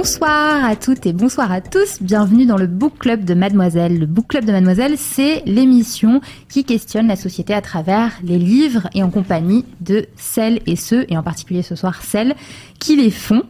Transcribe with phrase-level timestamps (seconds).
[0.00, 2.00] Bonsoir à toutes et bonsoir à tous.
[2.00, 3.98] Bienvenue dans le Book Club de Mademoiselle.
[3.98, 8.88] Le Book Club de Mademoiselle, c'est l'émission qui questionne la société à travers les livres
[8.94, 12.36] et en compagnie de celles et ceux, et en particulier ce soir celles,
[12.78, 13.42] qui les font.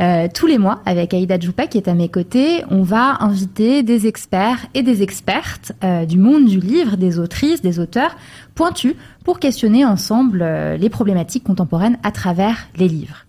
[0.00, 3.82] Euh, tous les mois, avec Aïda Djoupa qui est à mes côtés, on va inviter
[3.82, 8.16] des experts et des expertes euh, du monde du livre, des autrices, des auteurs
[8.54, 13.24] pointus, pour questionner ensemble euh, les problématiques contemporaines à travers les livres.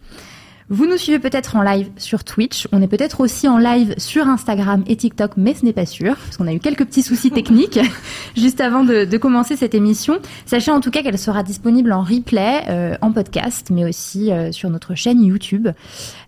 [0.72, 2.68] Vous nous suivez peut-être en live sur Twitch.
[2.72, 6.16] On est peut-être aussi en live sur Instagram et TikTok, mais ce n'est pas sûr,
[6.16, 7.80] parce qu'on a eu quelques petits soucis techniques
[8.38, 10.20] juste avant de, de, commencer cette émission.
[10.46, 14.52] Sachez en tout cas qu'elle sera disponible en replay, euh, en podcast, mais aussi euh,
[14.52, 15.70] sur notre chaîne YouTube.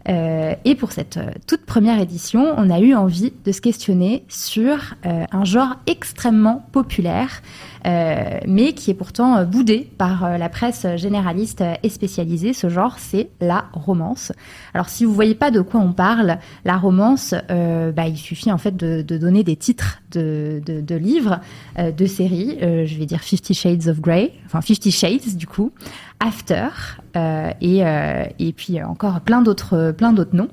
[0.10, 4.96] Euh, et pour cette toute première édition, on a eu envie de se questionner sur
[5.04, 7.42] un genre extrêmement populaire,
[7.86, 12.54] mais qui est pourtant boudé par la presse généraliste et spécialisée.
[12.54, 14.32] Ce genre, c'est la romance.
[14.74, 18.52] Alors si vous voyez pas de quoi on parle, la romance, euh, bah, il suffit
[18.52, 21.40] en fait de, de donner des titres de, de, de livres,
[21.80, 22.58] euh, de séries.
[22.62, 25.72] Euh, je vais dire Fifty Shades of Grey, enfin Fifty Shades du coup,
[26.22, 26.70] After,
[27.62, 30.50] et, et puis encore plein d'autres plein d'autres noms.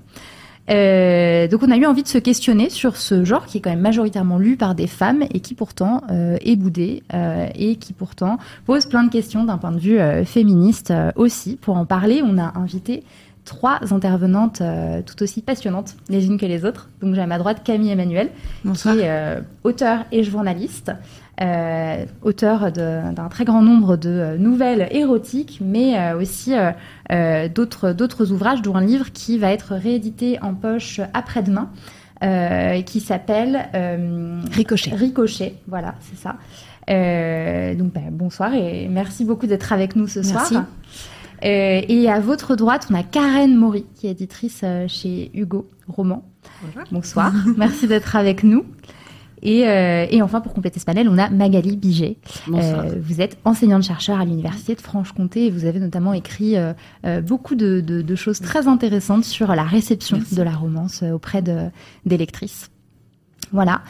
[0.71, 3.71] Euh, donc on a eu envie de se questionner sur ce genre qui est quand
[3.71, 7.93] même majoritairement lu par des femmes et qui pourtant euh, est boudé euh, et qui
[7.93, 11.57] pourtant pose plein de questions d'un point de vue féministe aussi.
[11.57, 13.03] Pour en parler, on a invité
[13.45, 14.63] trois intervenantes
[15.07, 16.91] tout aussi passionnantes les unes que les autres.
[17.01, 18.31] Donc j'ai à ma droite Camille Emmanuel,
[18.75, 20.93] qui est auteur et journaliste.
[21.41, 26.53] Euh, auteur d'un très grand nombre de euh, nouvelles érotiques, mais euh, aussi
[27.13, 31.71] euh, d'autres d'autres ouvrages, dont un livre qui va être réédité en poche après-demain,
[32.85, 33.69] qui s'appelle
[34.51, 34.91] Ricochet.
[34.95, 36.35] Ricochet, voilà, c'est ça.
[37.77, 40.55] donc bah, bonsoir et merci beaucoup d'être avec nous ce merci.
[40.55, 40.65] soir.
[41.43, 46.25] et à votre droite, on a Karen Maury, qui est éditrice chez Hugo Roman.
[46.63, 46.83] Bonjour.
[46.91, 48.65] Bonsoir, merci d'être avec nous.
[49.43, 52.17] Et, euh, et, enfin, pour compléter ce panel, on a Magali Biget.
[52.53, 56.73] Euh, vous êtes enseignante-chercheur à l'Université de Franche-Comté et vous avez notamment écrit euh,
[57.23, 60.35] beaucoup de, de, de, choses très intéressantes sur la réception Merci.
[60.35, 61.69] de la romance auprès de,
[62.07, 62.71] des lectrices.
[63.53, 63.83] Voilà.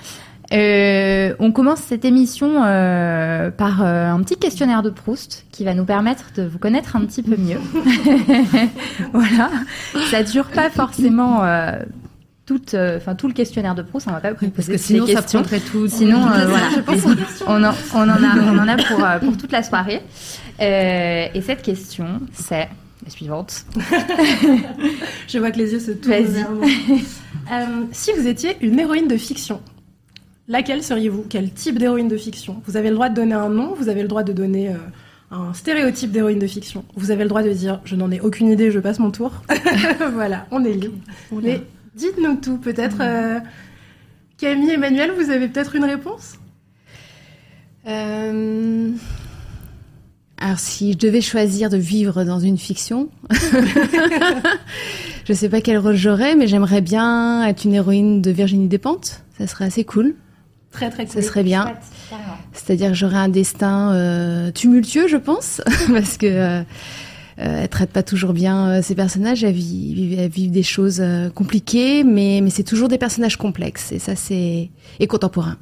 [0.52, 5.74] Euh, on commence cette émission euh, par euh, un petit questionnaire de Proust qui va
[5.74, 7.60] nous permettre de vous connaître un petit peu mieux.
[9.12, 9.50] voilà.
[10.10, 11.42] Ça dure pas forcément
[12.48, 15.20] tout, enfin tout le questionnaire de Proust, on va pas vous Parce que sinon ça
[15.20, 15.86] prendrait tout.
[15.86, 17.04] Sinon, euh, voilà, je pense.
[17.46, 20.00] on en, on en a, on en a pour, euh, pour toute la soirée.
[20.58, 22.68] Euh, et cette question, c'est
[23.04, 23.66] la suivante.
[25.28, 26.48] Je vois que les yeux se tournent vers.
[27.50, 29.62] Euh, si vous étiez une héroïne de fiction,
[30.48, 31.24] laquelle seriez-vous?
[31.30, 32.60] Quel type d'héroïne de fiction?
[32.66, 34.74] Vous avez le droit de donner un nom, vous avez le droit de donner euh,
[35.30, 36.84] un stéréotype d'héroïne de fiction.
[36.94, 39.32] Vous avez le droit de dire je n'en ai aucune idée, je passe mon tour.
[40.12, 40.98] voilà, on est libre.
[41.32, 41.62] Mais
[41.98, 42.96] dites-nous tout, peut-être.
[43.00, 43.40] euh,
[44.38, 46.34] Camille, Emmanuel, vous avez peut-être une réponse?
[47.86, 48.90] Euh,
[50.40, 53.08] Alors, si je devais choisir de vivre dans une fiction,
[55.24, 59.22] je sais pas quel rôle j'aurais, mais j'aimerais bien être une héroïne de Virginie Despentes.
[59.38, 60.14] Ça serait assez cool.
[60.70, 61.14] Très très cool.
[61.14, 61.74] Ça serait bien.
[62.52, 65.60] C'est-à-dire que j'aurais un destin euh, tumultueux, je pense,
[65.92, 66.62] parce que
[67.38, 69.44] elle traite pas toujours bien euh, ses personnages.
[69.44, 73.92] Elle vit, elle vit des choses euh, compliquées, mais, mais c'est toujours des personnages complexes.
[73.92, 75.56] Et ça, c'est et contemporain.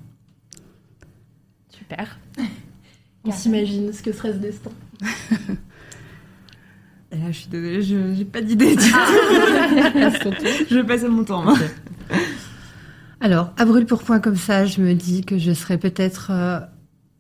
[1.69, 2.19] Super.
[3.25, 4.71] On s'imagine ce que serait ce destin.
[7.13, 8.75] Et là, je suis désolée, je j'ai pas d'idée.
[8.75, 8.89] du tout.
[10.71, 11.43] je vais passer mon temps.
[11.43, 11.57] moi.
[13.21, 16.61] Alors, à brûle pour point comme ça, je me dis que je serais peut-être euh,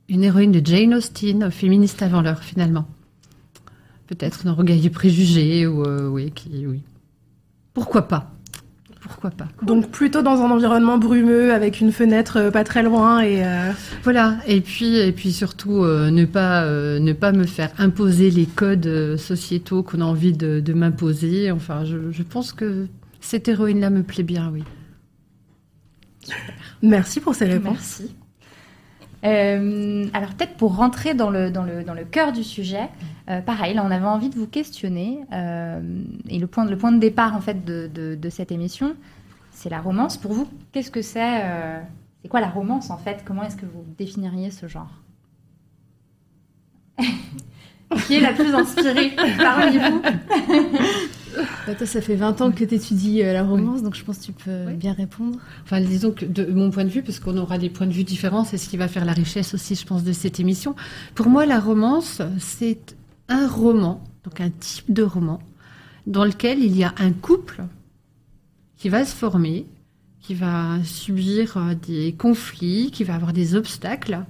[0.08, 2.86] une héroïne de Jane Austen, féministe avant l'heure finalement.
[4.06, 6.82] Peut-être Regard du préjugé ou euh, oui, qui, oui.
[7.74, 8.32] Pourquoi pas?
[9.00, 9.48] Pourquoi pas?
[9.62, 13.70] Donc plutôt dans un environnement brumeux avec une fenêtre euh, pas très loin et euh,
[14.02, 18.30] Voilà, et puis, et puis surtout euh, ne, pas, euh, ne pas me faire imposer
[18.30, 21.50] les codes sociétaux qu'on a envie de, de m'imposer.
[21.50, 22.88] Enfin, je, je pense que
[23.20, 24.64] cette héroïne-là me plaît bien, oui.
[26.82, 28.00] merci pour ces réponses.
[28.00, 28.14] Merci.
[29.24, 32.88] Euh, alors peut-être pour rentrer dans le, dans le, dans le cœur du sujet,
[33.30, 35.80] euh, pareil, là on avait envie de vous questionner, euh,
[36.28, 38.94] et le point, de- le point de départ en fait de, de, de cette émission,
[39.50, 40.16] c'est la romance.
[40.16, 41.42] Pour vous, qu'est-ce que c'est
[42.22, 43.22] C'est quoi la romance en fait?
[43.24, 44.90] Comment est-ce que vous définiriez ce genre?
[48.06, 49.12] Qui est la plus inspirée?
[49.38, 50.02] Parmi vous
[51.66, 54.24] Bah, toi, ça fait 20 ans que tu étudies la romance, donc je pense que
[54.26, 54.74] tu peux Oui.
[54.74, 55.38] bien répondre.
[55.64, 58.04] Enfin, disons que de mon point de vue, parce qu'on aura des points de vue
[58.04, 60.74] différents, c'est ce qui va faire la richesse aussi, je pense, de cette émission.
[61.14, 62.96] Pour moi, la romance, c'est
[63.28, 65.40] un roman, donc un type de roman,
[66.06, 67.64] dans lequel il y a un couple
[68.76, 69.66] qui va se former,
[70.20, 74.20] qui va subir euh, des conflits, qui va avoir des obstacles,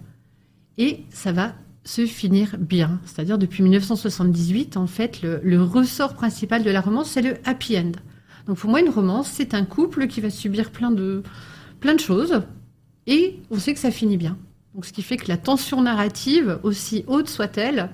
[0.78, 1.54] et ça va
[1.86, 3.00] se finir bien.
[3.06, 7.78] C'est-à-dire, depuis 1978, en fait, le, le ressort principal de la romance, c'est le happy
[7.78, 7.92] end.
[8.46, 11.22] Donc pour moi, une romance, c'est un couple qui va subir plein de,
[11.80, 12.42] plein de choses
[13.06, 14.36] et on sait que ça finit bien.
[14.74, 17.90] Donc ce qui fait que la tension narrative, aussi haute soit-elle,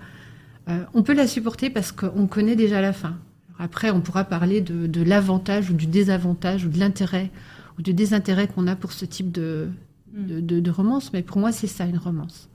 [0.68, 3.16] euh, on peut la supporter parce qu'on connaît déjà la fin.
[3.50, 7.30] Alors après, on pourra parler de, de l'avantage ou du désavantage ou de l'intérêt
[7.78, 9.68] ou du désintérêt qu'on a pour ce type de,
[10.14, 12.48] de, de- de romance, mais pour moi, c'est ça une romance.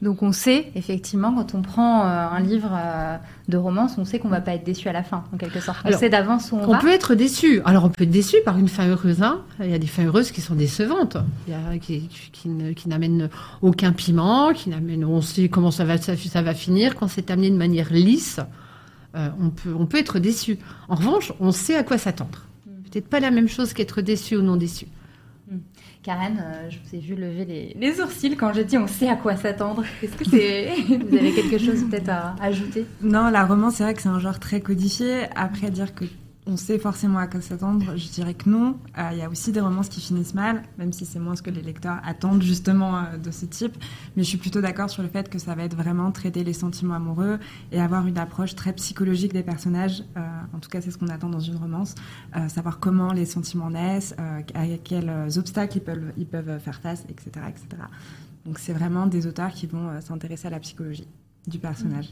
[0.00, 3.16] Donc on sait effectivement quand on prend euh, un livre euh,
[3.48, 5.78] de romance, on sait qu'on va pas être déçu à la fin, en quelque sorte.
[5.84, 6.78] On Alors, sait d'avance où on, On va.
[6.78, 7.60] peut être déçu.
[7.64, 9.22] Alors, on peut être déçu par une fin heureuse.
[9.22, 9.40] hein.
[9.60, 11.16] Il y a des fins heureuses qui sont décevantes,
[11.48, 13.28] Il y a- qui, qui ne- qui n'amènent
[13.60, 15.04] aucun piment, qui n'amènent.
[15.04, 16.94] On sait comment ça va, ça, ça va finir.
[16.94, 18.38] Quand c'est amené de manière lisse,
[19.16, 20.58] euh, on, peut, on peut être déçu.
[20.88, 22.44] En revanche, on sait à quoi s'attendre.
[22.90, 24.86] Peut-être pas la même chose qu'être déçu ou non déçu.
[26.08, 29.10] Karen, euh, je vous ai vu lever les, les sourcils quand j'ai dit on sait
[29.10, 29.84] à quoi s'attendre.
[30.02, 32.86] Est-ce que c'est vous avez quelque chose peut-être à ajouter?
[33.02, 35.24] Non, la romance, c'est vrai que c'est un genre très codifié.
[35.36, 36.06] Après, dire que
[36.48, 38.78] on sait forcément à quoi s'attendre, je dirais que non.
[38.96, 41.42] Euh, Il y a aussi des romances qui finissent mal, même si c'est moins ce
[41.42, 43.76] que les lecteurs attendent justement euh, de ce type.
[44.16, 46.54] Mais je suis plutôt d'accord sur le fait que ça va être vraiment traiter les
[46.54, 47.38] sentiments amoureux
[47.70, 50.02] et avoir une approche très psychologique des personnages.
[50.16, 50.20] Euh,
[50.54, 51.94] en tout cas, c'est ce qu'on attend dans une romance.
[52.48, 54.42] Savoir comment les sentiments naissent, à
[54.84, 57.30] quels obstacles ils peuvent, ils peuvent faire face, etc.
[57.48, 57.82] etc.
[58.46, 61.08] Donc c'est vraiment des auteurs qui vont s'intéresser à la psychologie
[61.46, 62.08] du personnage.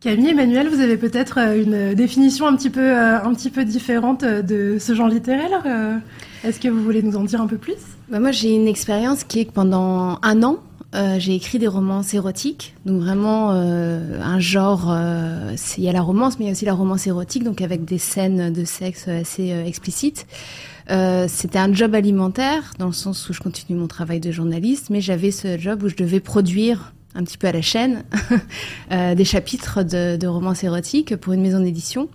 [0.00, 3.66] Camille, Emmanuel, vous avez peut-être euh, une définition un petit peu, euh, un petit peu
[3.66, 5.62] différente euh, de ce genre littéraire.
[6.42, 7.76] Est-ce que vous voulez nous en dire un peu plus?
[8.08, 10.60] Bah, moi, j'ai une expérience qui est que pendant un an,
[11.18, 12.74] j'ai écrit des romances érotiques.
[12.86, 14.92] Donc vraiment un genre,
[15.78, 17.84] il y a la romance, mais il y a aussi la romance érotique, donc avec
[17.84, 20.26] des scènes de sexe assez explicites.
[20.88, 25.00] C'était un job alimentaire, dans le sens où je continue mon travail de journaliste, mais
[25.00, 28.04] j'avais ce job où je devais produire un petit peu à la chaîne
[28.92, 32.08] euh, des chapitres de, de romances érotiques pour une maison d'édition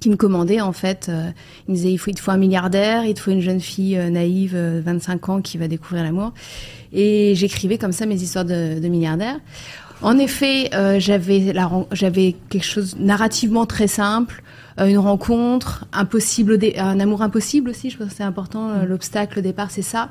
[0.00, 1.06] qui me commandait en fait.
[1.08, 1.30] euh,
[1.66, 3.60] il me disait il faut, il te faut un milliardaire, il te faut une jeune
[3.60, 6.32] fille euh, naïve, euh, 25 ans, qui va découvrir l'amour.
[6.92, 9.38] Et j'écrivais comme ça mes histoires de, de milliardaires.
[10.00, 11.52] En effet, euh, j'avais
[11.92, 14.42] j'avais quelque chose narrativement très simple,
[14.78, 17.90] une rencontre, impossible, un amour impossible aussi.
[17.90, 18.84] Je pense que c'est important.
[18.84, 20.10] L'obstacle au départ, c'est ça.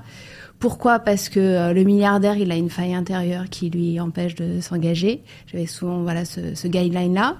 [0.60, 1.00] Pourquoi?
[1.00, 5.24] Parce que euh, le milliardaire, il a une faille intérieure qui lui empêche de s'engager.
[5.52, 7.38] J'avais souvent voilà ce, guideline-là.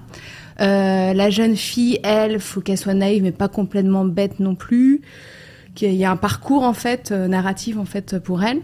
[0.60, 5.02] Euh, la jeune fille, elle, faut qu'elle soit naïve, mais pas complètement bête non plus.
[5.74, 8.60] Qu'il y a un parcours en fait euh, narratif en fait pour elle.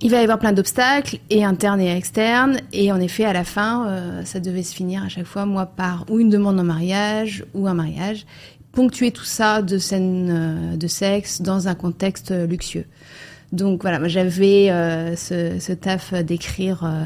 [0.00, 3.44] Il va y avoir plein d'obstacles, et internes et externes, et en effet, à la
[3.44, 7.44] fin, ça devait se finir à chaque fois, moi, par ou une demande en mariage,
[7.54, 8.26] ou un mariage,
[8.72, 12.86] ponctuer tout ça de scènes de sexe dans un contexte luxueux.
[13.52, 16.84] Donc voilà, j'avais euh, ce, ce taf d'écrire.
[16.84, 17.04] euh,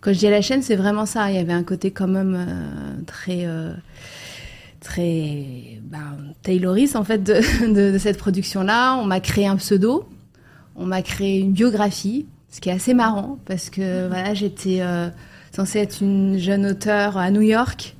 [0.00, 1.30] quand je dis à la chaîne, c'est vraiment ça.
[1.30, 3.46] Il y avait un côté quand même euh, très
[4.80, 7.34] très ben, Tayloriste en fait de,
[7.66, 8.96] de, de cette production-là.
[8.96, 10.08] On m'a créé un pseudo,
[10.76, 14.80] on m'a créé une biographie, ce qui est assez marrant parce que voilà, j'étais
[15.52, 17.96] censée être une jeune auteure à New York.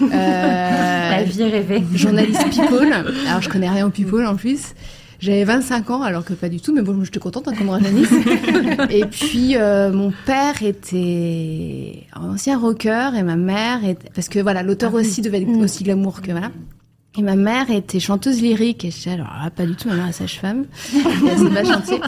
[0.10, 1.84] La vie rêvée.
[1.94, 2.92] journaliste people.
[3.28, 4.74] Alors, je connais rien au people en plus.
[5.18, 8.12] J'avais 25 ans, alors que pas du tout, mais bon, j'étais contente hein, me rajeunisse.
[8.90, 14.10] et puis, euh, mon père était un ancien rocker et ma mère était...
[14.14, 16.50] Parce que voilà, l'auteur aussi devait être aussi glamour que voilà.
[17.18, 18.84] Et ma mère était chanteuse lyrique.
[18.84, 20.66] Et je disais, alors là, pas du tout, ma mère est sage-femme.
[20.94, 21.98] elle pas chanter.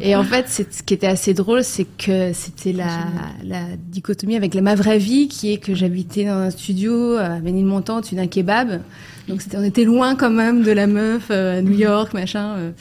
[0.00, 3.04] Et en fait, ce qui était assez drôle, c'est que c'était la,
[3.44, 7.38] la dichotomie avec la, ma vraie vie, qui est que j'habitais dans un studio à
[7.38, 8.80] Ménilmontant, tu d'un kebab.
[9.28, 12.56] Donc on était loin quand même de la meuf euh, à New York, machin.
[12.56, 12.72] euh,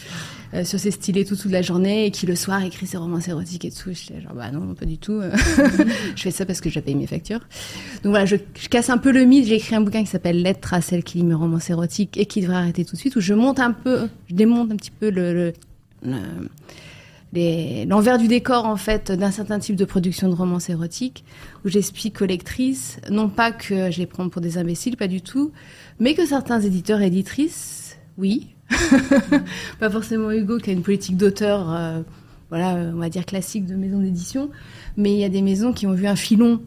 [0.54, 3.20] euh, sur ses stylés tout toute la journée et qui le soir écrit ses romans
[3.20, 3.92] érotiques et tout.
[3.94, 5.22] J'étais genre bah non pas du tout.
[6.16, 7.40] je fais ça parce que je paye mes factures.
[8.04, 9.46] Donc voilà, je, je casse un peu le mythe.
[9.46, 12.26] J'ai écrit un bouquin qui s'appelle Lettre à celle qui lit mes romans érotiques et
[12.26, 13.16] qui devrait arrêter tout de suite.
[13.16, 15.10] Où je monte un peu, je démonte un petit peu
[17.88, 21.24] l'envers du décor en fait d'un certain type de production de romans érotiques
[21.64, 25.22] où j'explique aux lectrices non pas que je les prends pour des imbéciles pas du
[25.22, 25.52] tout
[26.02, 28.50] mais que certains éditeurs et éditrices oui.
[29.80, 32.02] Pas forcément Hugo qui a une politique d'auteur euh,
[32.50, 34.50] voilà on va dire classique de maison d'édition
[34.98, 36.62] mais il y a des maisons qui ont vu un filon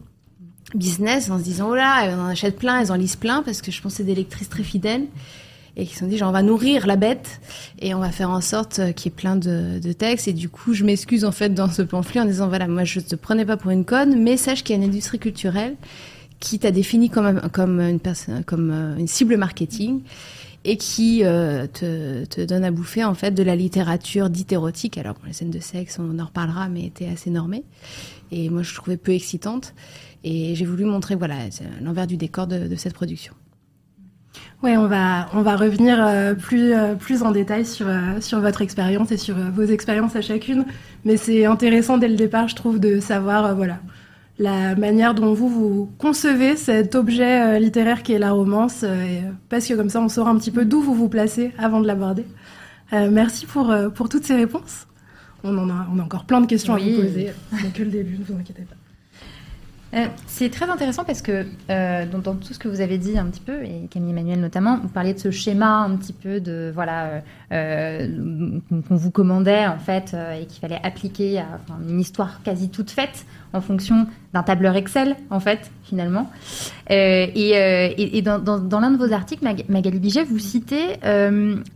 [0.73, 3.61] business en se disant oh là elles en achètent plein elles en lisent plein parce
[3.61, 5.05] que je pense que c'est des lectrices très fidèles
[5.75, 7.41] et qui se sont dit genre on va nourrir la bête
[7.79, 10.27] et on va faire en sorte euh, qu'il y ait plein de, de textes.
[10.27, 13.01] Et du coup je m'excuse en fait dans ce pamphlet en disant voilà moi je
[13.01, 15.75] te prenais pas pour une conne mais sache qu'il y a une industrie culturelle
[16.39, 17.39] qui t'a défini comme
[17.79, 20.01] euh, une cible marketing
[20.63, 24.97] et qui euh, te, donne à bouffer en fait de la littérature dite érotique.
[24.97, 27.63] Alors bon, les scènes de sexe on en reparlera mais étaient assez normées.
[28.31, 29.73] Et moi je trouvais peu excitante
[30.23, 31.35] et j'ai voulu montrer voilà
[31.81, 33.33] l'envers du décor de, cette production.
[34.63, 37.87] Ouais, on va, on va revenir euh, plus, plus en détail sur,
[38.19, 40.65] sur votre expérience et sur vos expériences à chacune.
[41.05, 43.79] Mais c'est intéressant dès le départ, je trouve, de savoir voilà,
[44.37, 48.83] la manière dont vous, vous concevez cet objet euh, littéraire qui est la romance.
[48.83, 51.07] euh, et, euh, parce que comme ça, on saura un petit peu d'où vous vous
[51.09, 52.25] placez avant de l'aborder.
[52.93, 54.87] Euh, merci pour, euh, pour toutes ces réponses.
[55.43, 57.31] On, en a, on a encore plein de questions à vous poser.
[57.57, 58.75] Ce n'est que le début, ne vous inquiétez pas.
[59.95, 63.17] Euh, c'est très intéressant parce que euh, dans, dans tout ce que vous avez dit
[63.17, 66.41] un petit peu, et Camille Emmanuel notamment, vous parliez de ce schéma un petit peu
[66.41, 67.21] de voilà
[67.53, 68.07] euh,
[68.69, 72.91] qu'on vous commandait en fait et qu'il fallait appliquer à enfin, une histoire quasi toute
[72.91, 76.29] faite en fonction d'un tableur Excel en fait finalement.
[76.89, 80.97] Et, et, et dans, dans, dans l'un de vos articles, Mag- Magali Biget, vous citez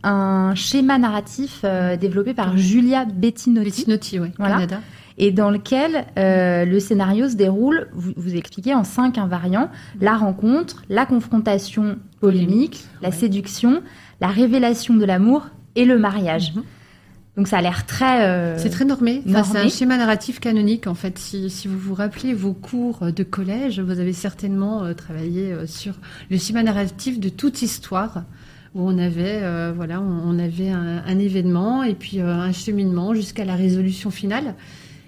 [0.02, 1.64] un schéma narratif
[1.98, 4.54] développé par Julia Bettinotti Bettinotti, oui, Voilà.
[4.56, 4.80] Canada.
[5.22, 9.68] Et dans lequel euh, le scénario se déroule, vous, vous expliquez en cinq invariants,
[10.00, 13.14] la rencontre, la confrontation polémique, la ouais.
[13.14, 13.82] séduction,
[14.22, 16.54] la révélation de l'amour et le mariage.
[16.54, 16.62] Mhm.
[17.36, 18.26] Donc ça a l'air très...
[18.26, 19.22] euh, C'est très normé.
[19.28, 19.66] Enfin, c'est normé.
[19.66, 21.18] un schéma narratif canonique, en fait.
[21.18, 25.66] Si, si vous vous rappelez vos cours de collège, vous avez certainement euh, travaillé euh,
[25.66, 25.94] sur
[26.30, 28.24] le schéma narratif de toute histoire,
[28.74, 33.44] où on avait, voilà, on, on avait un, un événement et puis un cheminement jusqu'à
[33.44, 34.54] la résolution finale.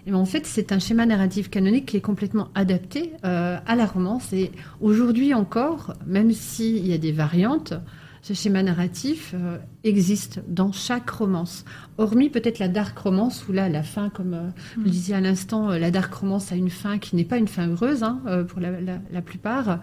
[0.06, 3.76] Et ben, en fait, c'est un schéma narratif canonique qui est complètement adapté euh, à
[3.76, 4.32] la romance.
[4.32, 7.74] Et aujourd'hui encore, même s'il y a des variantes,
[8.24, 11.64] ce schéma narratif euh, existe dans chaque romance.
[11.98, 15.20] Hormis peut-être la dark romance, où là, la fin, comme euh, vous le disiez à
[15.20, 18.60] l'instant, la dark romance a une fin qui n'est pas une fin heureuse hein, pour
[18.60, 19.80] la, la- la plupart.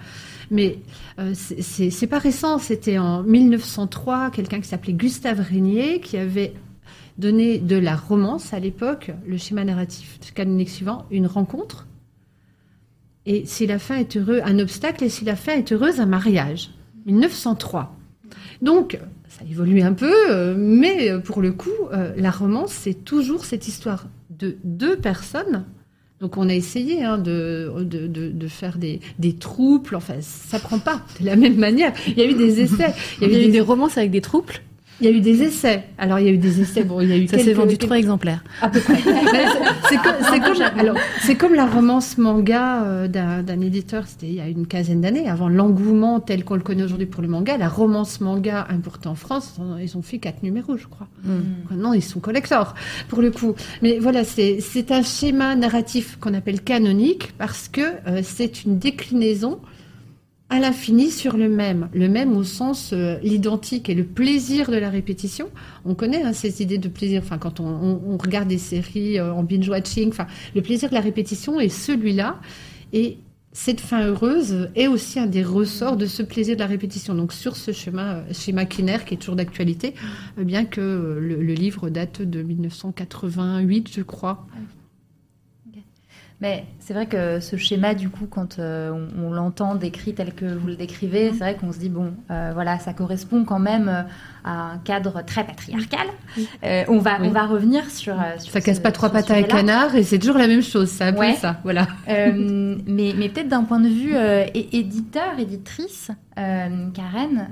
[0.51, 0.79] Mais
[1.19, 6.53] euh, c'est pas récent, c'était en 1903, quelqu'un qui s'appelait Gustave Régnier, qui avait
[7.19, 11.85] donné de la romance à l'époque, le schéma narratif canonique suivant, une rencontre.
[13.25, 16.05] Et si la fin est heureuse, un obstacle, et si la fin est heureuse, un
[16.05, 16.71] mariage.
[17.05, 17.95] 1903.
[18.61, 23.05] Donc, ça évolue un peu, euh, mais euh, pour le coup, euh, la romance, c'est
[23.05, 25.65] toujours cette histoire de deux personnes.
[26.21, 29.95] Donc, on a essayé hein, de, de, de, de faire des, des trouples.
[29.95, 31.93] Enfin, ça prend pas de la même manière.
[32.07, 32.93] Il y a eu des essais.
[33.21, 34.61] il y a eu des romances avec des trouples?
[35.01, 35.84] Il y a eu des essais.
[35.98, 36.84] Alors, il y a eu des essais.
[36.84, 38.96] Bon, il y a eu ça s'est vendu quelques- trois exemplaires à peu près.
[39.89, 44.27] C'est- comme, c'est comme- alors, c'est comme la romance manga euh, d'un d'un éditeur, c'était
[44.27, 47.27] il y a une quinzaine d'années, avant l'engouement tel qu'on le connaît aujourd'hui pour le
[47.27, 47.58] manga.
[47.58, 51.08] La romance manga importée en France, ils ont- fait quatre numéros, je crois.
[51.70, 52.74] Maintenant, ils sont collectors,
[53.10, 53.53] pour le coup.
[53.82, 58.77] Mais voilà, c'est c'est un schéma narratif qu'on appelle canonique parce que euh, c'est une
[58.79, 59.60] déclinaison
[60.50, 61.89] à l'infini sur le même.
[61.94, 65.50] Le même au sens euh, l'identique et le plaisir de la répétition.
[65.86, 67.22] On connaît hein, ces idées de plaisir.
[67.24, 71.60] Enfin, quand on, regarde des séries euh, en binge-watching, enfin, le plaisir de la répétition
[71.60, 72.39] est celui-là.
[72.94, 73.20] Et
[73.51, 77.13] cette fin heureuse est aussi un des ressorts de ce plaisir de la répétition.
[77.13, 79.94] Donc, sur ce schéma, euh, schéma Kinner, qui est toujours d'actualité,
[80.38, 84.48] bien que le livre date de 1988, je crois.
[86.41, 90.34] Mais c'est vrai que ce schéma, du coup, quand euh, on, on l'entend décrit tel
[90.34, 93.60] que vous le décrivez, c'est vrai qu'on se dit, bon, euh, voilà, ça correspond quand
[93.60, 94.01] même euh,
[94.46, 96.08] à un cadre très patriarcal.
[96.63, 97.27] Euh, on, va, Oui.
[97.27, 98.15] on va revenir sur...
[98.38, 100.98] sur Ça casse pas trois pattes à un canard et c'est toujours la même chose.
[100.98, 101.34] Peu Ouais.
[101.34, 101.58] ça.
[101.63, 101.88] Voilà.
[102.08, 104.13] Mais mais peut-être d'un point de vue
[104.53, 107.50] éditeur, éditrice, Karen,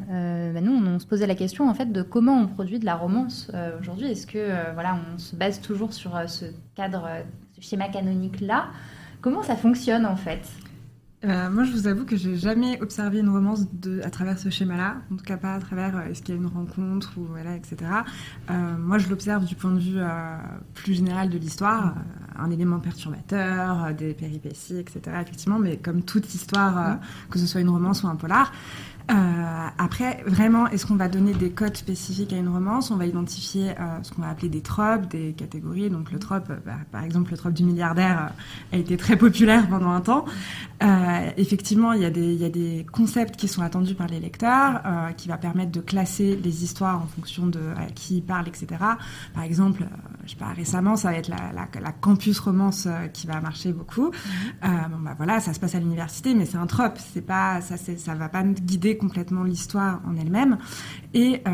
[0.53, 2.85] bah nous on, on se posait la question en fait de comment on produit de
[2.85, 3.51] la romance
[3.81, 4.07] aujourd'hui.
[4.11, 7.07] Est-ce que voilà on se base toujours sur ce cadre,
[7.57, 8.67] ce schéma canonique là
[9.21, 10.41] Comment ça fonctionne en fait
[11.25, 14.51] Euh, moi, je vous avoue que j'ai jamais observé une romance de, à travers ce
[14.51, 17.23] schéma-là, en tout cas pas à travers euh, est-ce qu'il y a une rencontre ou
[17.23, 17.77] voilà, etc.
[18.51, 19.99] Euh, moi, je l'observe du point de vue
[20.75, 21.95] plus général de l'histoire,
[22.37, 25.01] un élément perturbateur, des péripéties, etc.
[25.21, 26.93] Effectivement, mais comme toute histoire, euh,
[27.31, 28.51] que ce soit une romance ou un polar.
[29.09, 32.91] Euh, après, vraiment, est-ce qu'on va donner des codes spécifiques à une romance?
[32.91, 35.89] On va identifier euh, ce qu'on va appeler des tropes, des catégories.
[35.89, 38.31] Donc le trope, euh, bah, par exemple, le trope du milliardaire
[38.73, 40.25] euh, a été très populaire pendant un temps.
[40.83, 44.07] Euh, effectivement, il y, a des, il y a des concepts qui sont attendus par
[44.07, 48.17] les lecteurs, euh, qui va permettre de classer les histoires en fonction de à qui
[48.17, 48.67] ils parlent, etc.
[49.33, 49.85] Par exemple,
[50.25, 53.71] je sais pas, récemment, ça va être la, la, la campus romance qui va marcher
[53.71, 54.07] beaucoup.
[54.07, 56.97] Euh, bon, bah voilà, ça se passe à l'université, mais c'est un trope.
[57.13, 60.57] C'est pas, ça, ça va pas guider complètement l'histoire en elle-même.
[61.13, 61.51] Et, euh,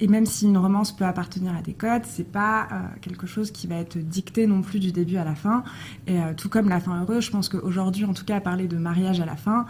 [0.00, 3.50] et même si une romance peut appartenir à des codes, c'est pas euh, quelque chose
[3.50, 5.62] qui va être dicté non plus du début à la fin.
[6.06, 8.76] Et euh, tout comme la fin heureuse, je pense qu'aujourd'hui, en tout cas, parler de
[8.76, 9.66] mariage à la fin,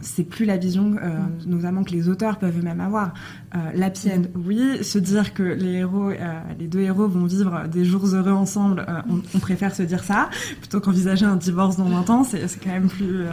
[0.00, 3.12] c'est plus la vision, euh, notamment que les auteurs peuvent eux-mêmes avoir.
[3.54, 4.82] Euh, la end, oui.
[4.82, 8.84] Se dire que les héros, euh, les deux héros vont vivre des jours heureux ensemble,
[8.88, 10.28] euh, on, on préfère se dire ça
[10.60, 12.24] plutôt qu'envisager un divorce dans 20 ans.
[12.24, 13.24] C'est quand même plus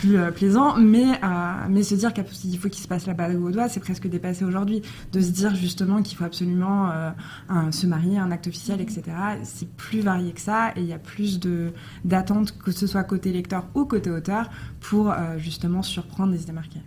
[0.00, 0.76] plus plaisant.
[0.78, 1.18] Mais
[1.78, 4.44] mais se dire qu'il faut qu'il se passe la bague au doigt, c'est presque dépassé
[4.44, 4.82] aujourd'hui.
[5.12, 7.12] De se dire justement qu'il faut absolument euh,
[7.70, 9.02] se marier, un acte officiel, etc.
[9.44, 11.38] C'est plus varié que ça et il y a plus
[12.04, 16.46] d'attentes que ce soit côté lecteur ou côté auteur pour euh, justement surprendre et se
[16.46, 16.80] démarquer.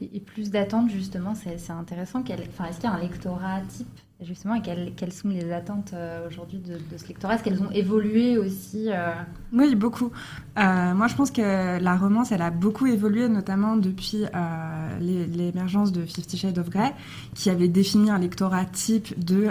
[0.00, 2.22] et, plus d'attentes justement, c'est intéressant.
[2.22, 6.74] Est-ce qu'il y a un lectorat type justement quelles, sont les attentes euh, aujourd'hui de,
[6.74, 7.34] de ce lectorat?
[7.34, 9.12] Est-ce qu'elles ont évolué aussi euh,
[9.52, 10.10] Oui, beaucoup.
[10.58, 14.24] Euh, moi, je pense que la romance, elle a beaucoup évolué, notamment depuis
[15.00, 16.94] l'é- l'émergence de Fifty Shades of Grey,
[17.34, 19.50] qui avait défini un lectorat type de,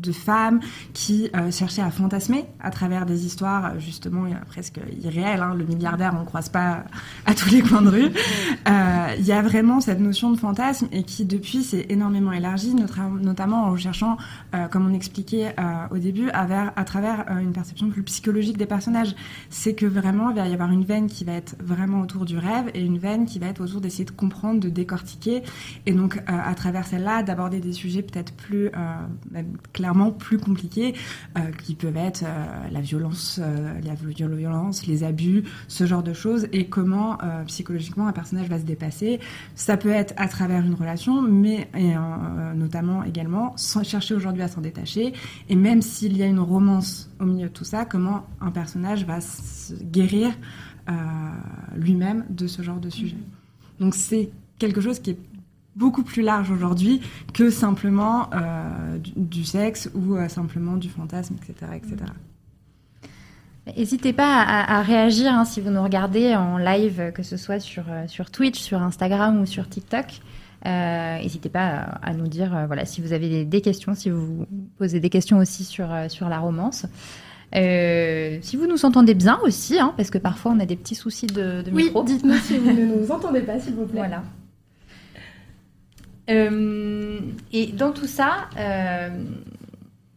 [0.00, 0.60] de femmes
[0.92, 5.40] qui euh, cherchaient à fantasmer à travers des histoires euh, justement euh, presque irréelles.
[5.42, 5.54] hein.
[5.54, 6.84] Le milliardaire, on ne croise pas
[7.26, 8.10] à tous les coins de rue.
[8.68, 12.74] Euh, Il y a vraiment cette notion de fantasme et qui, depuis, s'est énormément élargie,
[13.20, 14.16] notamment en recherchant,
[14.54, 18.56] euh, comme on expliquait euh, au début, à, à travers euh, une perception plus psychologique
[18.56, 19.14] des personnages.
[19.50, 22.36] C'est que vraiment, il va y avoir une veine qui va être vraiment autour du
[22.38, 25.42] rêve et une veine qui va être autour d'essayer de comprendre, de décortiquer.
[25.86, 29.42] Et donc, euh, à travers celle-là, d'aborder des sujets peut-être plus, euh,
[30.10, 30.94] plus compliqués,
[31.36, 36.12] euh, qui peuvent être euh, la violence, euh, la violence, les abus, ce genre de
[36.12, 39.20] choses, et comment psychologiquement un personnage va se dépasser.
[39.54, 41.94] Ça peut être à travers une relation, mais et,
[42.54, 45.12] notamment également sans chercher aujourd'hui à s'en détacher.
[45.48, 49.04] Et même s'il y a une romance au milieu de tout ça, comment un personnage
[49.04, 50.32] va se guérir
[50.88, 50.92] euh,
[51.76, 53.18] lui-même de ce genre de sujet.
[53.78, 55.18] Donc c'est quelque chose qui est
[55.78, 57.00] beaucoup plus large aujourd'hui
[57.32, 61.72] que simplement euh, du, du sexe ou euh, simplement du fantasme, etc.
[61.76, 61.96] etc.
[63.76, 67.60] N'hésitez pas à, à réagir hein, si vous nous regardez en live, que ce soit
[67.60, 70.06] sur, euh, sur Twitch, sur Instagram ou sur TikTok.
[70.66, 73.94] Euh, N'hésitez pas à, à nous dire euh, voilà, si vous avez des, des questions,
[73.94, 74.46] si vous
[74.78, 76.86] posez des questions aussi sur, euh, sur la romance.
[77.54, 80.94] Euh, si vous nous entendez bien aussi, hein, parce que parfois on a des petits
[80.94, 82.02] soucis de, de Oui, micro.
[82.04, 84.00] dites-nous si vous ne nous entendez pas, s'il vous plaît.
[84.00, 84.22] Voilà.
[86.28, 87.20] Euh,
[87.52, 89.24] et dans tout ça, euh,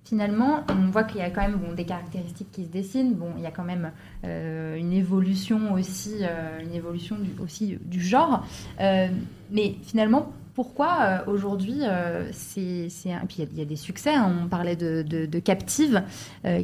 [0.04, 3.14] finalement, on voit qu'il y a quand même bon, des caractéristiques qui se dessinent.
[3.14, 3.92] Bon, il y a quand même
[4.26, 6.16] euh, une évolution aussi,
[6.62, 8.46] une évolution du, aussi du genre.
[8.80, 11.80] Mais finalement, pourquoi aujourd'hui
[12.34, 13.26] c'est, c'est un...
[13.26, 14.14] puis il y a- des succès.
[14.14, 14.30] hein.
[14.44, 16.04] On parlait de, Captive,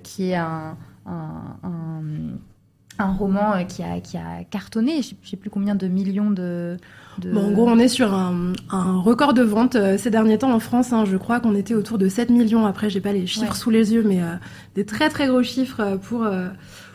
[0.03, 5.01] qui est un, un, roman qui a, qui a cartonné.
[5.01, 6.75] Je ne sais plus combien de millions de.
[7.19, 7.31] De...
[7.31, 10.51] Bon, en gros, on est sur un, un record de vente euh, ces derniers temps
[10.53, 10.93] en France.
[10.93, 11.05] hein.
[11.05, 12.65] je crois qu'on était autour de 7 millions.
[12.65, 13.55] Après, j'ai pas les chiffres Ouais.
[13.57, 14.35] sous les yeux, mais euh,
[14.75, 16.47] des très très gros chiffres euh, pour euh,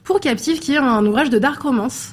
[0.05, 2.13] pour Captive, qui est un ouvrage de dark romance.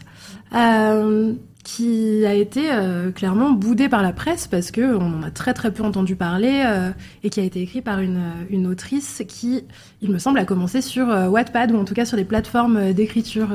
[0.56, 5.30] Euh, qui a été euh, clairement boudé par la presse parce que on en a
[5.30, 6.90] très très peu entendu parler euh,
[7.24, 9.66] et qui a été écrit par une, une autrice qui,
[10.02, 12.94] il me semble, a commencé sur Wattpad ou en tout cas sur les plateformes euh,
[12.94, 13.50] d'écriture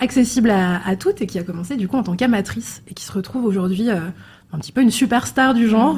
[0.00, 2.94] euh, accessibles à, à toutes et qui a commencé du coup en tant qu'amatrice et
[2.94, 4.00] qui se retrouve aujourd'hui euh,
[4.52, 5.96] un petit peu une superstar du genre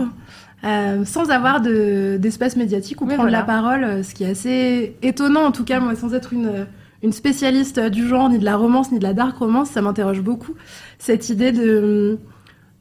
[0.63, 5.45] euh, sans avoir d'espace médiatique ou prendre la parole, euh, ce qui est assez étonnant
[5.45, 6.67] en tout cas, moi sans être une,
[7.03, 10.21] une spécialiste du genre, ni de la romance, ni de la dark romance, ça m'interroge
[10.21, 10.53] beaucoup,
[10.99, 12.19] cette idée de,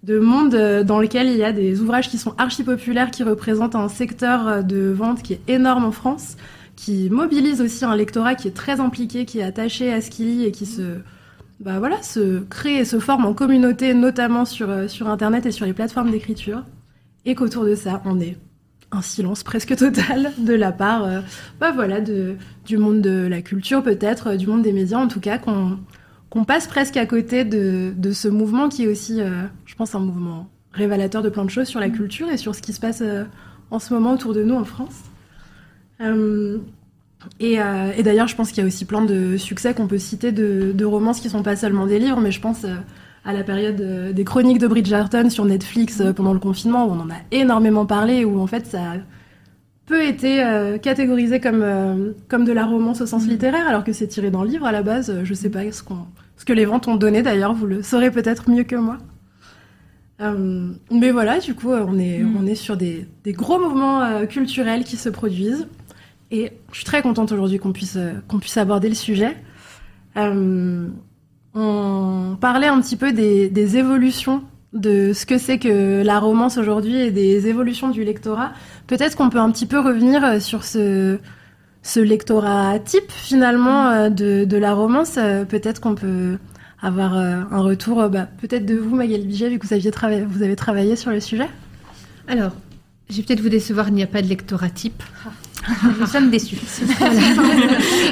[0.03, 3.75] de monde dans lequel il y a des ouvrages qui sont archi populaires, qui représentent
[3.75, 6.36] un secteur de vente qui est énorme en France,
[6.80, 10.28] qui mobilise aussi un lectorat qui est très impliqué, qui est attaché à ce qu'il
[10.28, 11.00] lit et qui se
[11.60, 15.52] bah voilà, se crée et se forme en communauté, notamment sur, euh, sur Internet et
[15.52, 16.63] sur les plateformes d'écriture,
[17.26, 18.38] et qu'autour de ça, on est
[18.94, 21.20] un silence presque total de la part euh,
[21.60, 25.10] bah voilà, de, du monde de la culture, peut-être, euh, du monde des médias, en
[25.10, 29.20] tout cas, qu'on passe presque à côté de, de, ce mouvement qui est aussi,
[29.65, 31.92] je pense, un mouvement révélateur de plein de choses sur la mmh.
[31.92, 33.04] culture et sur ce qui se passe
[33.70, 35.09] en ce moment autour de nous en France.
[36.01, 40.31] Euh, et, d'ailleurs, je pense qu'il y a aussi plein de succès qu'on peut citer
[40.31, 42.75] de, de, romances qui sont pas seulement des livres, mais je pense euh,
[43.25, 46.99] à la période euh, des chroniques de Bridgerton sur Netflix pendant le confinement, où on
[46.99, 48.95] en a énormément parlé, où en fait ça a
[49.85, 50.45] peu été
[50.83, 53.29] catégorisé comme, comme de la romance au sens mm.
[53.29, 55.23] littéraire, alors que c'est tiré dans le livre à la base.
[55.23, 56.05] Je sais pas ce, qu'on
[56.38, 58.97] ce que les ventes ont donné d'ailleurs, vous le saurez peut-être mieux que moi.
[60.91, 62.38] mais voilà, du coup, on est, mm.
[62.39, 65.67] on est sur des, des gros mouvements culturels qui se produisent.
[66.32, 69.36] Et je suis très contente aujourd'hui qu'on puisse, euh, qu'on puisse aborder le sujet.
[70.18, 70.88] Euh,
[71.56, 76.60] on parlait un petit peu des, des évolutions de ce que c'est que la romance
[76.60, 78.52] aujourd'hui et des évolutions du lectorat.
[78.86, 81.18] Peut-être qu'on peut un petit peu revenir euh, sur ce,
[81.82, 85.18] ce lectorat type finalement de, de la romance.
[85.48, 86.38] Peut-être qu'on peut
[86.82, 89.92] avoir un retour, bah, peut-être de vous, Magali Biget, vu que vous, aviez
[90.26, 91.48] vous avez travaillé sur le sujet.
[92.28, 92.52] Alors,
[93.10, 95.02] je vais peut-être vous décevoir, il n'y a pas de lectorat type.
[96.00, 96.58] Nous sommes déçus.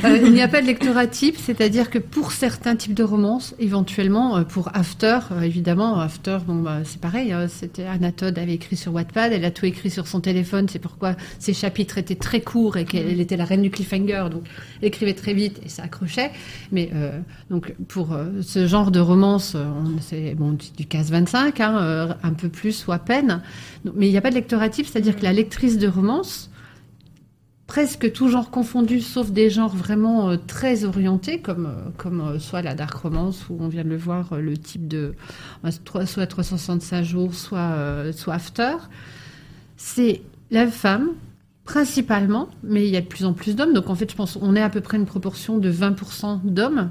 [0.03, 3.55] Euh, il n'y a pas de lectorat type, c'est-à-dire que pour certains types de romances,
[3.57, 8.53] éventuellement, euh, pour After, euh, évidemment, After, bon, bah, c'est pareil, hein, c'était Anatode avait
[8.53, 12.15] écrit sur Wattpad, elle a tout écrit sur son téléphone, c'est pourquoi ses chapitres étaient
[12.15, 14.43] très courts et qu'elle était la reine du cliffhanger, donc
[14.81, 16.31] elle écrivait très vite et ça accrochait.
[16.71, 16.91] Mais
[17.49, 19.55] donc pour ce genre de romance,
[20.01, 23.41] c'est bon, du 15-25, hein, un peu plus ou à peine.
[23.95, 26.49] mais il n'y a pas de lectorat type, c'est-à-dire que la lectrice de romance,
[27.67, 32.61] presque tout genre confondu, sauf des genres vraiment euh, très orientés, comme, euh, euh, soit
[32.61, 35.13] la dark romance, où on vient de le voir, le type de
[36.05, 38.77] soit 365 jours, soit, soit after.
[39.75, 41.09] C'est la femme,
[41.65, 43.73] principalement, mais il y a de plus en plus d'hommes.
[43.73, 46.89] Donc en fait, je pense qu'on est à peu près une proportion de 20% d'hommes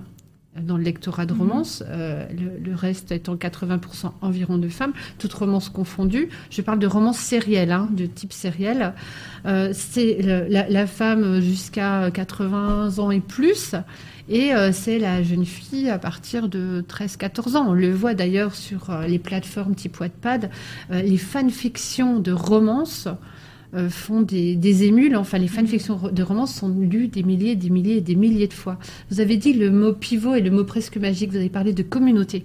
[0.63, 1.41] dans le lectorat de mhm.
[1.41, 6.29] romance, euh, le, reste étant 80% environ de femmes, toutes romances confondues.
[6.51, 8.93] Je parle de romances sérielles, hein, de type sériel.
[9.47, 13.75] Euh, c'est la, femme jusqu'à 80 ans et plus,
[14.29, 17.67] et euh, c'est la jeune fille à partir de 13-14 ans.
[17.69, 20.51] On le voit d'ailleurs sur les plateformes type Wattpad,
[20.91, 23.09] les fanfictions de romances
[23.75, 25.17] euh, font des, émules.
[25.17, 28.53] Enfin, les fanfictions de romans sont lues des milliers, des milliers et des milliers de
[28.53, 28.79] fois.
[29.11, 31.31] Vous avez dit le mot pivot et le mot presque magique.
[31.31, 32.45] Vous avez parlé de communauté.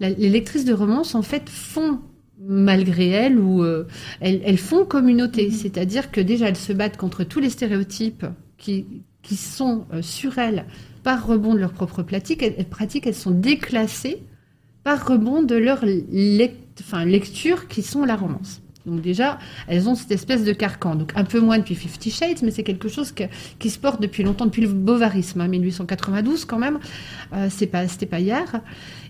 [0.00, 2.00] les lectrices de romans, en fait, font
[2.40, 3.86] malgré elles ou euh,
[4.20, 5.48] elles, font communauté.
[5.48, 5.52] Mm-hmm.
[5.52, 8.26] C'est-à-dire que déjà, elles se battent contre tous les stéréotypes
[8.58, 8.86] qui,
[9.22, 10.66] qui sont euh, sur elles
[11.02, 12.42] par rebond de leur propre pratique.
[12.42, 14.22] Elles, pratiquent, elles sont déclassées
[14.82, 18.60] par rebond de leur lecture qui sont la romance.
[18.86, 20.94] Donc déjà, elles ont cette espèce de carcan.
[20.94, 23.14] Donc un peu moins depuis Fifty Shades, mais c'est quelque chose
[23.58, 26.78] qui se porte depuis longtemps, depuis le bovarisme, 1892 hein, quand même.
[27.32, 28.60] Euh, c'est pas, c'était pas hier.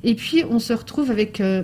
[0.04, 1.62] Et puis on se retrouve avec euh,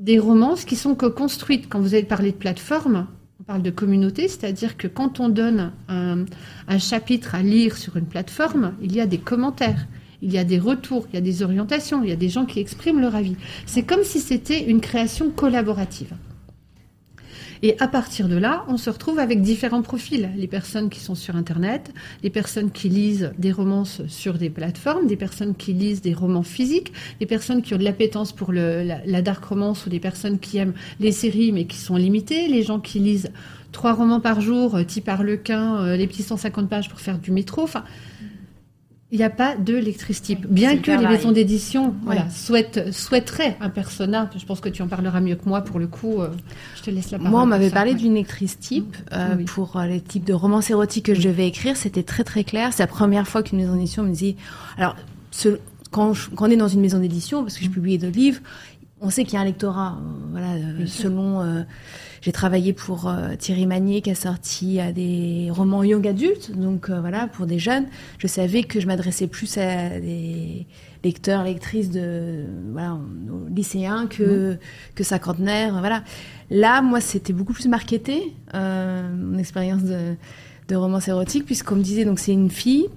[0.00, 1.68] des romances qui sont co-construites.
[1.68, 3.06] Quand vous avez parlé de plateforme,
[3.40, 6.24] on parle de communauté, c'est-à-dire que quand on donne un,
[6.66, 9.86] un chapitre à lire sur une plateforme, il y a des commentaires
[10.22, 12.46] il y a des retours, il y a des orientations, il y a des gens
[12.46, 13.36] qui expriment leur avis.
[13.66, 16.14] C'est comme si c'était une création collaborative.
[17.62, 20.30] Et à partir de là, on se retrouve avec différents profils.
[20.36, 21.92] Les personnes qui sont sur Internet,
[22.22, 26.42] les personnes qui lisent des romances sur des plateformes, des personnes qui lisent des romans
[26.42, 30.38] physiques, des personnes qui ont de l'appétence pour le, la, dark romance ou des personnes
[30.38, 33.30] qui aiment les séries mais qui sont limitées, les gens qui lisent
[33.72, 37.30] trois romans par jour, euh, type Harlequin, euh, les petits 150 pages pour faire du
[37.30, 37.62] métro.
[37.62, 37.84] Enfin,
[39.12, 40.46] il n'y a pas de lectrice type.
[40.48, 44.88] Bien que les maisons d'édition voilà, souhaitent, souhaiteraient un persona, je pense que tu en
[44.88, 46.30] parleras mieux que moi pour le coup, euh,
[46.76, 47.30] je te laisse la parole.
[47.30, 51.06] Moi, on m'avait parlé d'une lectrice type euh, pour euh, les types de romans érotiques
[51.06, 52.72] que je devais écrire, c'était très très clair.
[52.72, 54.36] C'est la première fois qu'une maison d'édition me dit...
[54.76, 54.96] Alors,
[55.30, 55.60] ce,
[55.92, 58.40] quand, quand, on est dans une maison d'édition, parce que je publiais deux livres,
[59.00, 59.98] on sait qu'il y a un lectorat,
[60.32, 61.64] voilà, selon
[62.26, 66.90] j'ai travaillé pour euh, Thierry Magnier qui a sorti à des romans young adultes, donc
[66.90, 67.86] euh, voilà, pour des jeunes.
[68.18, 70.66] Je savais que je m'adressais plus à des,
[71.04, 72.98] lecteurs, lectrices de voilà,
[73.54, 74.58] lycéens que, mmh.
[74.96, 75.78] que cinquantenaires.
[75.78, 76.02] Voilà.
[76.50, 80.16] Là, moi, c'était beaucoup plus marketé, euh, mon expérience de,
[80.66, 82.88] de romance érotique, puisqu'on me disait, donc c'est une fille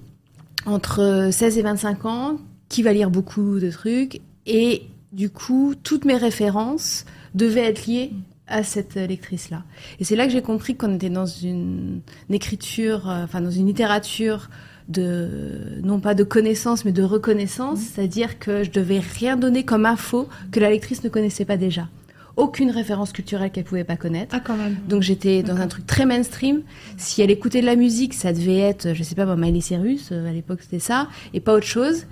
[0.66, 6.04] entre 16 et 25 ans qui va lire beaucoup de trucs, et du coup, toutes
[6.04, 7.04] mes références
[7.36, 8.10] devaient être liées
[8.50, 9.62] à cette lectrice-là.
[9.98, 13.66] Et c'est là que j'ai compris qu'on était dans une, écriture, euh, enfin dans une
[13.66, 14.50] littérature
[14.88, 17.82] de non pas de connaissance mais de reconnaissance, mmh.
[17.82, 21.88] c'est-à-dire que je devais rien donner comme info que la lectrice ne connaissait pas déjà
[22.36, 24.34] aucune référence culturelle qu'elle pouvait pas connaître.
[24.36, 24.76] Ah, quand même.
[24.88, 26.62] Donc j'étais dans un truc très mainstream.
[26.96, 30.10] Si elle écoutait de la musique, ça devait être, je sais pas, bon, Miley Cyrus,
[30.12, 32.06] euh, à l'époque c'était ça, et pas autre chose.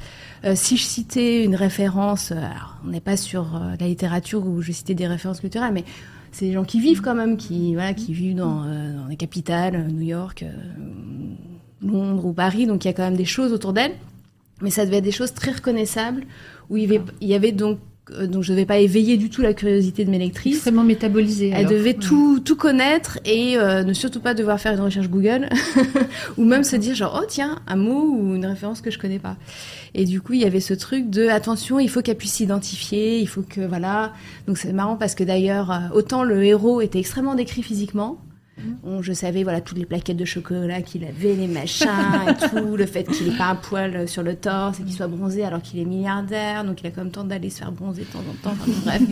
[0.44, 4.60] Euh, si je citais une référence, euh, alors on n'est pas sur la littérature où
[4.60, 5.84] je citais des références culturelles, mais
[6.32, 9.88] c'est des gens qui vivent quand même, qui voilà, qui vivent dans, dans les capitales,
[9.88, 10.44] New York,
[11.82, 13.92] Londres ou Paris, donc il y a quand même des choses autour d'elle.
[14.60, 16.24] Mais ça devait être des choses très reconnaissables,
[16.68, 17.87] où il y avait, donc euh,
[18.26, 20.56] donc je ne devais pas éveiller du tout la curiosité de mes lectrices.
[20.56, 21.52] Extrêmement métabolisée.
[21.54, 25.48] Elle devait tout, tout connaître et euh, ne surtout pas devoir faire une recherche Google
[26.36, 29.18] ou même se dire genre oh tiens un mot ou une référence que je connais
[29.18, 29.36] pas.
[29.94, 33.18] Et du coup il y avait ce truc de attention il faut qu'elle puisse s'identifier,
[33.20, 34.12] il faut que voilà.
[34.46, 38.18] Donc c'est marrant parce que d'ailleurs euh, autant le héros était extrêmement décrit physiquement
[39.00, 41.88] je savais voilà toutes les plaquettes de chocolat qu'il avait, les machins
[42.28, 45.08] et tout, le fait qu'il n'ait pas un poil sur le torse et qu'il soit
[45.08, 48.02] bronzé alors qu'il est milliardaire, donc il a quand même temps d'aller se faire bronzer
[48.02, 48.56] de temps en temps.
[48.84, 49.02] bref,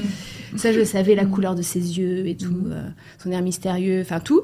[0.56, 2.88] ça je savais la couleur de ses yeux et tout, euh,
[3.22, 4.42] son air mystérieux, enfin tout.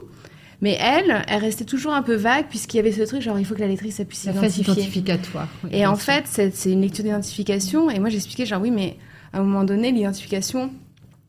[0.60, 3.44] Mais elle, elle restait toujours un peu vague puisqu'il y avait ce truc genre il
[3.44, 4.62] faut que la lectrice ça puisse s'identifier.
[4.62, 5.48] identificatoire.
[5.72, 8.96] et en fait, c'est une lecture d'identification et moi j'expliquais genre oui mais
[9.32, 10.70] à un moment donné l'identification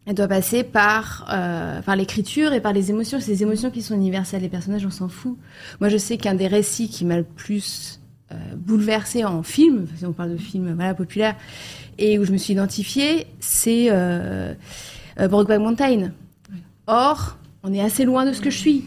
[0.06, 3.20] elle doit passer par, euh, par l'écriture et par les émotions.
[3.20, 4.42] C'est des émotions qui sont universelles.
[4.42, 5.38] Les personnages, on s'en fout.
[5.80, 10.06] Moi, je sais qu'un des récits qui m'a le plus euh, bouleversé en film, si
[10.06, 11.36] on parle de film voilà, populaire,
[11.98, 14.54] et où je me suis identifiée, c'est euh,
[15.20, 16.12] euh Brokeback Mountain.
[16.88, 18.86] Or, on est assez loin de ce que je suis.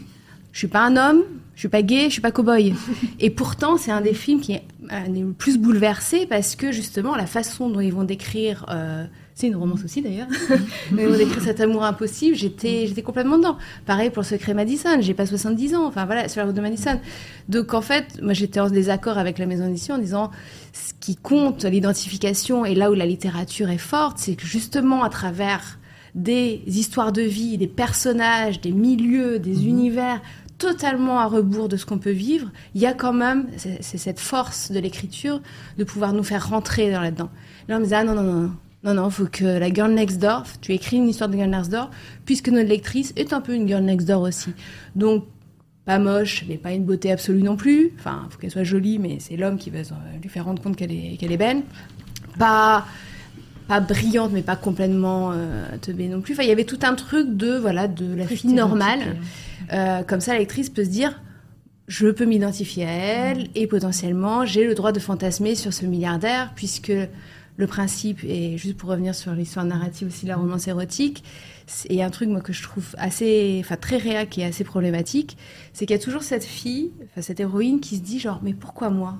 [0.51, 1.23] Je suis pas un homme,
[1.55, 2.75] je suis pas gay, je suis pas cow-boy.
[3.19, 7.25] Et pourtant, c'est un des films qui est, le plus bouleversé parce que justement, la
[7.25, 9.05] façon dont ils vont décrire euh,
[9.37, 10.27] c'est une romance aussi d'ailleurs.
[10.91, 13.57] Mais on écrit cet amour impossible, j'étais, j'étais complètement dedans.
[13.85, 16.61] Pareil pour le secret Madison, j'ai pas 70 ans, enfin voilà, sur la route de
[16.61, 16.99] Madison.
[17.47, 20.31] Donc en fait, moi j'étais en désaccord avec la maison d'édition en disant
[20.73, 25.09] ce qui compte l'identification et là où la littérature est forte, c'est que justement à
[25.09, 25.77] travers
[26.15, 29.67] des histoires de vie, des personnages, des milieux, des mhm.
[29.67, 30.21] univers
[30.57, 34.19] totalement à rebours de ce qu'on peut vivre, il y a quand même, c'est cette
[34.19, 35.41] force de l'écriture
[35.77, 37.29] de pouvoir nous faire rentrer dans là-dedans.
[37.67, 38.51] Là, on me disait, ah non, non, non,
[38.87, 41.49] non, non, il faut que la girl next door, tu écris une histoire de girl
[41.49, 41.91] next door,
[42.23, 44.51] puisque notre lectrice est un peu une girl next door aussi.
[44.95, 45.25] Donc,
[45.83, 47.91] pas moche, mais pas une beauté absolue non plus.
[47.99, 49.79] Enfin, il faut qu'elle soit jolie, mais c'est l'homme qui va
[50.21, 51.63] lui faire rendre compte qu'elle est, qu'elle est belle.
[52.39, 52.85] Pas,
[53.67, 56.33] pas brillante, mais pas complètement euh, teubée non plus.
[56.33, 59.17] Enfin, il y avait tout un truc de, voilà, de la fille normale.
[59.73, 61.21] Euh, comme ça, la lectrice peut se dire,
[61.89, 66.53] je peux m'identifier à elle, et potentiellement, j'ai le droit de fantasmer sur ce milliardaire,
[66.55, 66.93] puisque
[67.57, 71.23] le principe, et juste pour revenir sur l'histoire narrative aussi, la romance érotique,
[71.89, 75.37] et un truc que je trouve assez, enfin très réac et assez problématique,
[75.73, 78.89] c'est qu'il y a toujours cette fille, cette héroïne qui se dit genre mais pourquoi
[78.89, 79.17] moi?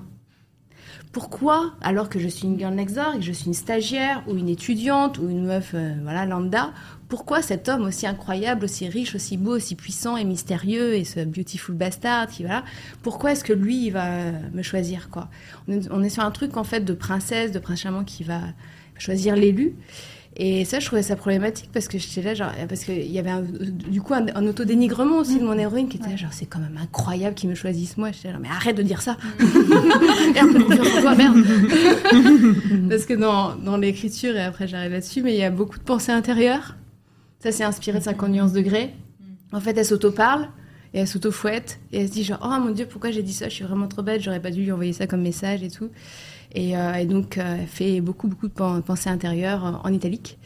[1.12, 4.22] Pourquoi, alors que je suis une girl next door et que je suis une stagiaire
[4.28, 6.72] ou une étudiante ou une meuf euh, lambda,
[7.08, 11.20] pourquoi cet homme aussi incroyable, aussi riche, aussi beau, aussi puissant et mystérieux et ce
[11.20, 12.64] beautiful bastard qui voilà,
[13.02, 15.28] pourquoi est-ce que lui il va me choisir quoi?
[15.68, 18.40] On est, sur un truc en fait de princesse, de prince charmant qui va
[18.98, 19.74] choisir l'élu.
[20.40, 23.32] Et ça, je trouvais ça problématique parce que j'étais là, genre, parce qu'il y avait
[23.90, 26.78] du coup un, autodénigrement aussi de mon héroïne qui était là, genre, c'est quand même
[26.80, 28.12] incroyable qu'ils me choisissent moi.
[28.12, 29.16] J'étais là, mais arrête de dire ça.
[30.34, 31.38] merde, toi, merde.
[32.88, 35.82] parce que dans, dans l'écriture, et après j'arrive là-dessus, mais il y a beaucoup de
[35.82, 36.76] pensées intérieures.
[37.40, 38.94] Ça, c'est inspiré de 50 nuances degrés.
[39.52, 40.48] En fait, elle s'auto-parle
[40.92, 43.48] et elle s'auto-fouette et elle se dit genre, oh mon dieu, pourquoi j'ai dit ça?
[43.48, 45.90] Je suis vraiment trop bête, j'aurais pas dû lui envoyer ça comme message et tout.
[46.54, 50.38] Et, euh, donc, euh, elle fait beaucoup, beaucoup de pensées intérieures en italique,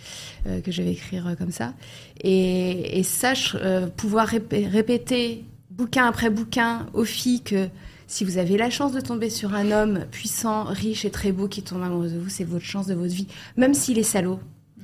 [0.47, 1.75] euh, que je vais écrire comme ça.
[2.23, 3.57] Et sache
[3.97, 7.69] pouvoir répéter bouquin après bouquin aux filles que
[8.07, 11.49] si vous avez la chance de tomber sur un homme puissant, riche et très beau
[11.49, 13.27] qui tombe amoureux de vous, c'est votre chance de votre vie.
[13.57, 14.39] Même s'il est salaud,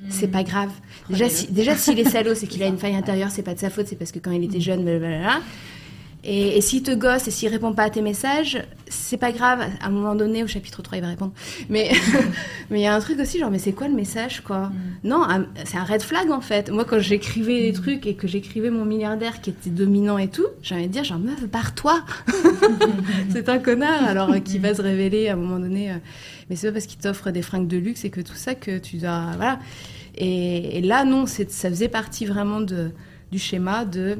[0.07, 0.71] c'est pas grave.
[1.09, 3.59] Déjà, si, déjà s'il est salaud, c'est qu'il a une faille intérieure, c'est pas de
[3.59, 5.41] sa faute, c'est parce que quand il était jeune, blablabla.
[6.23, 9.61] Et, et s'il te gosse et s'il répond pas à tes messages, c'est pas grave.
[9.81, 11.31] À un moment donné, au chapitre 3, il va répondre.
[11.69, 11.91] Mais
[12.69, 14.69] mais il y a un truc aussi, genre, mais c'est quoi le message, quoi
[15.05, 16.69] Non, un- c'est un red flag, en fait.
[16.71, 20.45] Moi, quand j'écrivais des trucs et que j'écrivais mon milliardaire qui était dominant et tout,
[20.61, 22.03] j'allais dire, genre, meuf, barre-toi
[23.31, 25.91] C'est un connard, alors, euh, qui va se révéler à un moment donné.
[25.91, 25.95] euh,
[26.49, 28.77] mais c'est pas parce qu'il t'offre des fringues de luxe et que tout ça que
[28.79, 29.31] tu dois...
[29.37, 29.59] Voilà.
[30.15, 32.91] Et, et là, non, ça faisait partie vraiment de,
[33.31, 34.17] du schéma de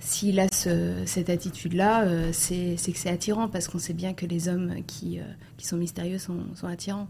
[0.00, 4.26] s'il a ce- cette attitude-là, euh, c'est que c'est attirant parce qu'on sait bien que
[4.26, 5.22] les hommes qui, euh,
[5.56, 7.08] qui sont mystérieux sont, sont attirants.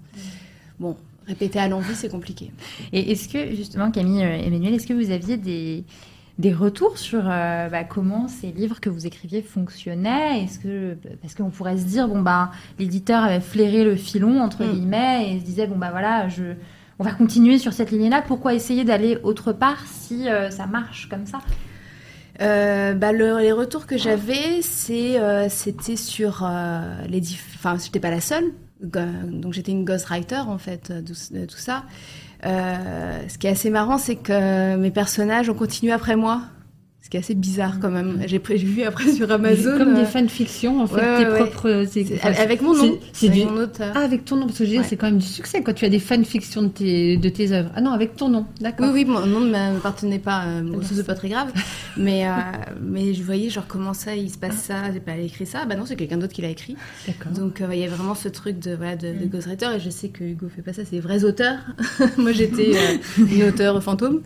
[0.78, 2.50] Bon, répéter à l'envie, c'est compliqué.
[2.92, 5.84] Et est-ce que, justement, Camille euh, Emmanuel, est-ce que vous aviez des,
[6.38, 10.42] des retours sur euh, bah, comment ces livres que vous écriviez fonctionnaient?
[10.44, 14.64] Est-ce que Parce qu'on pourrait se dire, bon, bah, l'éditeur avait flairé le filon, entre
[14.64, 14.72] Mm.
[14.72, 16.42] guillemets, et se disait, bon, bah voilà, je,
[16.98, 18.22] on va continuer sur cette ligne-là.
[18.22, 21.38] Pourquoi essayer d'aller autre part si euh, ça marche comme ça?
[22.40, 27.52] Euh, bah, le- les retours que j'avais, euh, c'était sur euh, les diff...
[27.56, 28.44] Enfin, j'étais pas la seule.
[28.80, 31.84] Donc, j'étais une ghostwriter, en fait, de, tout ça.
[32.42, 36.42] Ce qui est assez marrant, c'est que mes personnages ont continué après moi.
[37.04, 38.22] Ce qui est assez bizarre, quand même.
[38.26, 39.76] J'ai vu après sur Amazon.
[39.76, 41.84] Comme euh, des fanfictions, en fait, ouais, tes ouais, propres.
[42.40, 42.98] avec mon nom.
[43.12, 43.44] c'est- du.
[43.44, 43.92] mon auteur.
[43.94, 44.86] Ah, avec ton nom, parce que je veux dire, Ouais.
[44.88, 47.68] c'est quand même du succès quand tu as des fanfictions de tes, de tes œuvres.
[47.76, 48.86] Ah non, avec ton nom, d'accord.
[48.86, 51.52] Oui, oui, mon nom ne m'appartenait pas, euh, bon, c'est pas très grave.
[51.98, 52.30] Mais, euh,
[52.82, 55.64] mais je voyais, genre, comment ça, il se passe ça, j'ai pas écrit ça.
[55.64, 56.74] Bah non, c'est quelqu'un d'autre qui l'a écrit.
[57.06, 57.30] D'accord.
[57.30, 59.66] Donc, euh, il y a vraiment ce truc de, voilà, de, de ghostwriter.
[59.76, 61.58] Et je sais que Hugo fait pas ça, c'est vrais auteurs.
[62.18, 64.22] Moi, j'étais euh, une auteure fantôme.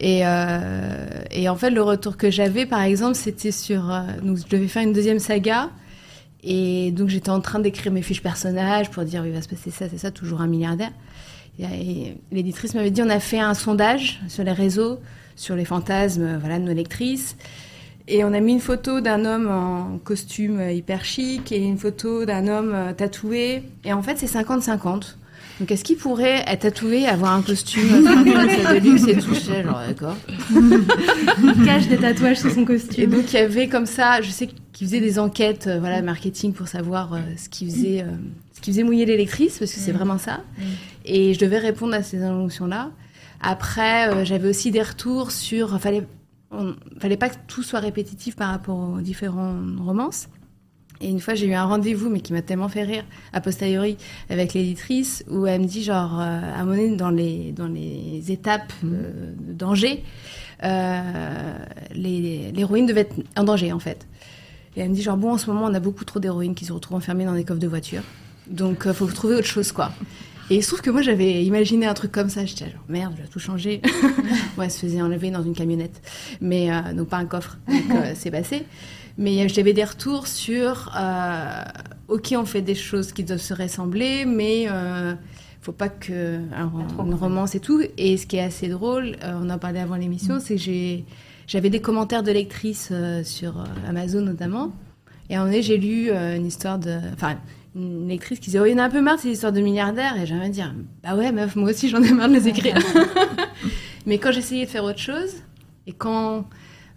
[0.00, 3.90] Et, euh, et en fait, le retour que j'avais, par exemple, c'était sur.
[3.90, 5.70] euh, je devais faire une deuxième saga.
[6.42, 9.70] Et donc, j'étais en train d'écrire mes fiches personnages pour dire, il va se passer
[9.70, 10.92] ça, c'est ça, toujours un milliardaire.
[12.32, 14.98] L'éditrice m'avait dit, on a fait un sondage sur les réseaux,
[15.36, 17.36] sur les fantasmes euh, voilà, de nos lectrices.
[18.06, 22.26] Et on a mis une photo d'un homme en costume hyper chic et une photo
[22.26, 23.62] d'un homme euh, tatoué.
[23.84, 25.14] Et en fait, c'est 50-50.
[25.60, 30.16] Donc, est-ce qu'il pourrait être tatoué, avoir un costume de luxe et tout genre, d'accord.
[30.50, 33.10] Il cache des tatouages sur son Et costume.
[33.10, 36.52] donc, il y avait comme ça, je sais qu'il faisait des enquêtes, euh, voilà, marketing
[36.52, 38.06] pour savoir euh, ce qui faisait, euh,
[38.52, 40.40] ce qui faisait mouiller les lectrices, parce que c'est vraiment ça.
[41.04, 42.90] Et je devais répondre à ces injonctions-là.
[43.40, 46.06] Après, j'avais aussi des retours sur, fallait,
[46.50, 50.28] on, fallait pas que tout soit répétitif par rapport aux différents romances.
[51.04, 53.98] Et une fois, j'ai eu un rendez-vous, mais qui m'a tellement fait rire, a posteriori,
[54.30, 57.68] avec l'éditrice, où elle me dit, genre, euh, à un moment donné, dans les, dans
[57.68, 60.02] les étapes euh, de danger,
[60.62, 61.58] euh,
[61.94, 64.06] l'héroïne devait être en danger, en fait.
[64.76, 66.64] Et elle me dit, genre, bon, en ce moment, on a beaucoup trop d'héroïnes qui
[66.64, 68.02] se retrouvent enfermées dans des coffres de voiture.
[68.46, 69.92] Donc, euh, faut trouver autre chose, quoi.
[70.50, 72.44] Et il se trouve que moi, j'avais imaginé un truc comme ça.
[72.44, 73.80] J'étais genre, merde, je vais tout changer.
[74.58, 76.02] ouais, elle se faisait enlever dans une camionnette.
[76.40, 77.58] Mais, euh, donc pas un coffre.
[77.68, 78.64] Donc, euh, c'est passé.
[79.16, 81.62] Mais j'avais des retours sur, euh,
[82.08, 85.14] ok, on fait des choses qui doivent se ressembler, mais euh,
[85.60, 86.70] faut pas que un
[87.04, 87.80] une romance et tout.
[87.96, 91.04] Et ce qui est assez drôle, euh, on en parlait avant l'émission, c'est que
[91.46, 94.72] j'avais des commentaires de lectrices euh, sur Amazon notamment.
[95.30, 97.36] Et à un moment j'ai lu une histoire de, enfin,
[97.74, 99.60] une lectrice qui disait, oh, il y en a un peu marre ces histoires de
[99.60, 100.20] milliardaires.
[100.20, 102.76] Et j'aimerais dire, bah ouais, meuf, moi aussi j'en ai marre de les écrire.
[104.06, 105.36] Mais quand j'essayais de faire autre chose,
[105.86, 106.44] et quand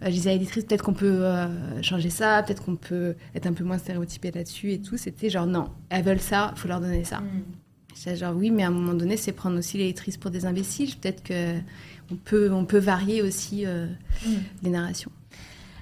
[0.02, 3.52] je disais à l'éditrice, peut-être qu'on peut euh, changer ça, peut-être qu'on peut être un
[3.52, 7.04] peu moins stéréotypé là-dessus et tout, c'était genre, non, elles veulent ça, faut leur donner
[7.04, 7.22] ça.
[7.96, 10.46] J'étais genre, oui, mais à un moment donné, c'est prendre aussi les lectrices pour des
[10.46, 10.94] imbéciles.
[10.96, 11.54] Peut-être que
[12.10, 13.86] on peut, on peut varier aussi euh,
[14.62, 15.10] les narrations.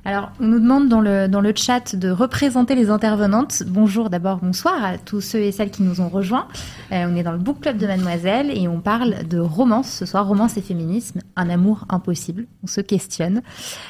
[0.06, 3.64] Alors, on nous demande dans le, dans le chat de représenter les intervenantes.
[3.66, 6.46] Bonjour d'abord, bonsoir à tous ceux et celles qui nous ont rejoints.
[6.92, 10.06] Euh, on est dans le book club de Mademoiselle et on parle de romance ce
[10.06, 12.46] soir, romance et féminisme, un amour impossible.
[12.62, 13.42] On se questionne.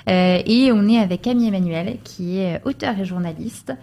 [0.09, 3.74] Euh, et on est avec Camille Emmanuel qui est auteur et journaliste.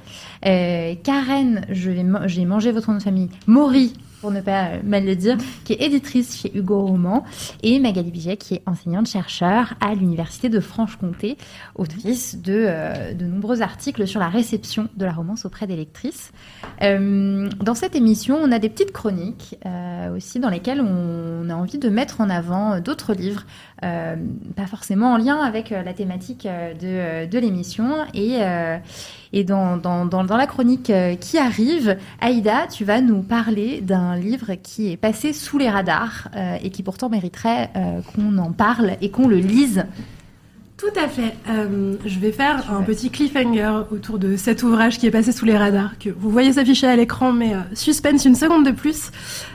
[0.43, 3.93] Euh, Karen, j'ai mangé votre nom de famille, Maury
[4.24, 7.26] pour ne pas euh, mal le dire, qui est éditrice chez Hugo Roman,
[7.62, 11.38] et Magali Biget, qui est enseignante-chercheur à l'Université de Franche-Comté,
[11.76, 16.32] autrice de, euh, de nombreux articles sur la réception de la romance auprès des lectrices.
[16.82, 19.58] Euh, dans cette émission, on a des petites chroniques
[20.16, 23.46] aussi dans lesquelles on a envie de mettre en avant d'autres livres,
[23.84, 24.15] euh,
[24.56, 28.06] pas forcément en lien avec euh, la thématique euh, de, de l'émission.
[28.13, 28.39] Et,
[29.34, 34.54] et dans, dans, dans, la chronique qui arrive, Aïda, tu vas nous parler d'un livre
[34.62, 36.30] qui est passé sous les radars
[36.62, 37.72] et qui pourtant mériterait
[38.13, 39.86] qu'on en parle et qu'on le lise.
[40.84, 41.34] Tout à fait.
[41.48, 45.46] Euh, je vais faire un petit cliffhanger autour de cet ouvrage qui est passé sous
[45.46, 49.10] les radars, que vous voyez s'afficher à l'écran, mais euh, suspense une seconde de plus,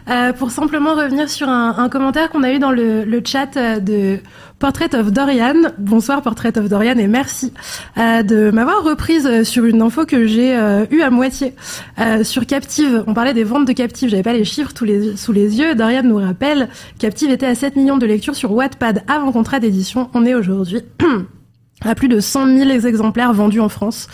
[0.09, 4.21] euh, pour simplement revenir sur un, commentaire qu'on a eu dans le, chat de
[4.59, 5.55] Portrait of Dorian.
[5.79, 7.53] Bonsoir Portrait of Dorian et merci
[7.97, 11.55] euh, de m'avoir reprise sur une info que j'ai euh, eue à moitié
[12.01, 13.05] euh, sur Captive.
[13.07, 15.77] On parlait des ventes de Captive, j'avais pas les chiffres sous les yeux.
[15.77, 16.69] Dorian nous rappelle,
[16.99, 20.11] Captive était à 7 millions de lectures sur Wattpad avant contrat d'édition.
[20.15, 20.81] On est aujourd'hui
[21.83, 24.09] à plus de 100 000 exemplaires vendus en France,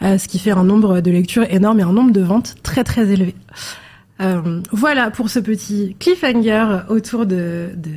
[0.00, 2.84] euh, ce qui fait un nombre de lectures énorme et un nombre de ventes très
[2.84, 3.34] très élevé.
[4.22, 7.90] Euh, voilà pour ce petit cliffhanger autour de, de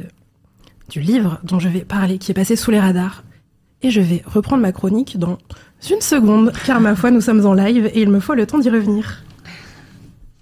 [0.94, 3.24] du livre dont je vais parler, qui est passé sous les radars.
[3.82, 5.40] Et je vais reprendre ma chronique dans
[5.90, 8.60] une seconde, car ma foi, nous sommes en live et il me faut le temps
[8.60, 9.24] d'y revenir.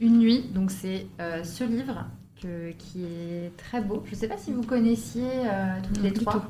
[0.01, 2.05] Une nuit, donc c'est euh, ce livre
[2.41, 4.03] que, qui est très beau.
[4.07, 6.45] Je ne sais pas si vous connaissiez euh, toutes les trois.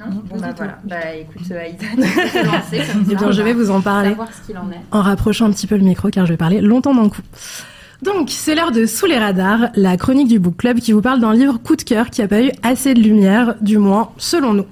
[0.00, 0.78] Non, Non, Bon pas bah voilà.
[0.84, 2.02] Bah écoute, euh, Aïda, tu peux
[2.40, 4.58] te lancer comme Eh ça, bien, je va vais vous en parler savoir ce qu'il
[4.58, 4.80] en est.
[4.90, 7.22] en rapprochant un petit peu le micro, car je vais parler longtemps d'un coup.
[8.04, 11.20] Donc, c'est l'heure de Sous les radars, la chronique du Book Club qui vous parle
[11.20, 14.52] d'un livre coup de cœur qui a pas eu assez de lumière, du moins selon
[14.52, 14.66] nous.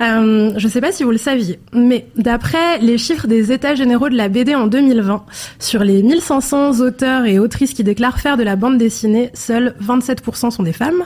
[0.00, 3.74] Euh, je ne sais pas si vous le saviez, mais d'après les chiffres des États
[3.74, 5.24] généraux de la BD en 2020,
[5.58, 10.52] sur les 1500 auteurs et autrices qui déclarent faire de la bande dessinée, seuls 27%
[10.52, 11.02] sont des femmes.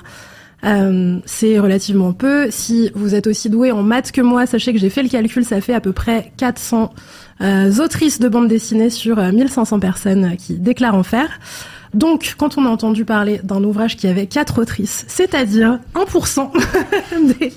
[0.62, 2.50] Euh, c'est relativement peu.
[2.50, 5.42] Si vous êtes aussi doué en maths que moi, sachez que j'ai fait le calcul,
[5.42, 7.00] ça fait à peu près 400 euh,
[7.40, 11.28] autrices de bande dessinée sur euh, 1500 personnes qui déclarent en faire.
[11.94, 16.50] Donc, quand on a entendu parler d'un ouvrage qui avait quatre autrices, c'est-à-dire 1%
[17.40, 17.52] des,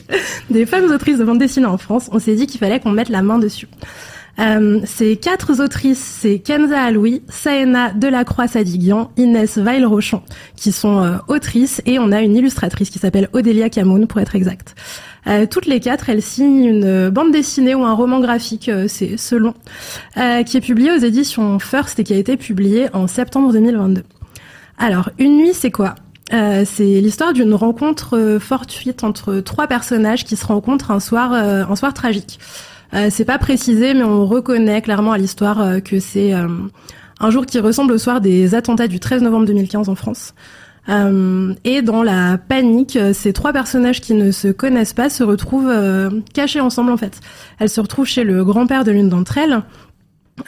[0.49, 3.09] des femmes autrices de bande dessinée en France, on s'est dit qu'il fallait qu'on mette
[3.09, 3.67] la main dessus.
[4.39, 10.23] Euh, ces quatre autrices, c'est Kenza Aloui, Saena Delacroix-Sadiguian, Inès Weil-Rochon,
[10.55, 14.35] qui sont euh, autrices, et on a une illustratrice qui s'appelle Odélia Camoun, pour être
[14.35, 14.75] exact.
[15.27, 18.87] Euh, toutes les quatre, elles signent une euh, bande dessinée ou un roman graphique, euh,
[18.87, 19.53] c'est selon,
[20.15, 24.03] qui est publié aux éditions First et qui a été publié en septembre 2022.
[24.77, 25.95] Alors, Une nuit, c'est quoi?
[26.33, 31.63] Euh, C'est l'histoire d'une rencontre fortuite entre trois personnages qui se rencontrent un soir, euh,
[31.69, 32.39] un soir tragique.
[32.93, 36.47] Euh, c'est pas précisé, mais on reconnaît clairement à l'histoire euh, que c'est euh,
[37.19, 40.33] un jour qui ressemble au soir des attentats du 13 novembre 2015 en France.
[40.89, 45.69] Euh, et dans la panique, ces trois personnages qui ne se connaissent pas se retrouvent
[45.69, 47.19] euh, cachés ensemble en fait.
[47.59, 49.61] Elles se retrouvent chez le grand-père de l'une d'entre elles.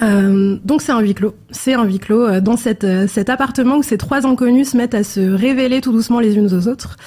[0.01, 1.35] Euh, donc c'est un huis clos.
[1.51, 5.03] C'est un huis clos dans cette, cet appartement où ces trois inconnus se mettent à
[5.03, 6.97] se révéler tout doucement les unes aux autres.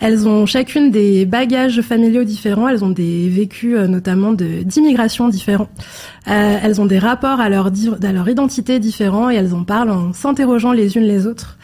[0.00, 5.68] Elles ont chacune des bagages familiaux différents, elles ont des vécus euh, notamment d'immigration différents.
[6.28, 9.64] Euh, elles ont des rapports à leur, di- à leur identité différents et elles en
[9.64, 11.58] parlent en s'interrogeant les unes les autres.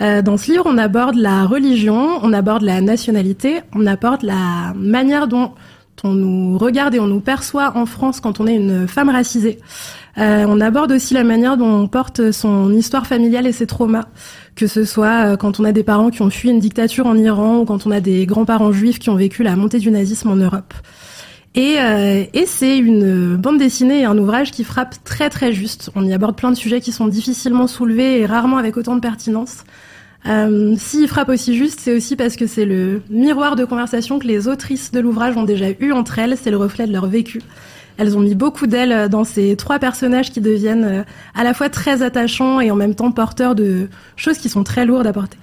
[0.00, 4.72] Euh, dans ce livre, on aborde la religion, on aborde la nationalité, on aborde la
[4.74, 5.52] manière dont
[6.02, 9.58] on nous regarde et on nous perçoit en France quand on est une femme racisée.
[10.18, 14.04] Euh, on aborde aussi la manière dont on porte son histoire familiale et ses traumas,
[14.56, 17.16] que ce soit euh, quand on a des parents qui ont fui une dictature en
[17.16, 20.28] Iran ou quand on a des grands-parents juifs qui ont vécu la montée du nazisme
[20.28, 20.74] en Europe.
[21.54, 25.90] Et, euh, et c'est une bande dessinée et un ouvrage qui frappe très très juste.
[25.94, 29.00] On y aborde plein de sujets qui sont difficilement soulevés et rarement avec autant de
[29.00, 29.64] pertinence.
[30.26, 34.26] Euh, S'il frappe aussi juste, c'est aussi parce que c'est le miroir de conversation que
[34.26, 37.40] les autrices de l'ouvrage ont déjà eu entre elles, c'est le reflet de leur vécu.
[37.98, 41.02] Elles ont mis beaucoup d'elles dans ces trois personnages qui deviennent euh,
[41.34, 44.86] à la fois très attachants et en même temps porteurs de choses qui sont très
[44.86, 45.38] lourdes à porter.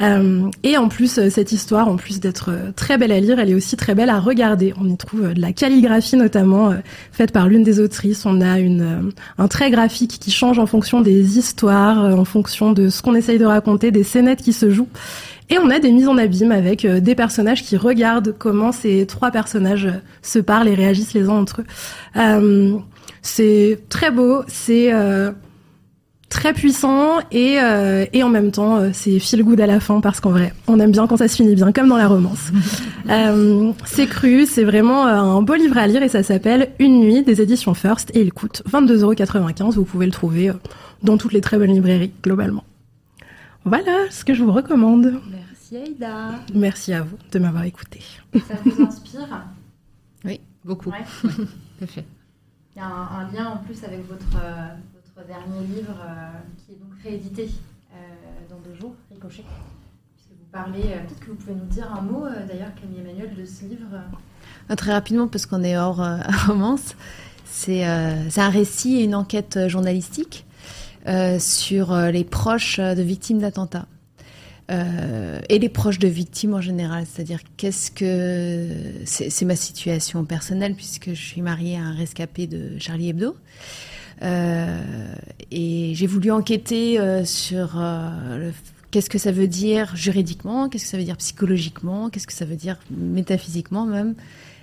[0.00, 3.38] Euh, et en plus, euh, cette histoire, en plus d'être euh, très belle à lire,
[3.38, 4.74] elle est aussi très belle à regarder.
[4.80, 6.76] On y trouve euh, de la calligraphie notamment euh,
[7.12, 8.26] faite par l'une des autrices.
[8.26, 12.24] On a une, euh, un trait graphique qui change en fonction des histoires, euh, en
[12.24, 14.88] fonction de ce qu'on essaye de raconter, des scénettes qui se jouent.
[15.50, 19.06] Et on a des mises en abîme avec euh, des personnages qui regardent comment ces
[19.06, 21.66] trois personnages euh, se parlent et réagissent les uns entre eux.
[22.16, 22.78] Euh,
[23.22, 25.30] c'est très beau, c'est euh,
[26.28, 30.18] très puissant et, euh, et en même temps c'est feel good à la fin parce
[30.18, 32.50] qu'en vrai on aime bien quand ça se finit bien comme dans la romance.
[33.10, 37.24] Euh, c'est cru, c'est vraiment un beau livre à lire et ça s'appelle Une nuit
[37.24, 39.72] des éditions First et il coûte 22,95€.
[39.72, 40.52] Vous pouvez le trouver
[41.02, 42.62] dans toutes les très bonnes librairies globalement.
[43.64, 45.20] Voilà ce que je vous recommande.
[45.30, 46.30] Merci Aïda.
[46.54, 48.00] Merci à vous de m'avoir écouté.
[48.34, 49.44] Ça vous inspire?
[50.24, 50.90] Oui, beaucoup.
[50.90, 51.04] Ouais.
[51.22, 52.04] Tout à fait.
[52.74, 54.68] Il y a un, un lien en plus avec votre, euh,
[55.14, 57.48] votre dernier livre euh, qui est donc réédité
[57.92, 57.96] euh,
[58.50, 59.44] dans deux jours, Ricochet.
[60.16, 63.00] Puisque vous parlez, euh, peut-être que vous pouvez nous dire un mot euh, d'ailleurs, Camille
[63.00, 63.86] Emmanuel, de ce livre.
[64.68, 66.96] Ah, Très rapidement, parce qu'on est hors euh, romance,
[67.44, 70.46] c'est euh, un récit et une enquête euh, journalistique
[71.08, 73.86] euh, sur euh, les proches euh, de victimes d'attentats.
[75.48, 77.04] et les proches de victimes en général.
[77.06, 78.68] C'est-à-dire, qu'est-ce que.
[79.04, 83.36] C'est ma situation personnelle, puisque je suis mariée à un rescapé de Charlie Hebdo.
[84.22, 87.82] Et j'ai voulu enquêter sur
[88.90, 92.46] qu'est-ce que ça veut dire juridiquement, qu'est-ce que ça veut dire psychologiquement, qu'est-ce que ça
[92.46, 94.14] veut dire métaphysiquement même,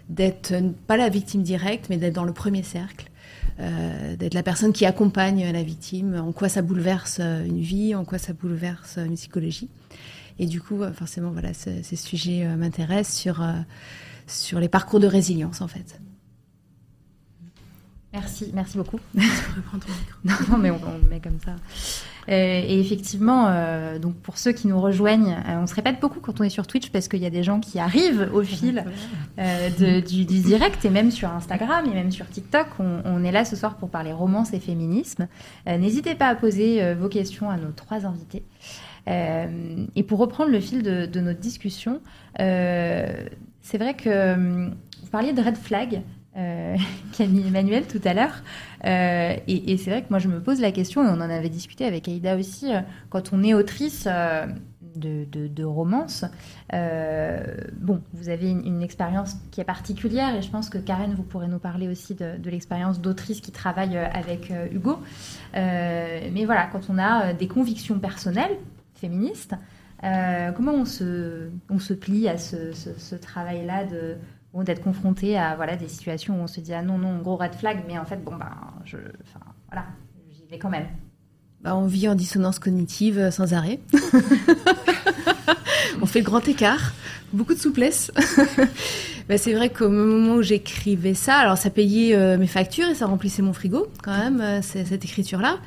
[0.08, 0.56] d'être
[0.88, 3.09] pas la victime directe, mais d'être dans le premier cercle.
[3.60, 8.18] D'être la personne qui accompagne la victime, en quoi ça bouleverse une vie, en quoi
[8.18, 9.70] ça bouleverse une psychologie.
[10.40, 13.52] Et du coup, euh, forcément, voilà, ces sujets euh, m'intéressent sur, euh,
[14.26, 16.00] sur les parcours de résilience, en fait.
[18.12, 19.00] Merci, merci beaucoup.
[19.16, 20.52] Je ton micro.
[20.52, 21.56] non, mais on, le met comme ça.
[22.28, 23.52] et effectivement,
[24.00, 26.90] donc pour ceux qui nous rejoignent, on se répète beaucoup quand on est sur Twitch
[26.90, 28.84] parce qu'il y a des gens qui arrivent au fil
[29.38, 32.68] du, direct et même sur Instagram et même sur TikTok.
[32.80, 35.28] On, on est là ce soir pour parler romance et féminisme.
[35.68, 38.44] N'hésitez pas à poser vos questions à nos trois invités.
[39.08, 42.02] Euh, et pour reprendre le fil de, notre discussion,
[42.40, 43.26] euh,
[43.62, 44.70] c'est vrai que euh,
[45.02, 46.02] vous parliez de red flag.
[46.38, 46.76] Euh,
[47.18, 48.44] Camille Emmanuel tout à l'heure.
[48.84, 51.86] et, c'est vrai que moi je me pose la question, et on en avait discuté
[51.86, 52.72] avec Aïda aussi,
[53.10, 54.08] quand on est autrice
[54.96, 56.24] de, de, romance,
[56.72, 61.48] bon, vous avez une, expérience qui est particulière, et je pense que Karen, vous pourrez
[61.48, 65.00] nous parler aussi de, de l'expérience d'autrice qui travaille avec Hugo.
[65.54, 68.56] mais voilà, quand on a des convictions personnelles,
[69.00, 69.56] féministe.
[70.04, 74.16] Euh, comment on se, on se plie à ce, travail-là de
[74.54, 77.54] d'être confronté à voilà des situations où on se dit ah non non gros red
[77.54, 78.52] flag mais en fait bon ben
[78.84, 79.86] je enfin voilà
[80.32, 80.88] j'y vais quand même.
[81.62, 83.80] Bah, on vit en dissonance cognitive euh, sans arrêt.
[86.02, 86.94] On fait le grand écart.
[87.34, 88.12] Beaucoup de souplesse.
[89.28, 92.96] Bah, c'est vrai qu'au moment où j'écrivais ça alors ça payait euh, mes factures et
[92.96, 95.60] ça remplissait mon frigo quand même cette écriture là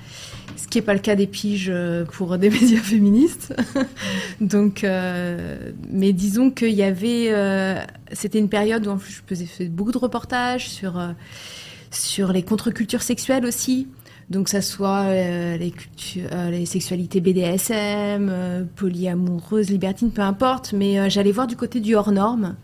[0.56, 3.54] ce qui n'est pas le cas des piges euh, pour des médias féministes.
[4.40, 7.80] Donc, euh, mais disons qu'il y avait, euh,
[8.12, 11.00] c'était une période où je faisais beaucoup de reportages sur
[11.90, 13.88] sur les contre-cultures sexuelles aussi.
[14.30, 15.74] Donc, ça soit les,
[16.50, 20.72] les sexualités BDSM, polyamoureuses, libertines, peu importe.
[20.72, 22.56] Mais j'allais voir du côté du hors norme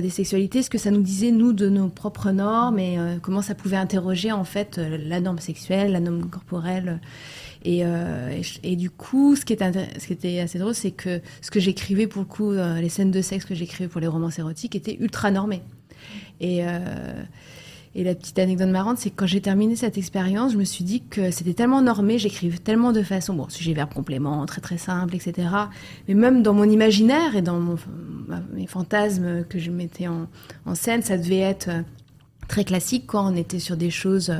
[0.00, 3.54] des sexualités, ce que ça nous disait nous de nos propres normes et comment ça
[3.54, 7.00] pouvait interroger en fait la norme sexuelle, la norme corporelle
[7.66, 11.50] euh, et, du coup, ce qui, était, ce qui était assez drôle, c'est que ce
[11.50, 14.30] que j'écrivais pour le coup, euh, les scènes de sexe que j'écrivais pour les romans
[14.30, 15.62] érotiques étaient ultra normées.
[16.40, 17.22] Et, euh,
[17.98, 20.84] et la petite anecdote marrante, c'est que quand j'ai terminé cette expérience, je me suis
[20.84, 24.76] dit que c'était tellement normé, j'écrivais tellement de façon, bon, sujet, verbe, complément, très très
[24.76, 25.48] simple, etc.
[26.06, 27.58] Mais même dans mon imaginaire et dans
[28.52, 30.26] mes fantasmes que je mettais en,
[30.66, 31.70] en scène, ça devait être
[32.48, 34.30] très classique quand on était sur des choses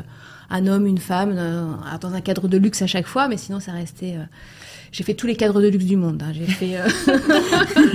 [0.51, 1.65] un homme, une femme, euh,
[2.01, 4.19] dans un cadre de luxe à chaque fois, mais sinon ça restait.
[4.97, 6.23] Euh, j'ai fait tous les cadres de luxe du monde.
[6.23, 6.33] Hein.
[6.33, 6.89] J'ai fait euh,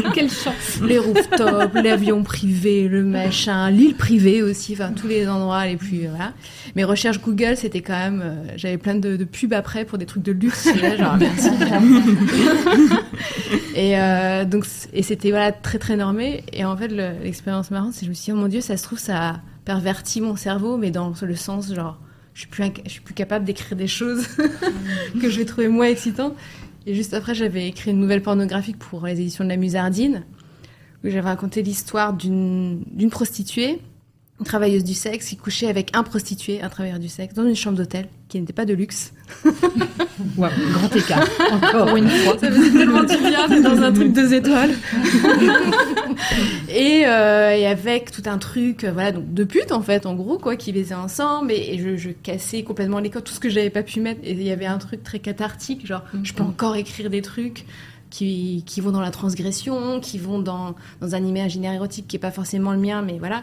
[0.13, 0.79] quelle chance.
[0.81, 6.07] Les rooftops, l'avion privé, le machin, l'île privée aussi, enfin tous les endroits les plus.
[6.75, 8.23] Mes recherches Google, c'était quand même,
[8.55, 10.69] j'avais plein de, pubs après pour des trucs de luxe.
[11.19, 11.49] merci.
[14.93, 16.43] et c'était voilà très très normé.
[16.53, 18.83] Et en fait l'expérience marrante, c'est je me suis dit oh mon dieu, ça se
[18.83, 21.99] trouve ça a perverti mon cerveau, mais dans le sens genre
[22.33, 24.25] je suis plus, je suis plus capable d'écrire des choses
[25.21, 26.33] que je vais trouver moins excitantes.
[26.85, 30.25] Et juste après, j'avais écrit une nouvelle pornographique pour les éditions de la Musardine,
[31.03, 33.79] où j'avais raconté l'histoire d'une prostituée
[34.41, 37.55] une travailleuse du sexe qui couchait avec un prostitué, un travailleur du sexe, dans une
[37.55, 39.13] chambre d'hôtel qui n'était pas de luxe.
[40.35, 42.39] wow, grand écart, encore une fois.
[42.39, 44.71] Ça faisait tellement du bien d'être dans un truc deux étoiles.
[46.69, 50.15] et, euh, et, avec tout un truc, euh, voilà, donc de putes en fait, en
[50.15, 51.51] gros, quoi, qui baisaient ensemble.
[51.51, 54.21] Et, je, je, cassais complètement les codes, tout ce que j'avais pas pu mettre.
[54.23, 57.65] Et il y avait un truc très cathartique, genre, je peux encore écrire des trucs.
[58.09, 62.19] Qui, qui, vont dans la transgression, qui vont dans, dans un imaginaire érotique qui est
[62.19, 63.41] pas forcément le mien, mais voilà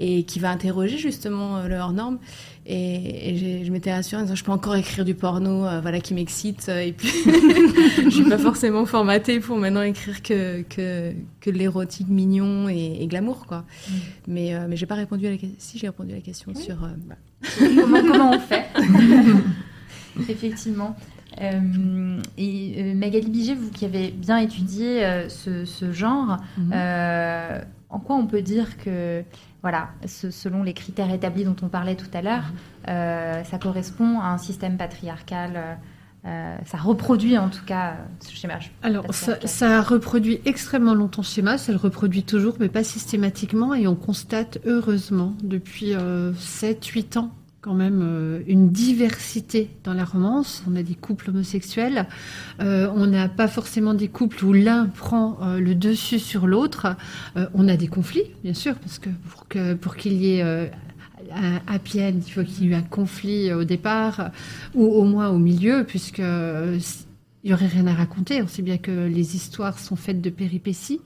[0.00, 2.18] et qui va interroger justement euh, le hors norme.
[2.66, 6.14] Et, je m'étais rassurée en disant je peux encore écrire du porno, euh, voilà, qui
[6.14, 6.68] m'excite.
[6.68, 7.08] Euh, et puis
[8.04, 13.46] je suis pas forcément formatée pour maintenant écrire que que, que l'érotique mignon et, glamour,
[13.46, 13.58] quoi.
[13.58, 13.92] Mm.
[14.28, 15.56] Mais mais j'ai pas répondu à la question.
[15.58, 17.16] Si j'ai répondu à la question sur bah.
[17.58, 18.66] comment, comment on fait.
[20.28, 20.96] Effectivement.
[21.38, 27.64] et Magali Biget, vous qui avez bien étudié ce, ce, genre, mm-hmm.
[27.88, 29.24] en quoi on peut dire que
[29.62, 32.44] voilà, selon les critères établis dont on parlait tout à l'heure,
[32.88, 35.52] euh, ça correspond à un système patriarcal.
[35.56, 35.74] Euh,
[36.26, 38.58] euh, ça reproduit en tout cas ce schéma.
[38.82, 43.74] Alors, ça, reproduit extrêmement longtemps ce schéma, ça le reproduit toujours, mais pas systématiquement.
[43.74, 47.30] Et on constate heureusement depuis 7-8 ans
[47.60, 50.62] quand même euh, une diversité dans la romance.
[50.70, 52.06] On a des couples homosexuels,
[52.60, 56.96] euh, on n'a pas forcément des couples où l'un prend euh, le dessus sur l'autre.
[57.54, 59.10] on a des conflits, bien sûr, parce que
[59.74, 64.30] pour qu'il y ait un happy il faut qu'il y ait un conflit au départ
[64.74, 68.42] ou au moins au milieu, puisque il y aurait rien à raconter.
[68.42, 71.00] On sait bien que les histoires sont faites de péripéties.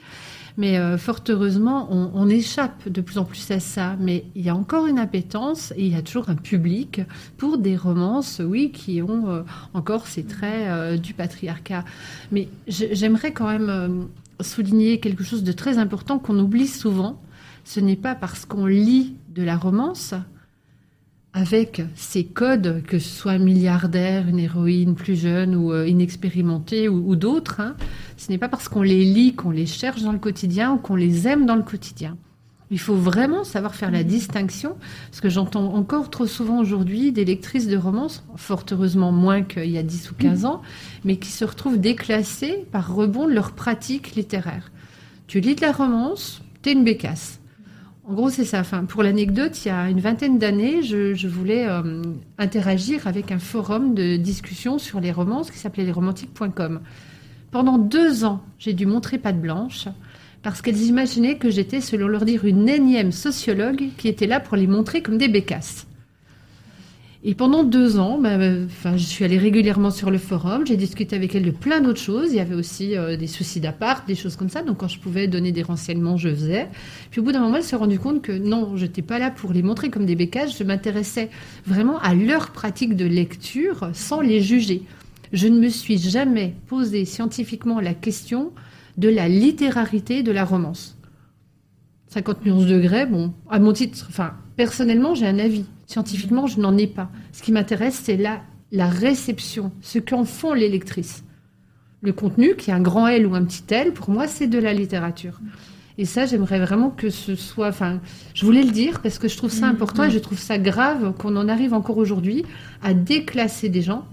[0.56, 3.96] Mais euh, fort heureusement, on, échappe de plus en plus à ça.
[3.98, 7.00] Mais il y a encore une appétence et il y a toujours un public
[7.36, 9.42] pour des romances, oui, qui ont euh,
[9.72, 11.84] encore ces traits euh, du patriarcat.
[12.30, 14.08] Mais j'aimerais quand même
[14.40, 17.20] souligner quelque chose de très important qu'on oublie souvent.
[17.64, 20.14] Ce n'est pas parce qu'on lit de la romance
[21.34, 27.16] avec ces codes, que ce soit milliardaire, une héroïne plus jeune ou euh, inexpérimentée ou,
[27.16, 27.74] d'autres, hein,
[28.16, 30.94] ce n'est pas parce qu'on les lit qu'on les cherche dans le quotidien ou qu'on
[30.94, 32.16] les aime dans le quotidien.
[32.70, 34.76] Il faut vraiment savoir faire la distinction,
[35.10, 39.70] parce que j'entends encore trop souvent aujourd'hui des lectrices de romance, fort heureusement moins qu'il
[39.70, 40.62] y a 10 ou 15 ans,
[41.04, 44.70] mais qui se retrouvent déclassées par rebond de leur pratique littéraire.
[45.26, 47.40] Tu lis de la romance, t'es une bécasse.
[48.06, 48.60] En gros, c'est ça.
[48.60, 52.02] Enfin, pour l'anecdote, il y a une vingtaine d'années, je, voulais euh,
[52.38, 56.80] interagir avec un forum de discussion sur les romances qui s'appelait lesromantiques.com.
[57.50, 59.88] Pendant deux ans, j'ai dû montrer patte blanche
[60.42, 64.58] parce qu'elles imaginaient que j'étais, selon leur dire, une énième sociologue qui était là pour
[64.58, 65.86] les montrer comme des bécasses.
[67.26, 71.16] Et pendant deux ans, bah, enfin, je suis allée régulièrement sur le forum, j'ai discuté
[71.16, 72.32] avec elle de plein d'autres choses.
[72.32, 74.60] Il y avait aussi euh, des soucis d'appart, des choses comme ça.
[74.60, 76.68] Donc quand je pouvais donner des renseignements, je faisais.
[77.10, 79.30] Puis au bout d'un moment, elle s'est rendue compte que non, je n'étais pas là
[79.30, 80.58] pour les montrer comme des bécages.
[80.58, 81.30] Je m'intéressais
[81.66, 84.82] vraiment à leur pratique de lecture sans les juger.
[85.32, 88.52] Je ne me suis jamais posé scientifiquement la question
[88.98, 90.98] de la littérarité de la romance.
[92.08, 95.64] 50 nuances degrés, bon, à mon titre, enfin, personnellement, j'ai un avis.
[95.86, 97.10] Scientifiquement, je n'en ai pas.
[97.32, 98.40] Ce qui m'intéresse, c'est la,
[98.72, 101.24] la réception, ce qu'en font les lectrices.
[102.02, 104.58] Le contenu, qui est un grand L ou un petit L, pour moi, c'est de
[104.58, 105.40] la littérature.
[105.96, 107.68] Et ça, j'aimerais vraiment que ce soit.
[107.68, 108.00] Enfin,
[108.34, 111.14] je voulais le dire parce que je trouve ça important et je trouve ça grave
[111.18, 112.44] qu'on en arrive encore aujourd'hui
[112.82, 114.04] à déclasser des gens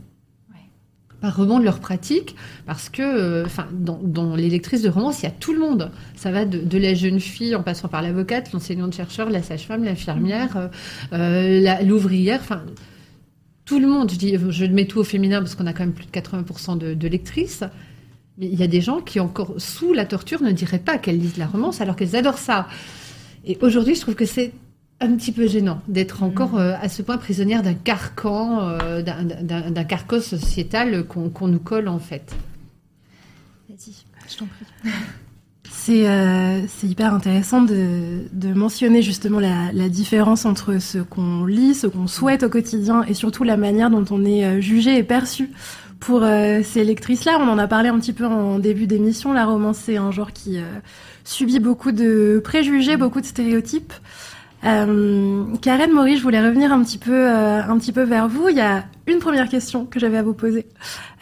[1.21, 5.27] par rebond de leur pratique, parce que, euh, dans, les lectrices de romance, il y
[5.27, 5.91] a tout le monde.
[6.15, 10.67] Ça va de, la jeune fille en passant par l'avocate, l'enseignante-chercheur, la sage-femme, l'infirmière, euh,
[11.13, 12.63] euh, l'ouvrière, enfin,
[13.65, 14.11] tout le monde.
[14.11, 14.37] Je dis,
[14.69, 17.63] mets tout au féminin parce qu'on a quand même plus de 80% de, de, lectrices.
[18.39, 21.19] Mais il y a des gens qui, encore sous la torture, ne diraient pas qu'elles
[21.19, 22.67] lisent la romance alors qu'elles adorent ça.
[23.45, 24.53] Et aujourd'hui, je trouve que c'est
[25.01, 29.83] un petit peu gênant d'être encore euh, à ce point prisonnière d'un carcan, euh, d'un
[29.83, 32.35] carcan sociétal qu'on nous colle en fait.
[33.67, 33.95] Vas-y,
[34.29, 34.91] je t'en prie.
[35.73, 41.73] C'est euh, hyper intéressant de, de mentionner justement la, la, différence entre ce qu'on lit,
[41.73, 45.49] ce qu'on souhaite au quotidien et surtout la manière dont on est jugé et perçu
[45.99, 47.39] pour ces lectrices-là.
[47.39, 49.33] On en a parlé un petit peu en début d'émission.
[49.33, 50.59] La romance, c'est un genre qui
[51.23, 53.93] subit beaucoup de préjugés, beaucoup de stéréotypes.
[54.63, 58.49] Euh, Karen Maury, je voulais revenir un petit peu, euh, un petit peu vers vous.
[58.49, 60.67] Il y a une première question que j'avais à vous poser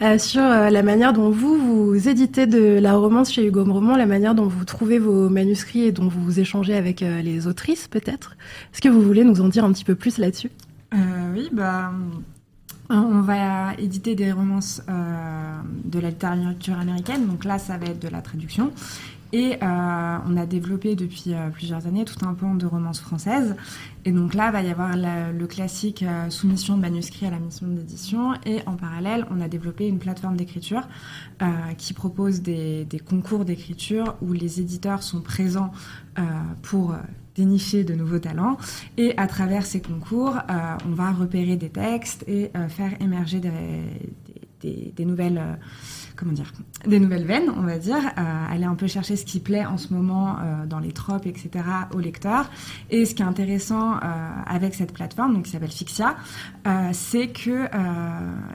[0.02, 4.06] euh, sur la manière dont vous vous éditez de la romance chez Hugo Roman, la
[4.06, 8.36] manière dont vous trouvez vos manuscrits et dont vous échangez avec les autrices, peut-être.
[8.72, 10.50] Est-ce que vous voulez nous en dire un petit peu plus là-dessus?
[10.92, 11.92] Oui, bah.
[12.92, 14.82] On va éditer des romances
[15.84, 18.72] de la littérature américaine, donc là ça va être de la traduction.
[19.32, 23.54] Et euh, on a développé depuis euh, plusieurs années tout un pan de romances françaises.
[24.04, 27.38] Et donc là, il va y avoir le classique euh, soumission de manuscrits à la
[27.38, 28.34] mission d'édition.
[28.44, 30.82] Et en parallèle, on a développé une plateforme d'écriture
[31.78, 35.72] qui propose des, des concours d'écriture où les éditeurs sont présents
[36.62, 36.94] pour
[37.34, 38.58] dénicher de nouveaux talents.
[38.98, 40.36] Et à travers ces concours,
[40.86, 43.50] on va repérer des textes et faire émerger des,
[44.60, 45.58] des, nouvelles
[46.20, 46.52] comment dire,
[46.86, 49.78] des nouvelles veines, on va dire, euh, aller un peu chercher ce qui plaît en
[49.78, 52.50] ce moment euh, dans les tropes, etc., aux lecteurs.
[52.90, 53.98] Et ce qui est intéressant euh,
[54.46, 56.16] avec cette plateforme, donc qui s'appelle Fixia,
[56.92, 57.68] c'est que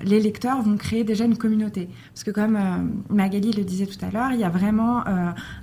[0.03, 1.89] les lecteurs vont créer déjà une communauté.
[2.13, 2.57] Parce que comme
[3.09, 5.03] Magali le disait tout à l'heure, il y a vraiment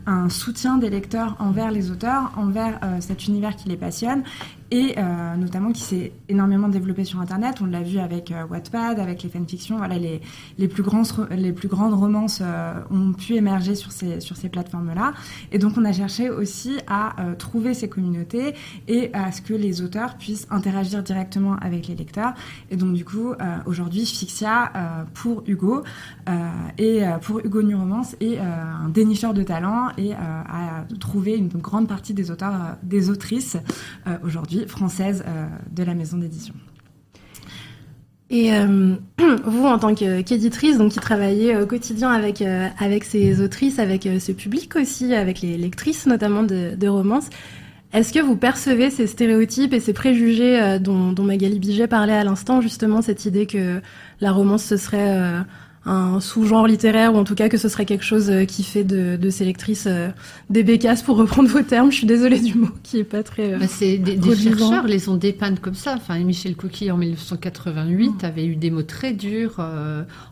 [0.06, 4.24] un soutien des lecteurs envers les auteurs, envers cet univers qui les passionne
[4.72, 7.56] et euh, notamment qui s'est énormément développé sur Internet.
[7.60, 9.76] On l'a vu avec euh, Wattpad, avec les fanfictions.
[9.76, 10.22] Voilà, les,
[10.56, 10.82] les, plus,
[11.30, 15.12] les plus grandes romances euh, ont pu émerger sur ces, sur ces plateformes-là.
[15.52, 18.54] Et donc, on a cherché aussi à trouver ces communautés
[18.88, 22.32] et à ce que les auteurs puissent interagir directement avec les lecteurs.
[22.70, 23.34] Et donc, du coup,
[23.66, 24.72] aujourd'hui, Fixia,
[25.12, 25.82] pour Hugo,
[26.78, 31.88] et pour Hugo New Romance, est un dénicheur de talent et a trouvé une grande
[31.88, 33.58] partie des auteurs, des autrices
[34.22, 36.54] aujourd'hui française euh, de la maison d'édition.
[38.32, 38.96] Et euh,
[39.44, 44.06] vous, en tant qu'éditrice, donc qui travaillez au quotidien avec euh, avec ces autrices, avec
[44.06, 47.28] euh, ce public aussi, avec les lectrices notamment de, de romances,
[47.92, 52.24] est-ce que vous percevez ces stéréotypes et ces préjugés dont, dont Magali Biget parlait à
[52.24, 53.82] l'instant, justement cette idée que
[54.22, 55.44] la romance ce serait
[55.84, 58.84] un sous-genre littéraire ou en tout cas que ce serait quelque chose euh, qui fait
[58.84, 60.10] de, de ces lectrices euh,
[60.48, 61.90] des bécasses pour reprendre vos termes.
[61.90, 63.54] Je suis désolée du mot qui est pas très.
[63.54, 65.94] Euh, bah c'est des, des chercheurs les ont dépeintes comme ça.
[65.96, 68.24] Enfin, Michel Coquille en 1988 mmh.
[68.24, 69.58] avait eu des mots très durs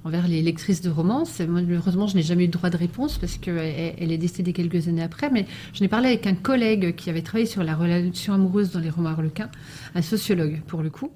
[0.05, 1.40] envers les lectrices de romance.
[1.40, 4.86] malheureusement, je n'ai jamais eu de droit de réponse parce qu'elle elle est décédée quelques
[4.86, 5.30] années après.
[5.30, 8.80] Mais je n'ai parlé avec un collègue qui avait travaillé sur la relation amoureuse dans
[8.80, 9.51] les romans harlequins,
[9.96, 11.11] un sociologue pour le coup,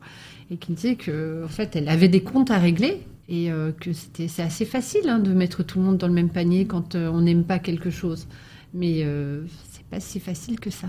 [0.51, 3.73] et qui me disait que en fait, elle avait des comptes à régler et euh,
[3.73, 6.67] que c'était c'est assez facile hein, de mettre tout le monde dans le même panier
[6.67, 8.27] quand euh, on n'aime pas quelque chose.
[8.73, 10.89] Mais euh, c'est pas si facile que ça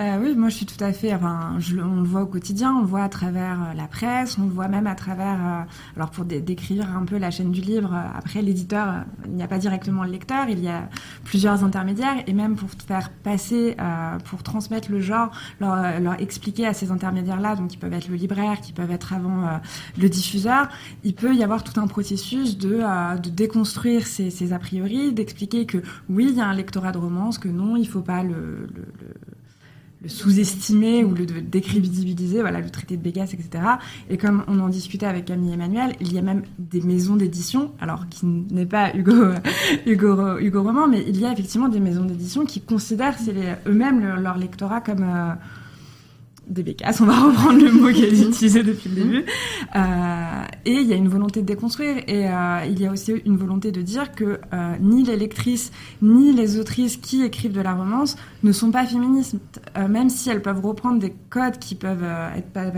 [0.00, 1.14] euh, oui, moi je suis tout à fait.
[1.14, 4.36] Enfin, je, on le voit au quotidien, on le voit à travers euh, la presse,
[4.38, 5.38] on le voit même à travers.
[5.40, 5.62] Euh,
[5.94, 9.58] alors pour décrire un peu la chaîne du livre, après l'éditeur, il n'y a pas
[9.58, 10.88] directement le lecteur, il y a
[11.22, 13.76] plusieurs intermédiaires et même pour faire passer,
[14.24, 15.30] pour transmettre le genre,
[15.60, 19.60] leur, expliquer à ces intermédiaires-là, donc qui peuvent être le libraire, qui peuvent être avant
[19.98, 20.68] le diffuseur,
[21.04, 22.80] il peut y avoir tout un processus de,
[23.18, 25.78] de déconstruire ces, a priori, d'expliquer que
[26.08, 28.68] oui, il y a un lectorat de romance, que non, il faut pas le
[30.06, 33.64] sous-estimer ou le décrédibiliser, voilà, le traité de Bégas, etc.
[34.10, 37.72] Et comme on en discutait avec Camille Emmanuel, il y a même des maisons d'édition,
[37.80, 39.12] alors qui n'est pas Hugo,
[39.86, 43.16] Hugo, Hugo Roman, mais il y a effectivement des maisons d'édition qui considèrent
[43.66, 45.34] eux-mêmes leur lectorat comme euh,
[46.48, 49.24] des bécasses, on va reprendre le mot qu'elle utilisé depuis le début.
[49.74, 53.12] Euh, et il y a une volonté de déconstruire et euh, il y a aussi
[53.24, 55.72] une volonté de dire que euh, ni les lectrices
[56.02, 59.36] ni les autrices qui écrivent de la romance ne sont pas féministes,
[59.76, 62.04] même si elles peuvent reprendre des codes qui peuvent
[62.36, 62.70] être pas,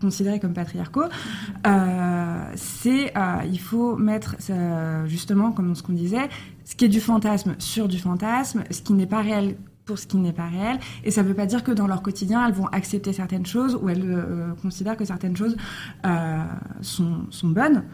[0.00, 1.04] considérés comme patriarcaux.
[2.54, 3.12] c'est
[3.50, 4.36] il faut mettre
[5.06, 6.28] justement comme ce qu'on disait,
[6.64, 10.06] ce qui est du fantasme sur du fantasme, ce qui n'est pas réel pour ce
[10.06, 10.78] qui n'est pas réel.
[11.04, 13.78] Et ça ne veut pas dire que dans leur quotidien, elles vont accepter certaines choses
[13.80, 15.56] ou elles euh, considèrent que certaines choses
[16.06, 16.42] euh,
[16.80, 17.84] sont, sont, bonnes.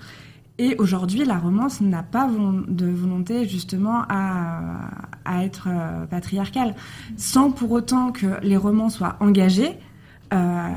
[0.58, 4.90] Et aujourd'hui, la romance n'a pas de volonté justement à,
[5.24, 6.74] à être euh, patriarcale,
[7.16, 9.78] sans pour autant que les romans soient engagés.
[10.32, 10.68] Euh,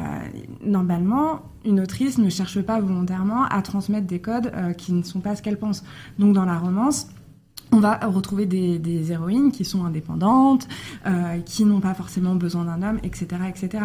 [0.64, 5.36] normalement, une autrice ne cherche pas volontairement à transmettre des codes qui ne sont pas
[5.36, 5.84] ce qu'elle pense.
[6.18, 7.08] Donc dans la romance,
[7.74, 10.68] on va retrouver des, héroïnes qui sont indépendantes,
[11.06, 13.84] euh, qui n'ont pas forcément besoin d'un homme, etc., etc.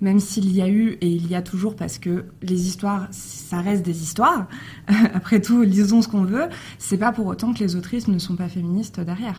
[0.00, 3.60] Même s'il y a eu et il y a toujours, parce que les histoires, ça
[3.60, 4.46] reste des histoires.
[5.14, 6.48] Après tout, lisons ce qu'on veut.
[6.78, 9.36] C'est pas pour autant que les autrices ne sont pas féministes derrière.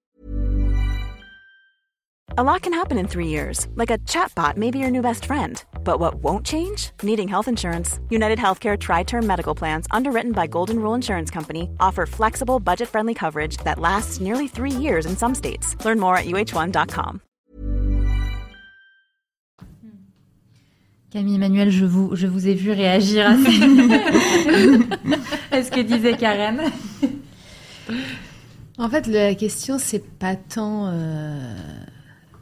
[2.40, 5.64] A lot can happen in three years, like a chatbot your new best friend.
[5.88, 6.92] But what won't change?
[7.02, 8.02] Needing health insurance.
[8.10, 12.90] United Healthcare Tri Term Medical Plans, underwritten by Golden Rule Insurance Company, offer flexible, budget
[12.90, 15.78] friendly coverage that lasts nearly three years in some states.
[15.86, 17.22] Learn more at uh1.com.
[21.10, 23.48] Camille Emmanuel, je vous, je vous ai vu réagir à ce,
[25.56, 26.64] à ce que disait Karen.
[28.78, 30.88] En fait, la question, c'est pas tant.
[30.88, 31.86] Euh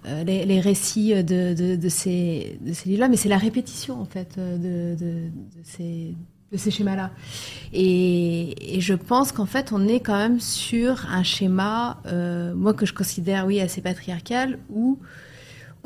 [0.07, 4.39] euh, les, récits de, ces, livres-là, mais c'est la répétition en fait
[5.63, 6.15] ces,
[6.51, 7.11] de ces schémas-là.
[7.73, 12.85] Et, je pense qu'en fait, on est quand même sur un schéma, euh, moi que
[12.85, 14.99] je considère, oui, assez patriarcal, où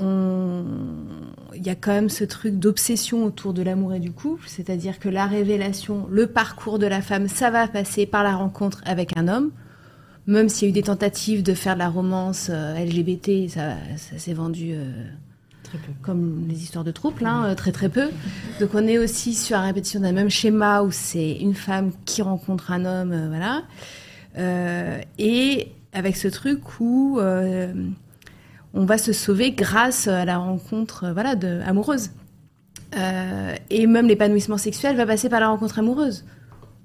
[0.02, 4.98] il y a quand même ce truc d'obsession autour de l'amour et du couple, c'est-à-dire
[4.98, 9.18] que la révélation, le parcours de la femme, ça va passer par la rencontre avec
[9.18, 9.52] un homme
[10.30, 13.76] même s'il y a eu des tentatives de faire de la romance euh, LGBT, ça,
[13.98, 14.92] s'est vendu euh,
[16.04, 18.10] comme les histoires de troubles, hein, euh, très très peu.
[18.60, 22.22] Donc on est aussi sur la répétition d'un même schéma où c'est une femme qui
[22.22, 23.64] rencontre un homme, voilà.
[25.18, 31.60] et avec ce truc où on va se sauver grâce à la rencontre voilà, de,
[31.66, 32.12] amoureuse.
[32.94, 36.24] et même l'épanouissement sexuel va passer par la rencontre amoureuse.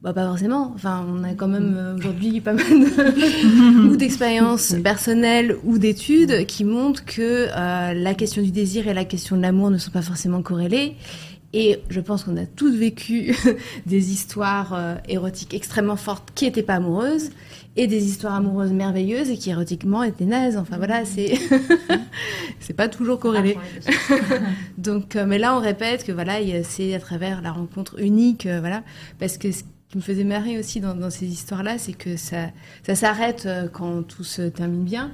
[0.05, 0.71] Bah, pas forcément.
[0.75, 2.67] Enfin, on a quand même euh, aujourd'hui pas mal
[3.91, 9.07] ou d'expériences personnelles ou d'études qui montrent que euh, la question du désir et la
[9.07, 10.97] question de l'amour ne sont pas forcément corrélées.
[11.55, 13.35] Et je pense qu'on a tous vécu
[13.87, 17.31] des histoires euh, érotiques extrêmement fortes qui n'étaient pas amoureuses
[17.77, 20.59] et des histoires amoureuses merveilleuses et qui érotiquement étaient nazes.
[20.59, 21.39] Enfin voilà, c'est
[22.61, 23.57] c'est pas toujours corrélé.
[24.77, 28.83] Donc, mais là on répète que voilà, c'est à travers la rencontre unique, voilà,
[29.19, 29.49] parce que
[29.95, 32.49] qui me faisait marrer aussi dans, dans ces histoires-là, c'est que ça,
[32.85, 35.13] ça s'arrête euh, quand tout se termine bien,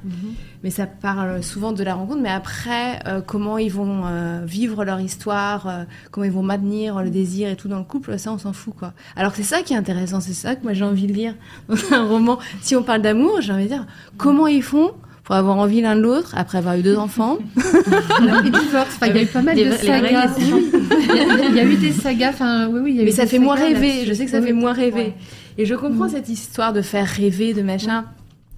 [0.64, 2.22] mais ça parle souvent de la rencontre.
[2.22, 7.02] Mais après, euh, comment ils vont euh, vivre leur histoire, euh, comment ils vont maintenir
[7.02, 8.94] le désir et tout dans le couple, ça on s'en fout quoi.
[9.16, 11.34] Alors c'est ça qui est intéressant, c'est ça que moi j'ai envie de lire
[11.68, 12.38] dans un roman.
[12.62, 14.92] Si on parle d'amour, j'ai envie de dire comment ils font
[15.30, 17.38] pour avoir envie l'un de l'autre après avoir eu deux enfants.
[17.56, 20.34] Enfin, il y a eu pas mal Les- de sagas.
[20.40, 23.02] Il y, a- il y a eu des sagas, enfin, oui, oui, il y a
[23.02, 24.04] eu Mais ça fait moins rêver.
[24.06, 24.94] Je sais que ça Oui, fait moins rêver.
[25.00, 25.14] ouais.
[25.56, 28.06] Et je comprends cette histoire de faire rêver, de machin.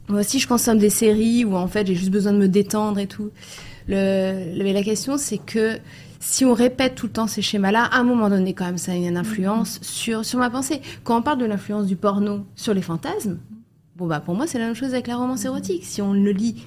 [0.08, 2.98] Moi aussi, je consomme des séries où en fait j'ai juste besoin de me détendre
[2.98, 3.28] et tout.
[3.86, 5.76] Le, le- mais la question, c'est que
[6.20, 8.92] si on répète tout le temps ces schémas-là, à un moment donné, quand même, ça
[8.92, 10.80] a une influence sur, sur ma pensée.
[11.04, 13.36] Quand on parle de l'influence du porno sur les fantasmes,
[14.02, 15.84] bon bah pour moi c'est la même chose avec la romance érotique.
[15.84, 16.64] Si on le lit,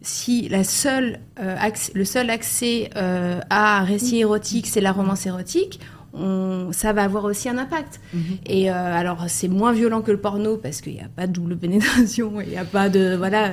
[0.00, 4.92] si la seule, euh, accès- le seul accès euh, à un récit érotique, c'est la
[4.92, 5.80] romance érotique,
[6.14, 8.00] on, ça va avoir aussi un impact.
[8.46, 11.32] Et euh, alors c'est moins violent que le porno parce qu'il n'y a pas de
[11.32, 13.52] double pénétration, il n'y a pas de voilà.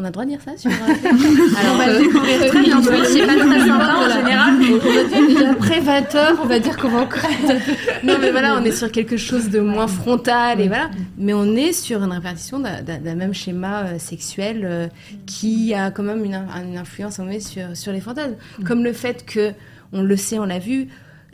[0.00, 0.70] On a le droit de dire ça sur.
[1.60, 2.90] Alors, on va le découvrir très bientôt.
[3.04, 5.50] C'est pas très sympa en général.
[5.50, 7.30] Après 20 heures, on va dire qu'on va encore.
[8.02, 10.90] non mais voilà, on est sur quelque chose de moins frontal et voilà.
[11.18, 14.86] Mais on est sur une répartition d'un- même schéma euh, sexuel euh,
[15.26, 18.92] qui a quand même une, in- une influence donné, sur sur les fantasmes, comme le
[18.94, 19.52] fait que
[19.92, 20.88] on le sait, on l'a vu.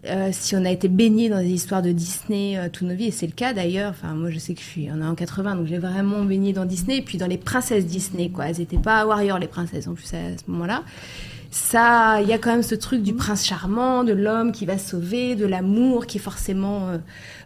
[0.09, 3.11] Euh, si on a été baigné dans des histoires de Disney euh, nos vies, et
[3.11, 5.79] c'est le cas d'ailleurs, enfin moi je sais que je suis, en 80, donc j'ai
[5.79, 8.49] vraiment baigné dans Disney, et puis dans les princesses Disney, quoi.
[8.49, 10.83] Elles étaient pas warriors les princesses en plus à ce moment-là
[11.57, 14.77] ça, il y a quand même ce truc du prince charmant, de l'homme qui va
[14.77, 16.99] sauver, de l'amour qui est forcément euh,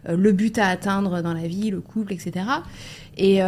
[0.09, 2.45] euh, le but à atteindre dans la vie, le couple, etc.
[3.17, 3.41] Et,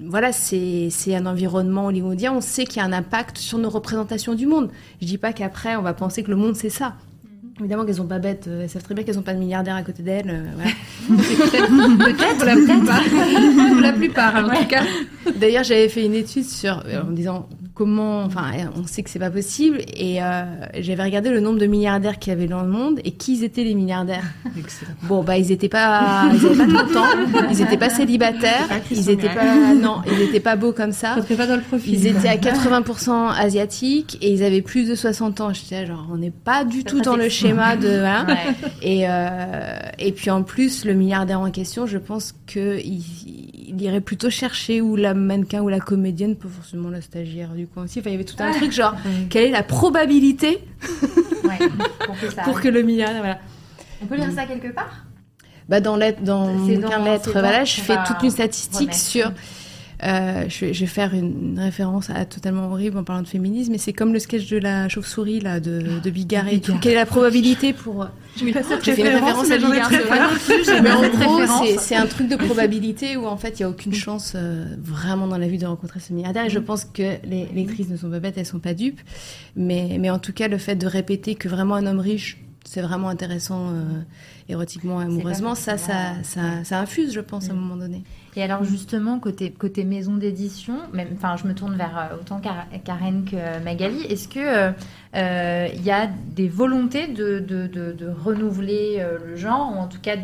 [0.00, 2.32] voilà, c'est un environnement hollywoodien.
[2.32, 4.70] On sait qu'il y a un impact sur nos représentations du monde.
[5.00, 6.94] Je dis pas qu'après on va penser que le monde c'est ça.
[7.60, 9.74] Évidemment qu'elles sont pas bêtes, euh, elles savent très bien qu'elles sont pas de milliardaires
[9.76, 10.30] à côté d'elles.
[10.30, 10.70] euh, voilà.
[12.04, 13.02] Peut-être, la plupart.
[13.72, 14.82] Pour la plupart, en tout cas.
[15.36, 17.48] D'ailleurs, j'avais fait une étude sur euh, en disant
[17.78, 20.42] comment, enfin, on sait que c'est pas possible, et euh,
[20.80, 23.62] j'avais regardé le nombre de milliardaires qu'il y avait dans le monde et qui étaient
[23.62, 24.24] les milliardaires.
[25.04, 27.06] Bon, bah, ils étaient pas, ils avaient pas 30 ans,
[27.52, 31.14] ils étaient pas célibataires, ils Christian étaient pas, non, ils étaient pas beaux comme ça.
[31.14, 31.94] Ça serait pas dans le profil.
[31.94, 35.52] Ils étaient à 80% asiatiques et ils avaient plus de 60 ans.
[35.52, 38.24] J'étais genre, on n'est pas du tout dans le schéma de, voilà.
[38.24, 38.54] Ouais.
[38.82, 43.27] Et, euh, et puis en plus, le milliardaire en question, je pense il
[43.76, 47.84] irait plutôt chercher ou la mannequin ou la comédienne, pas forcément la stagiaire du coin
[47.84, 48.00] aussi.
[48.00, 48.94] Enfin, il y avait tout un truc genre,
[49.30, 50.60] quelle est la probabilité
[51.44, 51.58] Ouais,
[52.06, 52.64] pour que ça pour arrive.
[52.64, 53.38] que le milliardaire, voilà.
[54.02, 55.04] On peut lire ça quelque part?
[55.68, 58.96] Bah dans lettre, dans dans- dans- voilà, je fais toute une statistique remettre.
[58.98, 59.32] sur.
[60.04, 63.72] Euh, je, vais, je vais faire une, référence à totalement horrible en parlant de féminisme,
[63.72, 66.74] mais c'est comme le sketch de la chauve-souris là de, de Bigard et tout.
[66.80, 69.68] Quelle est la probabilité pour J'ai pas cette J'ai fait une référence à mais j'en
[69.68, 69.90] ai Bigard.
[70.82, 73.68] Mais en gros, c'est- c'est un truc de probabilité où en fait il y a
[73.68, 76.44] aucune chance euh, vraiment dans la vie de rencontrer ce milliardaire.
[76.44, 79.00] Et je pense que les lectrices ne sont pas bêtes, elles sont pas dupes.
[79.56, 82.82] Mais, mais en tout cas, le fait de répéter que vraiment un homme riche, c'est
[82.82, 83.82] vraiment intéressant euh,
[84.48, 88.02] érotiquement, amoureusement, ça, ça, ça, ça infuse, je pense, à un moment donné.
[88.38, 90.76] Et alors justement, côté, côté maison d'édition,
[91.12, 92.40] enfin, je me tourne vers euh, autant
[92.84, 94.70] Karen que Magali, est-ce que euh,
[95.16, 99.98] euh, y a des volontés de, de, de, de renouveler le genre, ou en tout
[100.00, 100.14] cas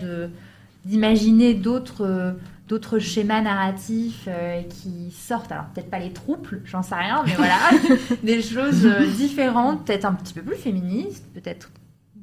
[0.84, 2.36] d'imaginer d'autres
[2.68, 7.34] d'autres schémas narratifs euh, qui sortent, alors peut-être pas les troupes, j'en sais rien, mais
[7.34, 7.58] voilà,
[8.22, 8.86] des choses
[9.16, 11.68] différentes, peut-être un petit peu plus féministes, peut-être,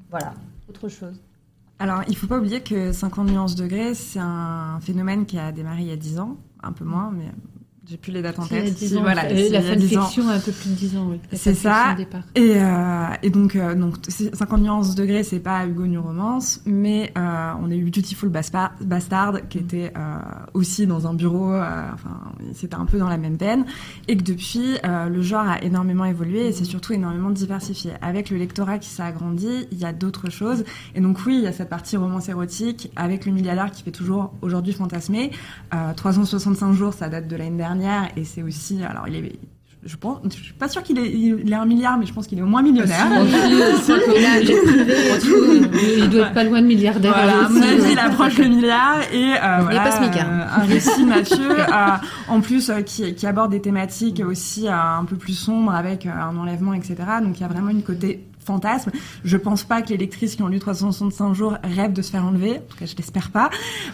[0.09, 0.33] voilà,
[0.69, 1.19] autre chose.
[1.81, 5.81] Alors, il faut pas oublier que 50 nuances degrés, c'est un phénomène qui a démarré
[5.81, 7.25] il y a 10 ans, un peu moins, mais
[7.91, 8.73] j'ai plus les dates en tête.
[8.73, 10.01] 10 Si, voilà, la y a 10 ans.
[10.01, 11.19] fanfiction a un peu plus de 10 ans, oui.
[11.33, 11.95] C'est ça.
[12.35, 16.61] Et, euh, et donc, euh, donc c'est 50 nuances degrés, c'est pas Hugo New Romance,
[16.65, 20.19] mais euh, on a eu Beautiful Bastard, qui était euh,
[20.53, 22.17] aussi dans un bureau, euh, enfin,
[22.53, 23.65] c'était un peu dans la même veine,
[24.07, 27.91] et que depuis, euh, le genre a énormément évolué et c'est surtout énormément diversifié.
[28.01, 30.63] Avec le lectorat qui s'est agrandi, il y a d'autres choses.
[30.95, 33.91] Et donc oui, il y a cette partie romance érotique avec le milliardaire qui fait
[33.91, 35.31] toujours aujourd'hui fantasmer.
[35.73, 37.80] Euh, 365 jours, ça date de l'année dernière
[38.15, 39.39] et c'est aussi, alors il est,
[39.83, 42.37] je pense, je suis pas sûre qu'il est, il un milliard, mais je pense qu'il
[42.37, 43.07] est au moins millionnaire.
[45.97, 47.13] Il doit être pas loin de milliardaire.
[47.13, 47.49] Voilà,
[47.91, 50.11] il approche le milliard et euh, voilà, pas hein.
[50.15, 55.15] euh, un récit euh, en plus euh, qui, aborde des thématiques aussi euh, un peu
[55.15, 56.97] plus sombres avec euh, un enlèvement, etc.
[57.23, 58.91] Donc il y a vraiment une côté fantasme.
[59.23, 62.25] Je pense pas que les lectrices qui ont lu 365 jours rêvent de se faire
[62.25, 62.57] enlever.
[62.57, 63.49] En tout cas, je l'espère pas.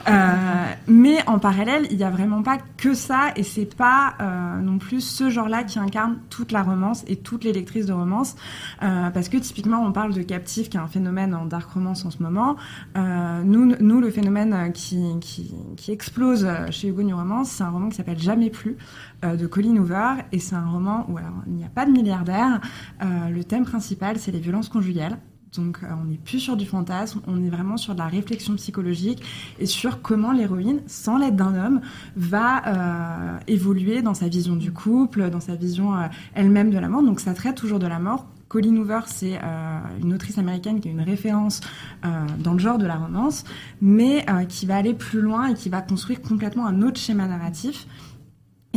[0.08, 4.60] Euh, mais en parallèle, il y a vraiment pas que ça, et c'est pas euh,
[4.60, 8.36] non plus ce genre-là qui incarne toute la romance et toutes les lectrices de romance,
[8.84, 12.06] euh, parce que typiquement, on parle de captif, qui est un phénomène en dark romance
[12.06, 12.56] en ce moment.
[12.95, 17.89] Nous, nous, le phénomène qui, qui, qui explose chez Hugo New Romance, c'est un roman
[17.89, 18.78] qui s'appelle Jamais plus
[19.24, 22.61] de Colin Hoover, et c'est un roman où il n'y a pas de milliardaire.
[23.01, 25.18] Euh, le thème principal, c'est les violences conjugales.
[25.55, 28.55] Donc euh, on n'est plus sur du fantasme, on est vraiment sur de la réflexion
[28.55, 29.24] psychologique
[29.59, 31.82] et sur comment l'héroïne, sans l'aide d'un homme,
[32.15, 36.89] va euh, évoluer dans sa vision du couple, dans sa vision euh, elle-même de la
[36.89, 37.03] mort.
[37.03, 38.28] Donc ça traite toujours de la mort.
[38.47, 41.59] Colleen Hoover, c'est euh, une autrice américaine qui est une référence
[42.05, 43.43] euh, dans le genre de la romance,
[43.82, 47.28] mais euh, qui va aller plus loin et qui va construire complètement un autre schéma
[47.28, 47.88] narratif.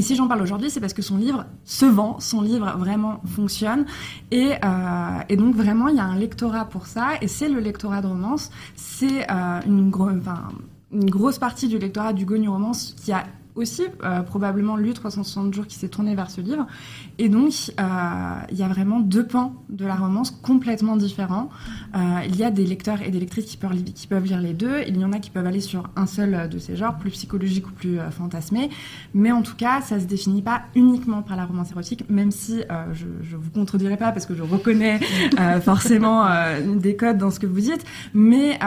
[0.00, 3.20] Et si j'en parle aujourd'hui, c'est parce que son livre se vend, son livre vraiment
[3.26, 3.84] fonctionne.
[4.30, 7.08] Et, euh, et donc vraiment, il y a un lectorat pour ça.
[7.20, 8.50] Et c'est le lectorat de romance.
[8.76, 9.92] C'est euh, une,
[10.90, 15.52] une grosse partie du lectorat du Gonu Romance qui a aussi euh, probablement lu 360
[15.54, 16.66] jours qui s'est tourné vers ce livre.
[17.18, 17.82] Et donc, euh,
[18.50, 21.50] il y a vraiment deux pans de la romance complètement différents.
[21.94, 24.54] Euh, il y a des lecteurs et des lectrices qui peuvent, qui peuvent lire les
[24.54, 24.82] deux.
[24.86, 27.66] Il y en a qui peuvent aller sur un seul de ces genres, plus psychologique
[27.68, 28.70] ou plus fantasmé.
[29.14, 32.62] Mais en tout cas, ça se définit pas uniquement par la romance érotique, même si
[32.92, 35.00] je, je vous contredirai pas parce que je reconnais
[35.62, 36.26] forcément
[36.76, 37.84] des codes dans ce que vous dites.
[38.14, 38.58] Mais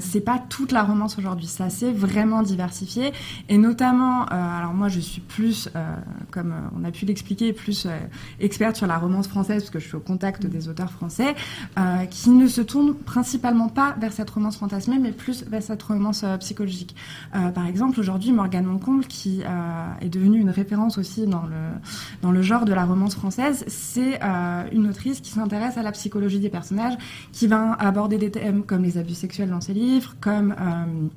[0.00, 1.46] c'est pas toute la romance aujourd'hui.
[1.46, 3.12] Ça s'est vraiment diversifié.
[3.48, 5.96] Et notamment, alors moi, je suis plus, euh,
[6.30, 7.98] comme euh, on a pu l'expliquer, plus euh,
[8.38, 11.34] experte sur la romance française, parce que je suis au contact des auteurs français,
[11.78, 15.82] euh, qui ne se tournent principalement pas vers cette romance fantasmée, mais plus vers cette
[15.82, 16.94] romance euh, psychologique.
[17.34, 21.78] Euh, par exemple, aujourd'hui, Morgane Moncomble, qui euh, est devenue une référence aussi dans le,
[22.22, 25.92] dans le genre de la romance française, c'est euh, une autrice qui s'intéresse à la
[25.92, 26.96] psychologie des personnages,
[27.32, 30.54] qui va aborder des thèmes comme les abus sexuels dans ses livres, comme...
[30.58, 31.08] Euh,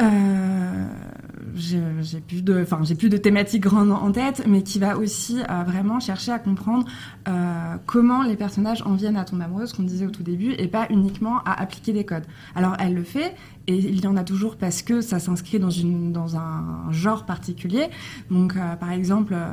[0.00, 0.86] euh,
[1.54, 3.18] j'ai plus de, enfin j'ai plus de
[3.94, 6.86] en tête, mais qui va aussi euh, vraiment chercher à comprendre
[7.28, 10.52] euh, comment les personnages en viennent à tomber amoureux, ce qu'on disait au tout début,
[10.52, 12.24] et pas uniquement à appliquer des codes.
[12.54, 13.34] Alors elle le fait,
[13.68, 15.68] et il y en a toujours parce que ça s'inscrit dans
[16.10, 17.88] dans un genre particulier.
[18.30, 19.46] Donc euh, par exemple, euh,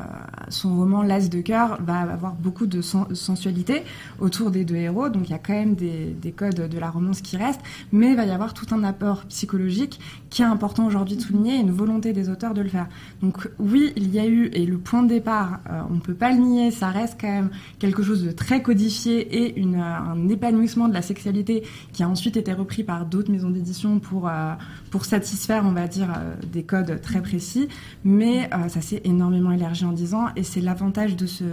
[0.49, 3.83] son roman L'As de cœur va avoir beaucoup de sen- sensualité
[4.19, 6.89] autour des deux héros, donc il y a quand même des, des codes de la
[6.89, 7.61] romance qui restent,
[7.91, 9.99] mais il va y avoir tout un apport psychologique
[10.29, 12.87] qui est important aujourd'hui de souligner et une volonté des auteurs de le faire.
[13.21, 16.13] Donc oui, il y a eu, et le point de départ, euh, on ne peut
[16.13, 17.49] pas le nier, ça reste quand même
[17.79, 21.63] quelque chose de très codifié et un épanouissement de la sexualité
[21.93, 24.53] qui a ensuite été repris par d'autres maisons d'édition pour, euh,
[24.91, 27.67] pour satisfaire, on va dire, euh, des codes très précis.
[28.03, 31.43] Mais euh, ça s'est énormément élargi en 10 ans et c'est l'avantage de ce,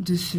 [0.00, 0.38] de ce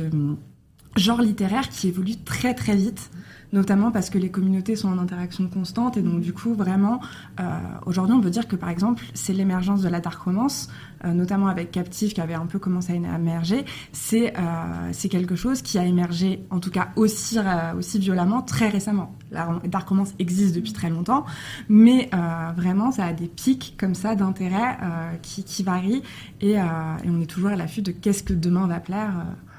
[0.98, 3.12] genre littéraire qui évolue très très vite
[3.54, 7.00] notamment parce que les communautés sont en interaction constante et donc du coup vraiment
[7.40, 7.44] euh,
[7.86, 10.70] aujourd'hui on peut dire que par exemple c'est l'émergence de la dark romance
[11.04, 13.66] euh, notamment avec Captive qui avait un peu commencé à émerger.
[13.92, 14.42] C'est euh,
[14.92, 19.16] c'est quelque chose qui a émergé en tout cas aussi euh, aussi violemment très récemment.
[19.32, 21.26] La dark romance existe depuis très longtemps
[21.70, 26.04] mais euh, vraiment ça a des pics comme ça d'intérêt euh, qui, qui varient
[26.42, 26.64] et, euh,
[27.04, 29.51] et on est toujours à l'affût de qu'est-ce que demain va plaire euh,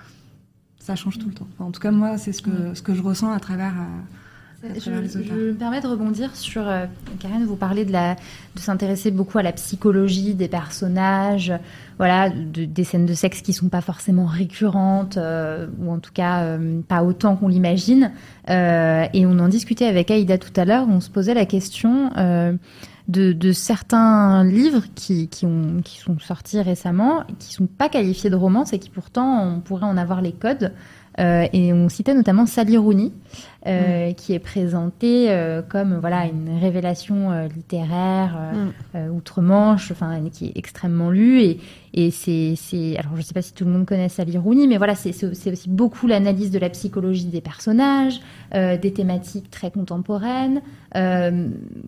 [0.84, 1.46] ça change tout le temps.
[1.54, 4.70] Enfin, en tout cas, moi, c'est ce que, ce que je ressens à travers, euh,
[4.70, 5.28] à Je, travers les auteurs.
[5.36, 6.86] je me permets de rebondir sur euh,
[7.20, 7.44] Karen.
[7.44, 8.14] Vous parlez de la
[8.54, 11.52] de s'intéresser beaucoup à la psychologie des personnages,
[11.98, 16.12] voilà, de- des scènes de sexe qui sont pas forcément récurrentes euh, ou en tout
[16.12, 18.10] cas euh, pas autant qu'on l'imagine.
[18.50, 20.86] Euh, et on en discutait avec Aïda tout à l'heure.
[20.88, 22.10] On se posait la question.
[23.08, 25.46] De, de certains livres qui, qui
[25.98, 29.96] sont sortis récemment, qui sont pas qualifiés de romance et qui pourtant on pourrait en
[29.96, 30.72] avoir les codes.
[31.20, 33.12] Euh, et on citait notamment Sally Rooney,
[33.66, 38.36] euh, qui est présentée euh, comme voilà une révélation littéraire
[38.94, 39.10] Mm.
[39.16, 41.60] outre-Manche, enfin qui est extrêmement lue et,
[41.94, 44.78] et c'est c'est alors je sais pas si tout le monde connaît Sally Rooney, mais
[44.78, 48.20] voilà c'est aussi beaucoup l'analyse de la psychologie des personnages,
[48.54, 50.60] des thématiques très contemporaines,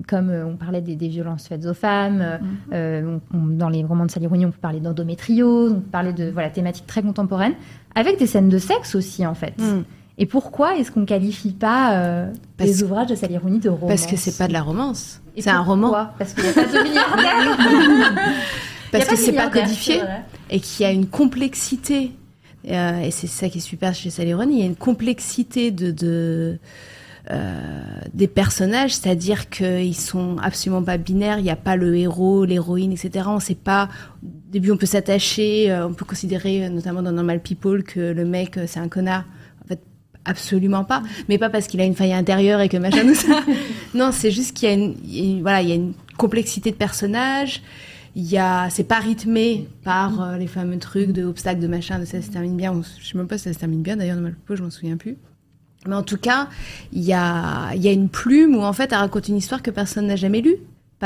[0.09, 2.23] comme on parlait des, des violences faites aux femmes.
[2.73, 6.13] on- on- dans les romans de Sally Rooney, on peut parler d'endométriose, on peut parler
[6.13, 7.55] de voilà thématiques très contemporaines,
[7.95, 9.59] avec des scènes de sexe aussi en fait.
[9.59, 9.83] Mm.
[10.17, 14.07] Et pourquoi est-ce qu'on qualifie pas euh, les ouvrages de Sally Rooney de romance Parce
[14.07, 15.21] que c'est pas de la romance.
[15.37, 15.93] C'est un roman.
[16.19, 18.15] Parce qu'il n'y a pas de milliardaire.
[18.93, 20.01] Parce que c'est pas codifié.
[20.51, 22.13] et qu'il y a une complexité.
[22.71, 25.71] Euh, et c'est ça qui est super chez Sally Rooney, il y a une complexité
[25.71, 26.59] de, de
[28.13, 31.39] des personnages, c'est-à-dire qu'ils sont absolument pas binaires.
[31.39, 33.27] Il n'y a pas le héros, l'héroïne, etc.
[33.29, 33.89] On sait pas.
[34.23, 38.13] Au début, on peut s'attacher, euh, on peut considérer, euh, notamment dans Normal People, que
[38.13, 39.25] le mec euh, c'est un connard.
[39.65, 39.81] En fait,
[40.25, 41.03] Absolument pas.
[41.29, 43.43] Mais pas parce qu'il a une faille intérieure et que machin tout ça.
[43.95, 47.63] non, c'est juste qu'il y a une, voilà, il y a une complexité de personnage.
[48.17, 51.99] Il y a, c'est pas rythmé par euh, les fameux trucs de obstacles, de machin,
[51.99, 52.81] de ça se termine bien.
[53.01, 55.17] Je sais même pas si ça se termine bien d'ailleurs, de je m'en souviens plus.
[55.87, 56.49] Mais en tout cas,
[56.93, 59.63] il y a, il y a une plume où en fait, elle raconte une histoire
[59.63, 60.59] que personne n'a jamais lue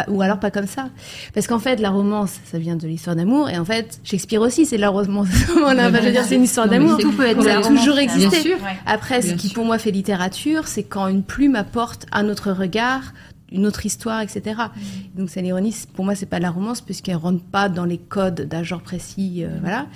[0.07, 0.91] ou alors pas comme ça.
[1.35, 4.67] Parce qu'en fait, la romance, ça vient de l'histoire d'amour, et en fait, Shakespeare aussi,
[4.67, 5.29] c'est la romance.
[5.57, 6.99] On a, je veux dire, c'est une histoire d'amour.
[6.99, 8.41] Tout peut être ça a toujours existé.
[8.41, 8.59] Sûr.
[8.87, 13.13] Après, ce qui pour moi fait littérature, c'est quand une plume apporte un autre regard,
[13.51, 14.43] une autre histoire, etc.
[14.45, 15.19] Mm.
[15.19, 15.75] Donc, c'est l'ironie.
[15.95, 19.43] Pour moi, c'est pas la romance, puisqu'elle rentre pas dans les codes d'un genre précis.
[19.45, 19.87] Euh, voilà.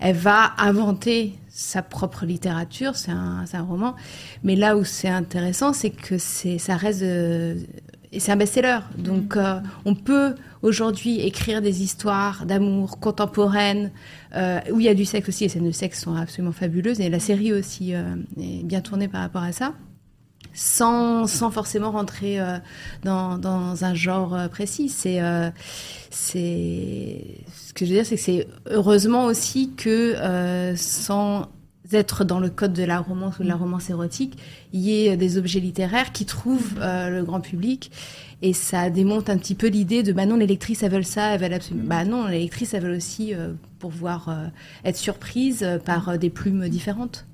[0.00, 2.96] Elle va inventer sa propre littérature.
[2.96, 3.94] C'est un, un roman.
[4.42, 7.54] Mais là où c'est intéressant, c'est que c'est, ça reste euh,
[8.12, 8.80] et c'est un best-seller.
[8.98, 13.90] Donc, euh, on peut aujourd'hui écrire des histoires d'amour contemporaines
[14.36, 15.44] euh, où il y a du sexe aussi.
[15.44, 17.00] Et les scènes de sexe sont absolument fabuleuses.
[17.00, 19.72] Et la série aussi euh, est bien tournée par rapport à ça.
[20.54, 22.38] Sans, sans forcément rentrer
[23.04, 24.90] dans, dans un genre précis.
[24.90, 25.20] C'est,
[26.10, 27.24] c'est,
[27.54, 31.48] ce que je veux dire, c'est que c'est heureusement aussi que sans
[31.94, 34.38] être dans le code de la romance ou de la romance érotique,
[34.72, 37.90] il y ait des objets littéraires qui trouvent euh, le grand public.
[38.40, 41.34] Et ça démonte un petit peu l'idée de bah non, les lectrices, elles veulent ça,
[41.34, 41.86] elles veulent absolument.
[41.86, 44.46] Bah non, les lectrices, elles veulent aussi euh, pouvoir euh,
[44.84, 47.26] être surprises par des plumes différentes.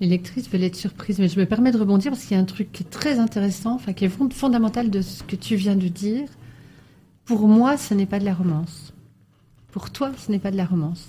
[0.00, 2.42] Les lectrices veulent être surprises, mais je me permets de rebondir parce qu'il y a
[2.42, 5.74] un truc qui est très intéressant, enfin qui est fondamental de ce que tu viens
[5.74, 6.28] de dire.
[7.24, 8.92] Pour moi, ce n'est pas de la romance.
[9.72, 11.08] Pour toi, ce n'est pas de la romance.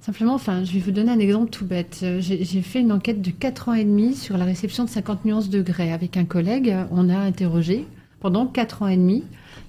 [0.00, 2.00] Simplement, enfin, je vais vous donner un exemple tout bête.
[2.02, 5.24] Euh, j'ai fait une enquête de 4 ans et demi sur la réception de 50
[5.24, 5.92] nuances de grès.
[5.92, 7.86] Avec un collègue, on a interrogé
[8.18, 9.22] pendant 4 ans et demi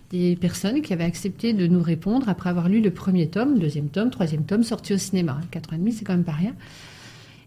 [0.09, 3.89] des personnes qui avaient accepté de nous répondre après avoir lu le premier tome, deuxième
[3.89, 5.39] tome, troisième tome, sorti au cinéma.
[5.51, 6.53] 4 ans et demi, c'est quand même pas rien.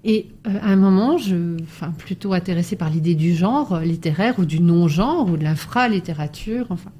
[0.08, 4.38] Et euh, à un moment, je, enfin, plutôt intéressée par l'idée du genre euh, littéraire
[4.38, 6.90] ou du non-genre ou de l'infra-littérature, enfin,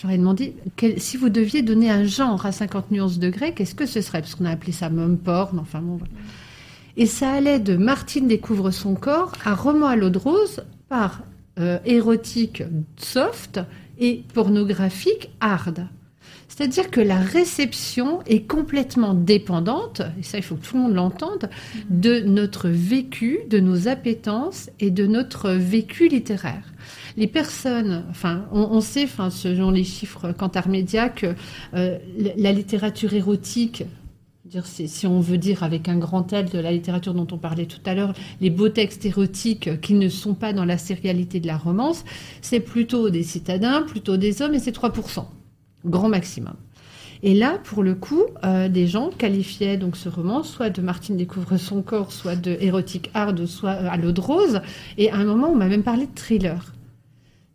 [0.00, 0.54] J'aurais demandé
[0.96, 4.20] si vous deviez donner un genre à 50 nuances de grès, qu'est-ce que ce serait?
[4.20, 5.98] Parce qu'on a appelé ça mum porn, enfin bon.
[6.96, 11.22] Et ça allait de Martine découvre son corps à Roman à l'eau de rose par
[11.58, 12.62] euh, érotique
[12.96, 13.60] soft
[13.98, 15.86] et pornographique hard.
[16.60, 20.94] C'est-à-dire que la réception est complètement dépendante, et ça il faut que tout le monde
[20.94, 21.48] l'entende,
[21.88, 26.70] de notre vécu, de nos appétences et de notre vécu littéraire.
[27.16, 31.34] Les personnes, enfin, on, sait, enfin, selon les chiffres Cantar Média, que
[31.72, 31.96] euh,
[32.36, 33.84] la littérature érotique,
[34.44, 37.64] dire, si on veut dire avec un grand L de la littérature dont on parlait
[37.64, 41.46] tout à l'heure, les beaux textes érotiques qui ne sont pas dans la sérialité de
[41.46, 42.04] la romance,
[42.42, 45.24] c'est plutôt des citadins, plutôt des hommes, et c'est 3%,
[45.84, 46.54] grand maximum.
[47.22, 51.16] Et là, pour le coup, euh, des gens qualifiaient donc ce roman soit de Martine
[51.16, 54.60] découvre son corps, soit de érotique hard, soit à l'eau de rose.
[54.96, 56.72] Et à un moment, on m'a même parlé de thriller.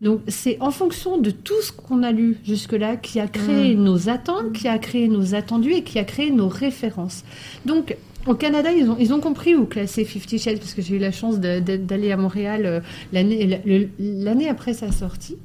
[0.02, 3.84] Donc c'est en fonction de tout ce qu'on a lu jusque-là qui a créé mm.
[3.84, 7.24] nos attentes, qui a créé nos attendus et qui a créé nos références.
[7.66, 7.96] Donc
[8.28, 11.00] au Canada, ils ont, ils ont compris où classer Fifty Shades parce que j'ai eu
[11.00, 12.80] la chance d'aller à Montréal euh,
[13.14, 15.38] l'année après sa sortie.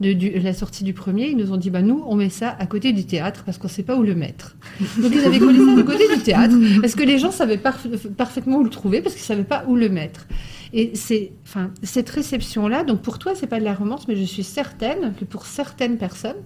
[0.00, 2.66] De, la sortie du premier, ils nous ont dit bah nous on met ça à
[2.66, 4.56] côté du théâtre parce qu'on sait pas où le mettre.
[4.98, 8.58] Donc ils avaient collé ça à côté du théâtre parce que les gens savaient parfaitement
[8.58, 10.26] où le trouver parce qu'ils savaient pas où le mettre.
[10.72, 14.24] Et c'est, enfin, cette réception-là, donc pour toi, c'est pas de la romance, mais je
[14.24, 16.36] suis certaine que pour certaines personnes,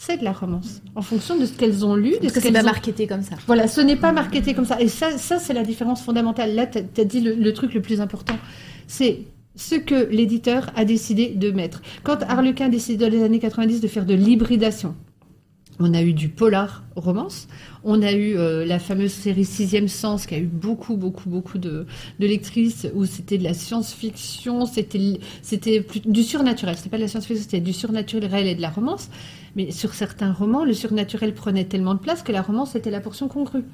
[0.00, 2.14] c'est de la romance, en fonction de ce qu'elles ont lu.
[2.20, 3.34] Parce que c'est pas marketé comme ça.
[3.48, 4.80] Voilà, ce n'est pas marketé comme ça.
[4.80, 6.54] Et ça, ça c'est la différence fondamentale.
[6.54, 8.36] Là, tu as, dit le, truc le plus important.
[8.86, 9.22] C'est
[9.58, 11.82] ce que l'éditeur a décidé de mettre.
[12.04, 14.94] Quand Harlequin a décidé dans les années 90 de faire de l'hybridation,
[15.80, 17.48] on a eu du polar romance,
[17.84, 21.58] on a eu euh, la fameuse série Sixième Sens qui a eu beaucoup, beaucoup, beaucoup
[21.58, 21.86] de,
[22.18, 26.76] lectrices où c'était de la science-fiction, c'était, c'était du surnaturel.
[26.76, 29.10] C'était pas de la science-fiction, c'était du surnaturel et de la romance.
[29.56, 33.00] Mais sur certains romans, le surnaturel prenait tellement de place que la romance était la
[33.00, 33.64] portion congrue.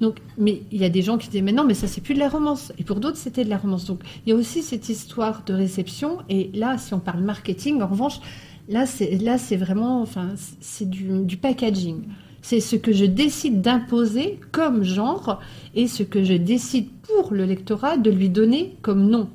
[0.00, 2.14] Donc, mais il y a des gens qui disaient mais non, mais ça c'est plus
[2.14, 2.72] de la romance.
[2.78, 3.86] Et pour d'autres, c'était de la romance.
[3.86, 6.18] Donc, il y a aussi cette histoire de réception.
[6.28, 8.20] Et là, si on parle marketing, en revanche,
[8.68, 12.04] Là, c'est là, c'est vraiment, enfin, c'est du, packaging.
[12.42, 15.40] C'est ce que je décide d'imposer comme genre
[15.74, 19.28] et ce que je décide pour le lectorat de lui donner comme nom.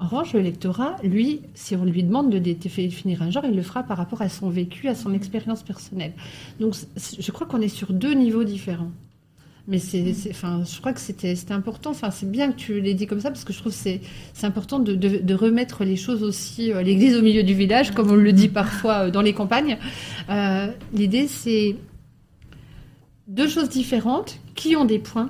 [0.00, 3.62] En revanche, le lectorat, lui, si on lui demande de définir un genre, il le
[3.62, 6.12] fera par rapport à son vécu, à son expérience personnelle.
[6.60, 6.74] Donc,
[7.18, 8.92] je crois qu'on est sur deux niveaux différents.
[9.68, 11.90] Mais c'est, enfin, je crois que c'était, important.
[11.90, 14.00] Enfin, c'est bien que tu l'aies dit comme ça parce que je trouve que c'est,
[14.42, 18.16] important de, de, remettre les choses aussi, euh, l'église au milieu du village, comme on
[18.16, 19.76] le dit parfois euh, dans les campagnes.
[20.30, 21.76] Euh, l'idée, c'est
[23.26, 25.28] deux choses différentes qui ont des points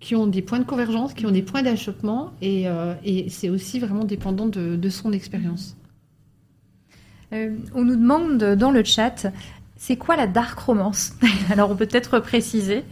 [0.00, 3.50] qui ont des points de convergence, qui ont des points d'achoppement, et, euh, et c'est
[3.50, 5.76] aussi vraiment dépendant de, de son expérience.
[7.32, 9.26] Euh, on nous demande dans le chat,
[9.76, 11.12] c'est quoi la dark romance?
[11.50, 12.82] Alors on peut peut-être préciser.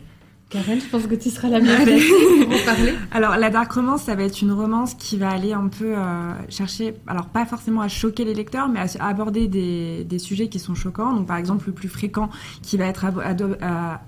[0.51, 2.95] Karen, je pense que tu seras la mieux pour en parler?
[3.11, 6.33] Alors, la dark romance, ça va être une romance qui va aller un peu euh,
[6.49, 10.49] chercher, alors pas forcément à choquer les lecteurs, mais à, à aborder des, des, sujets
[10.49, 11.13] qui sont choquants.
[11.13, 12.31] Donc, par exemple, le plus fréquent
[12.63, 13.57] qui va être ado, ado,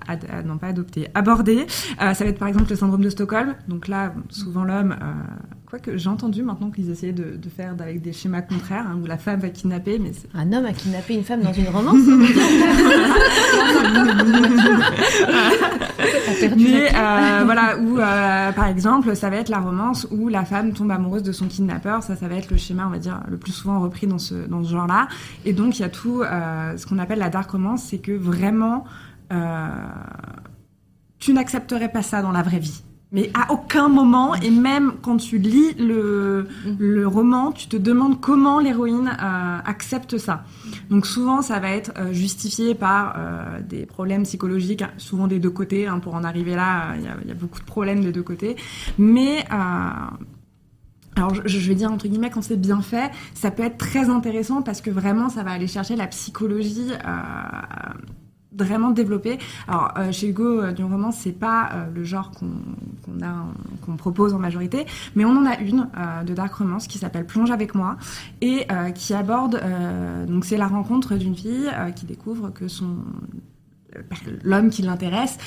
[0.07, 1.67] ad, non pas adopté, abordé,
[2.01, 3.55] euh, ça va être par exemple le syndrome de Stockholm.
[3.67, 5.13] Donc là, souvent l'homme euh,
[5.71, 9.05] Quoique j'ai entendu maintenant qu'ils essayaient de, de, faire avec des schémas contraires, hein, où
[9.05, 9.99] la femme va kidnapper.
[9.99, 11.95] Mais un homme a kidnappé une femme dans une romance
[16.57, 20.73] Mais euh, voilà, où euh, par exemple, ça va être la romance où la femme
[20.73, 22.03] tombe amoureuse de son kidnappeur.
[22.03, 24.45] Ça, ça va être le schéma, on va dire, le plus souvent repris dans ce,
[24.49, 25.07] dans ce genre-là.
[25.45, 28.11] Et donc, il y a tout euh, ce qu'on appelle la dark romance, c'est que
[28.11, 28.83] vraiment,
[29.31, 29.69] euh,
[31.17, 32.83] tu n'accepterais pas ça dans la vraie vie.
[33.13, 36.47] Mais à aucun moment, et même quand tu lis le,
[36.79, 40.45] le roman, tu te demandes comment l'héroïne euh, accepte ça.
[40.89, 45.49] Donc souvent, ça va être euh, justifié par euh, des problèmes psychologiques, souvent des deux
[45.49, 45.87] côtés.
[45.87, 48.55] Hein, pour en arriver là, il y, y, a beaucoup de problèmes des deux côtés.
[48.97, 49.43] Mais
[51.17, 54.09] alors je, je, vais dire entre guillemets quand c'est bien fait, ça peut être très
[54.09, 56.91] intéressant parce que vraiment ça va aller chercher la psychologie
[58.55, 59.39] vraiment développé.
[59.67, 62.51] Alors euh, chez Hugo euh, du roman, c'est pas euh, le genre qu'on
[63.05, 63.45] qu'on a
[63.85, 67.25] qu'on propose en majorité, mais on en a une euh, de dark romance qui s'appelle
[67.25, 67.97] Plonge avec moi
[68.41, 69.61] et qui aborde
[70.27, 72.97] donc c'est la rencontre d'une fille qui découvre que son
[74.43, 75.37] l'homme qui l'intéresse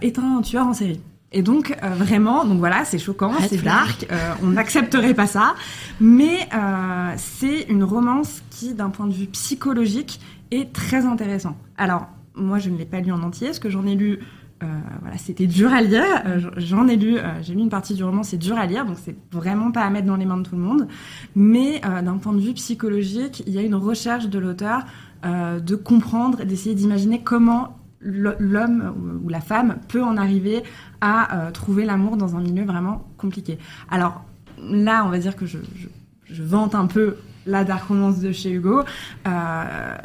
[0.00, 1.00] est un tueur en série.
[1.32, 5.54] Et donc euh, vraiment, donc voilà, c'est choquant, c'est dark, euh, on n'accepterait pas ça,
[6.00, 11.56] mais euh, c'est une romance qui, d'un point de vue psychologique, est très intéressant.
[11.76, 12.06] Alors
[12.36, 14.20] moi, je ne l'ai pas lu en entier, ce que j'en ai lu.
[14.60, 16.04] voilà, c'était dur à lire.
[16.56, 19.16] J'en ai lu, j'ai lu une partie du roman, c'est dur à lire, donc c'est
[19.32, 20.88] vraiment pas à mettre dans les mains de tout le monde.
[21.34, 24.84] Mais d'un point de vue psychologique, il y a une recherche de l'auteur
[25.24, 30.62] de comprendre, d'essayer d'imaginer comment l'homme ou la femme peut en arriver
[31.00, 33.58] à euh, trouver l'amour dans un milieu vraiment compliqué.
[33.90, 34.24] Alors
[34.58, 35.58] là, on va dire que je,
[36.30, 38.82] vante un peu la dark romance de chez Hugo.
[39.26, 39.96] Euh,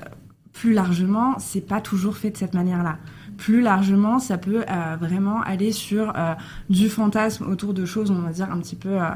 [0.61, 2.99] plus largement, c'est pas toujours fait de cette manière-là.
[3.35, 6.35] Plus largement, ça peut euh, vraiment aller sur euh,
[6.69, 9.09] du fantasme autour de choses, on va dire, un petit peu euh,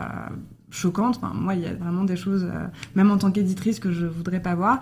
[0.72, 1.20] choquantes.
[1.36, 2.48] Moi, il y a vraiment des choses,
[2.96, 4.80] même en tant qu'éditrice, que je voudrais pas voir.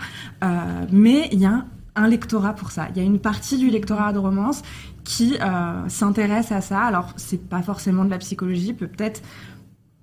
[0.89, 1.65] mais il y a
[1.97, 2.87] un lectorat pour ça.
[2.91, 4.61] Il y a une partie du lectorat de romance
[5.03, 5.37] qui
[5.89, 6.79] s'intéresse à ça.
[6.79, 9.21] Alors, c'est pas forcément de la psychologie, peut-être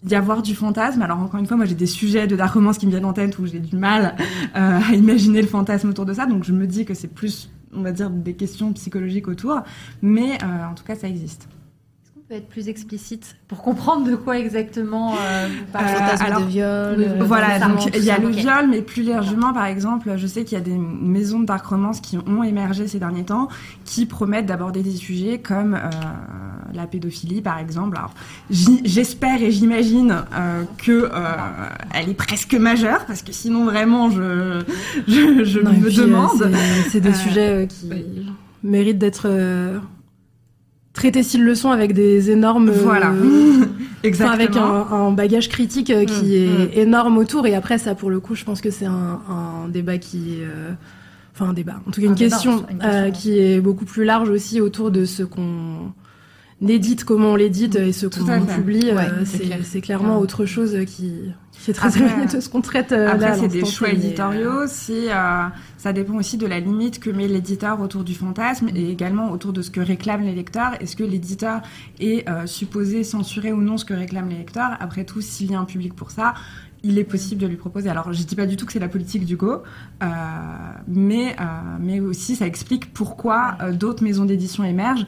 [0.09, 1.03] y avoir du fantasme.
[1.03, 3.13] Alors, encore une fois, moi, j'ai des sujets de dark romance qui me viennent en
[3.13, 4.17] tête où j'ai du mal
[4.57, 6.27] euh, à imaginer le fantasme autour de ça.
[6.27, 9.61] Donc, je me dis que c'est plus, on va dire, des questions psychologiques autour.
[10.03, 11.49] Mais euh, en tout cas, ça existe
[12.31, 16.95] peut être plus explicite pour comprendre de quoi exactement euh, parlez euh, alors, de viol.
[16.97, 18.43] Oui, euh, voilà, donc il y a le okay.
[18.43, 21.67] viol, mais plus largement, par exemple, je sais qu'il y a des maisons de dark
[21.67, 23.49] romance qui ont émergé ces derniers temps,
[23.85, 25.91] qui promettent d'aborder des sujets comme euh,
[26.75, 27.97] la pédophilie, par exemple.
[27.97, 28.15] Alors,
[28.85, 31.11] j'espère et j'imagine euh, que
[31.95, 34.63] elle est presque majeure, parce que sinon vraiment, je
[35.07, 36.51] je, je non, me puis, demande.
[36.91, 37.91] C'est des sujets qui
[38.63, 39.29] méritent d'être
[40.93, 43.65] traiter s'ils le sont avec des énormes voilà euh,
[44.03, 46.81] exactement avec un, un, bagage critique euh, qui mmh, est mmh.
[46.81, 49.99] énorme autour et après ça pour le coup je pense que c'est un, un, débat
[49.99, 50.73] qui euh,
[51.35, 53.85] enfin un débat en tout cas une, question, débat, une question euh, qui est beaucoup
[53.85, 55.93] plus large aussi autour de ce qu'on
[56.69, 59.24] édite comment on l'édite et ce qu'on publie ouais,
[59.62, 60.23] c'est clairement ouais.
[60.23, 63.91] autre chose qui c'est très éloigné de ce qu'on traite euh, après, c'est des choix
[63.91, 64.66] éditoriaux.
[64.66, 65.43] Si euh,
[65.77, 69.53] ça dépend aussi de la limite que met l'éditeur autour du fantasme et également autour
[69.53, 70.81] de ce que réclament les lecteurs.
[70.81, 71.61] Est-ce que l'éditeur
[71.99, 74.70] est euh, supposé censurer ou non ce que réclament les lecteurs?
[74.81, 76.32] Après tout, s'il y a un public pour ça,
[76.82, 77.89] il est possible de lui proposer.
[77.89, 79.62] Alors, je dis pas du tout que c'est la politique du Go,
[80.03, 80.07] euh,
[80.89, 81.45] mais euh,
[81.81, 85.07] mais aussi ça explique pourquoi euh, d'autres maisons d'édition émergent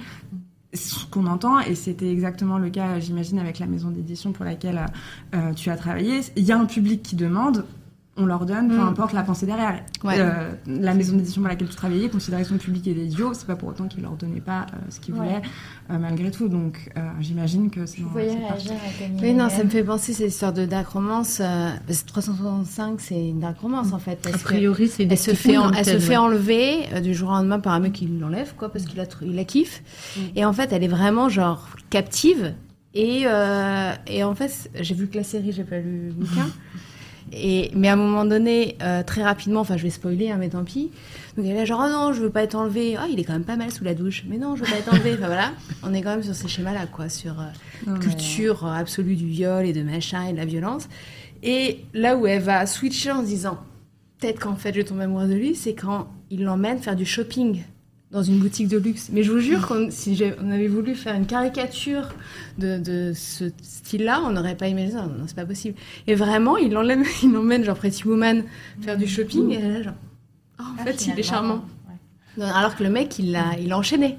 [0.75, 4.87] ce qu'on entend, et c'était exactement le cas, j'imagine, avec la maison d'édition pour laquelle
[5.35, 7.65] euh, tu as travaillé, il y a un public qui demande,
[8.19, 8.81] on leur donne, peu mmh.
[8.81, 9.83] importe la pensée derrière.
[10.05, 10.17] Ouais.
[10.19, 13.47] Euh, la maison d'édition pour laquelle tu travaillais considérait son public et des idiots, c'est
[13.47, 15.21] pas pour autant qu'ils leur donnaient pas euh, ce qu'ils ouais.
[15.21, 15.43] voulaient,
[15.91, 16.49] euh, malgré tout.
[16.49, 18.03] Donc, euh, j'imagine que c'est.
[18.03, 18.73] Vous voyez réagir
[19.23, 21.41] Oui, non, ça me fait penser ces histoires de dark romance.
[21.41, 24.19] Euh, parce que 365, c'est une dark romance en fait.
[24.23, 27.31] Parce a priori, c'est Elle se fait, en, elle se fait enlever euh, du jour
[27.31, 29.83] au lendemain par un mec qui l'enlève, quoi, parce qu'il la, il la kiffe.
[30.17, 30.21] Mm.
[30.37, 32.53] Et en fait, elle est vraiment genre captive.
[32.95, 33.23] Et,
[34.07, 36.47] et en fait, j'ai vu que la série, j'ai pas lu le bouquin.
[37.35, 40.51] Et, mais à un moment donné, euh, très rapidement, enfin je vais spoiler, hein, mais
[40.51, 40.91] tant pis.
[41.37, 42.97] Donc elle est là genre, oh non, je veux pas être enlevé.
[43.01, 44.25] Oh, il est quand même pas mal sous la douche.
[44.29, 45.15] Mais non, je veux pas être enlevé.
[45.15, 45.53] Enfin voilà,
[45.83, 47.45] on est quand même sur ces schémas-là, quoi, sur euh,
[47.87, 50.89] Non, culture euh, absolue du viol et de machin et de la violence.
[51.43, 53.59] Et là où elle va switcher en se disant,
[54.19, 57.63] peut-être qu'en fait je tombe amoureuse de lui, c'est quand il l'emmène faire du shopping
[58.13, 59.09] dans une boutique de luxe.
[59.13, 62.11] Mais je vous jure, qu'on- si on avait voulu faire une caricature
[62.59, 65.03] de, de ce style-là, on n'aurait pas imaginé ça.
[65.07, 65.77] Non, c'est pas possible.
[66.07, 68.45] Et vraiment, il l'emmène, il l'emmène genre Pretty Woman
[68.83, 69.51] faire du shopping.
[69.53, 69.95] Et elle genre,
[70.61, 71.65] oh, en fait, il est charmant.
[72.41, 74.19] Alors que le mec, il l'a, il l'a enchaîné.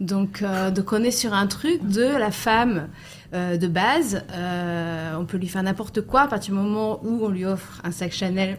[0.00, 2.88] Donc, euh, donc on est sur un truc de la femme
[3.34, 4.24] euh, de base.
[4.32, 7.80] euh, on peut lui faire n'importe quoi à partir du moment où on lui offre
[7.84, 8.58] un sac Chanel.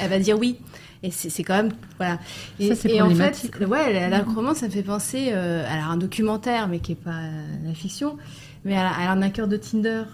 [0.00, 0.58] Elle va dire oui.
[1.04, 2.18] Et c'est, quand même voilà.
[2.58, 5.64] Et, Ça, c'est et en fait, ouais, la, la romance, ça me fait penser euh,
[5.68, 7.28] à un documentaire, mais qui est pas
[7.62, 8.16] la fiction,
[8.64, 10.04] mais à, à l'arnaqueur de Tinder,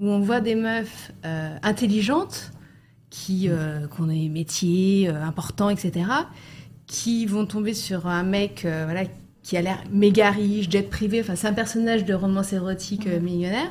[0.00, 2.52] où on voit des meufs euh, intelligentes
[3.10, 6.04] qui euh, qui ont des métiers euh, importants, etc
[6.88, 9.02] qui vont tomber sur un mec euh, voilà,
[9.44, 13.20] qui a l'air méga riche, jet privé, enfin c'est un personnage de romance érotique euh,
[13.20, 13.70] millionnaire.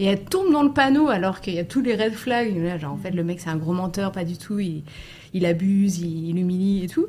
[0.00, 2.56] Et elle tombe dans le panneau alors qu'il y a tous les red flags.
[2.56, 4.60] Là, genre, en fait, le mec, c'est un gros menteur, pas du tout.
[4.60, 4.84] Il,
[5.34, 7.06] il abuse, il, il humilie et tout.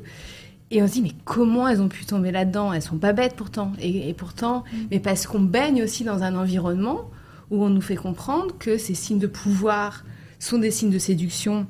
[0.70, 2.72] Et on se dit, mais comment elles ont pu tomber là-dedans?
[2.72, 3.72] Elles sont pas bêtes pourtant.
[3.80, 7.10] Et, et pourtant, mais parce qu'on baigne aussi dans un environnement
[7.50, 10.04] où on nous fait comprendre que ces signes de pouvoir
[10.38, 11.66] sont des signes de séduction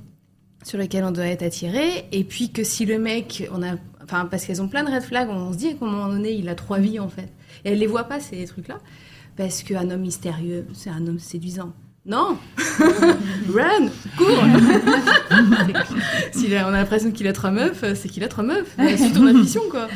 [0.62, 4.27] sur lesquels on doit être attiré, et puis que si le mec, on a, enfin
[4.27, 6.51] parce qu'elles ont plein de red flags, on se dit qu'à un moment donné, il
[6.51, 7.32] a trois vies en fait,
[7.64, 8.78] et elle les voit pas ces trucs-là,
[9.36, 11.72] parce qu'un homme mystérieux, c'est un homme séduisant.
[12.06, 12.39] Non,
[13.52, 14.43] run, cours.
[16.32, 18.74] S'il a- on a l'impression qu'il a trois meufs, c'est qu'il a trois meufs.
[18.97, 19.86] Suis ton intuition quoi.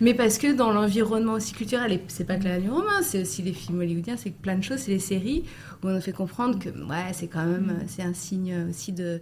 [0.00, 3.22] Mais parce que dans l'environnement aussi culturel, et c'est pas que la nuit romain, c'est
[3.22, 5.44] aussi les films hollywoodiens, c'est plein de choses, c'est les séries
[5.82, 9.20] où on nous fait comprendre que ouais, c'est quand même, c'est un signe aussi de,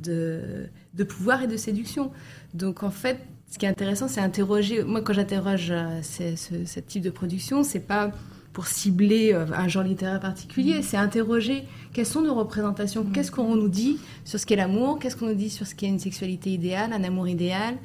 [0.00, 2.10] de, de pouvoir et de séduction.
[2.52, 3.18] Donc en fait,
[3.50, 4.82] ce qui est intéressant, c'est interroger.
[4.84, 8.10] Moi, quand j'interroge euh, ce, ce- ce type de production, c'est pas
[8.58, 11.62] pour cibler euh, un genre littéraire particulier, c'est interroger
[11.92, 15.34] quelles sont nos représentations, qu'est-ce qu'on nous dit sur ce qu'est l'amour, qu'est-ce qu'on nous
[15.36, 17.76] dit sur ce qu'est une sexualité idéale, un amour idéal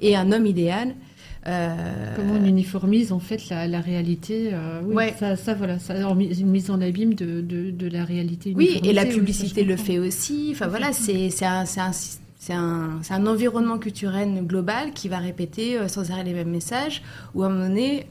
[0.00, 0.94] et un homme idéal.
[1.46, 1.74] Euh,
[2.16, 5.14] Comment on uniformise en fait la, la réalité euh, oui, Ouais.
[5.20, 8.54] ça, ça voilà, ça une mise en abîme de, de, de la réalité.
[8.56, 10.48] Oui, et la oui, publicité le fait aussi.
[10.52, 11.92] Enfin voilà, c'est un, un,
[12.38, 17.02] c'est un, un environnement culturel global qui va répéter euh, sans arrêt les mêmes messages,
[17.34, 18.06] où à un moment donné,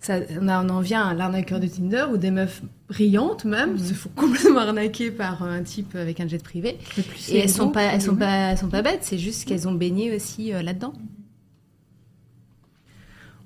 [0.00, 3.76] ça, on, a- on en vient à l'arnaqueur de Tinder, où des meufs brillantes même
[3.78, 6.78] se font complètement arnaquer par euh, un type avec un jet privé.
[6.90, 9.00] Plus Et elles sont pas, elles sont pas, elles sont pas bêtes.
[9.02, 10.92] C'est juste qu'elles ont baigné aussi euh, là-dedans.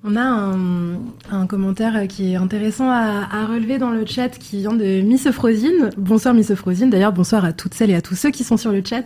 [0.02, 0.94] On a un,
[1.30, 5.30] un commentaire qui est intéressant à, à relever dans le chat qui vient de Miss
[5.30, 5.90] Frosine.
[5.98, 6.88] Bonsoir Miss Frosine.
[6.88, 9.04] D'ailleurs, bonsoir à toutes celles et à tous ceux qui sont sur le chat,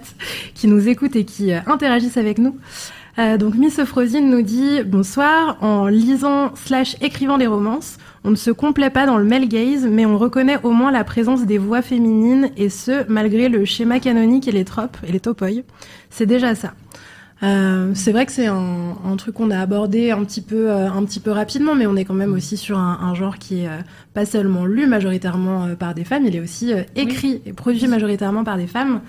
[0.54, 2.56] qui nous écoutent et qui euh, interagissent avec nous.
[3.18, 5.56] Euh, donc Miss Frosine nous dit bonsoir.
[5.60, 9.86] En lisant slash écrivant des romances, on ne se complaît pas dans le male gaze,
[9.86, 14.00] mais on reconnaît au moins la présence des voix féminines et ce malgré le schéma
[14.00, 15.64] canonique et les tropes et les topoïs.
[16.10, 16.74] C'est déjà ça.
[17.42, 20.90] Euh, c'est vrai que c'est un, un truc qu'on a abordé un petit peu, euh,
[20.90, 23.62] un petit peu rapidement, mais on est quand même aussi sur un, un genre qui
[23.62, 23.78] est euh,
[24.14, 28.56] pas seulement lu majoritairement par des femmes, il est aussi écrit et produit majoritairement par
[28.56, 29.00] des femmes.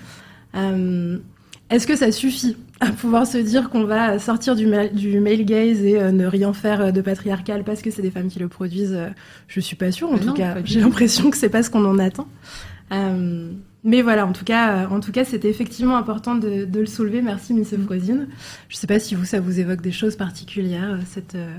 [1.68, 5.44] Est-ce que ça suffit à pouvoir se dire qu'on va sortir du, ma- du male
[5.44, 8.38] gaze et euh, ne rien faire euh, de patriarcal parce que c'est des femmes qui
[8.38, 9.08] le produisent euh,
[9.48, 10.08] Je suis pas sûre.
[10.08, 12.28] En Mais tout non, cas, j'ai l'impression que c'est pas ce qu'on en attend.
[12.92, 13.50] Euh,
[13.82, 17.20] mais voilà, en tout cas, en tout cas, c'était effectivement important de, de le soulever.
[17.22, 18.28] Merci, Miss Frosine.
[18.68, 21.50] Je sais pas si vous, ça vous évoque des choses particulières, cette, euh,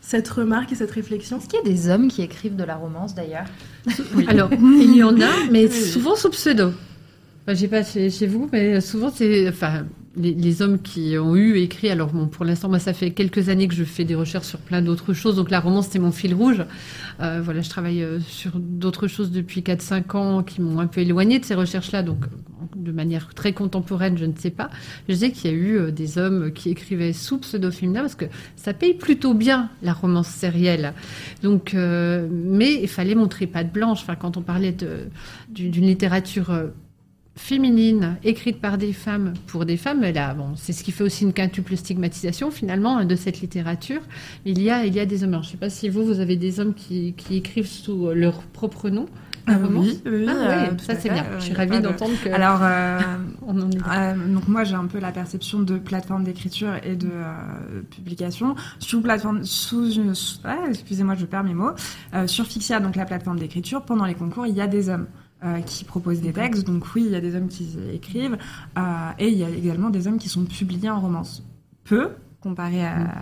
[0.00, 1.38] cette remarque et cette réflexion.
[1.38, 3.46] Est-ce qu'il y a des hommes qui écrivent de la romance d'ailleurs?
[4.28, 6.72] Alors, il y en a, mais souvent sous pseudo.
[7.46, 9.84] Enfin, j'ai pas chez, vous, mais souvent c'est, enfin,
[10.16, 11.90] les, hommes qui ont eu écrit.
[11.90, 14.58] Alors bon, pour l'instant, moi, ça fait quelques années que je fais des recherches sur
[14.58, 15.36] plein d'autres choses.
[15.36, 16.64] Donc la romance, c'est mon fil rouge.
[17.20, 21.00] Euh, voilà, je travaille euh, sur d'autres choses depuis 4-5 ans qui m'ont un peu
[21.00, 22.02] éloigné de ces recherches-là.
[22.02, 22.24] Donc
[22.76, 24.70] de manière très contemporaine, je ne sais pas.
[25.08, 28.14] Je sais qu'il y a eu euh, des hommes qui écrivaient sous pseudo féminin parce
[28.14, 28.26] que
[28.56, 30.94] ça paye plutôt bien la romance sérielle.
[31.42, 34.00] Donc, mais il fallait montrer pas de blanche.
[34.02, 34.74] Enfin, quand on parlait
[35.50, 36.52] d'une littérature
[37.36, 41.24] féminine écrite par des femmes pour des femmes, là, bon, c'est ce qui fait aussi
[41.24, 44.00] une quintuple stigmatisation finalement de cette littérature.
[44.44, 45.30] Il y a, il y a des hommes.
[45.34, 48.06] Alors, je ne sais pas si vous, vous avez des hommes qui, qui écrivent sous
[48.08, 49.06] euh, leur propre nom.
[49.48, 51.24] romance oui, oui, Ah euh, tout ça c'est bien.
[51.24, 52.30] Euh, Je suis ravie de- d'entendre que.
[52.30, 52.98] Alors, euh,
[53.46, 53.76] on en est.
[53.76, 58.54] Euh, donc moi j'ai un peu la perception de plateforme d'écriture et de euh, publication
[58.78, 61.72] sous plateforme sous une sous- ah, excusez-moi je perds mes mots
[62.14, 65.06] Euh, sur Fixia donc la plateforme d'écriture pendant les concours il y a des hommes
[65.42, 66.66] euh, qui proposent des textes.
[66.66, 68.38] Donc oui, il y a des hommes qui écrivent
[68.78, 71.42] euh, et il y a également des hommes qui sont publiés en romance.
[71.84, 73.12] Peu comparé à,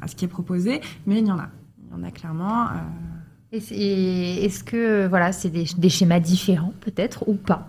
[0.00, 1.48] à ce qui est proposé, mais il y en a.
[1.88, 2.66] Il y en a clairement.
[2.68, 7.68] euh, Et Est-ce que voilà, c'est des, des schémas différents peut-être ou pas?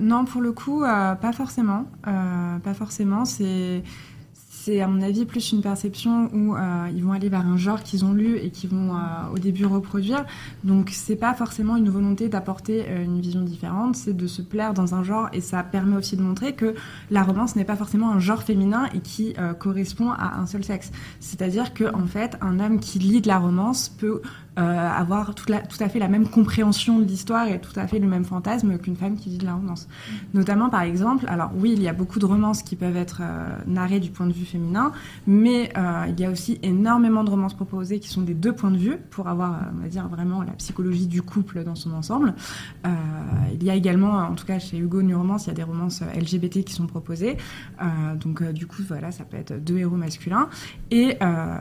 [0.00, 1.86] Non, pour le coup, pas forcément.
[2.02, 3.24] Pas forcément.
[3.24, 3.82] C'est,
[4.64, 7.82] c'est à mon avis plus une perception où euh, ils vont aller vers un genre
[7.82, 10.24] qu'ils ont lu et qu'ils vont euh, au début reproduire.
[10.62, 14.72] Donc c'est pas forcément une volonté d'apporter euh, une vision différente, c'est de se plaire
[14.72, 16.76] dans un genre et ça permet aussi de montrer que
[17.10, 20.92] la romance n'est pas forcément un genre féminin et qui correspond à un seul sexe.
[21.18, 24.22] C'est-à-dire que en fait, un homme qui lit de la romance peut
[24.56, 27.98] avoir toute la- tout à fait la même compréhension de l'histoire et tout à fait
[27.98, 29.88] le même fantasme qu'une femme qui lit de la romance.
[30.34, 33.56] Notamment, par exemple, alors oui, il y a beaucoup de romances qui peuvent être euh,
[33.66, 34.92] narrées du point de vue féminin,
[35.26, 38.70] mais euh, il y a aussi énormément de romances proposées qui sont des deux points
[38.70, 41.92] de vue pour avoir, euh, on va dire, vraiment la psychologie du couple dans son
[41.92, 42.34] ensemble.
[42.86, 42.90] Euh,
[43.54, 45.62] il y a également, en tout cas chez Hugo New Romance, il y a des
[45.62, 47.36] romances euh, LGBT qui sont proposées.
[47.80, 50.48] Euh, donc euh, du coup, voilà, ça peut être deux héros masculins.
[50.90, 51.56] Et, euh,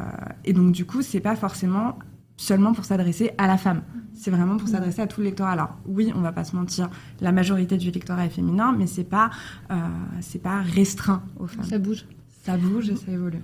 [0.45, 1.97] et donc du coup, c'est pas forcément
[2.41, 3.84] seulement pour s'adresser à la femme.
[4.13, 5.51] C'est vraiment pour s'adresser à tout le lectorat.
[5.51, 6.89] Alors oui, on va pas se mentir,
[7.22, 9.30] la majorité du lectorat est féminin, mais c'est pas
[9.72, 9.76] euh,
[10.22, 11.63] c'est pas restreint aux femmes.
[11.65, 12.05] Ça bouge.
[12.43, 13.41] Ça bouge et ça évolue.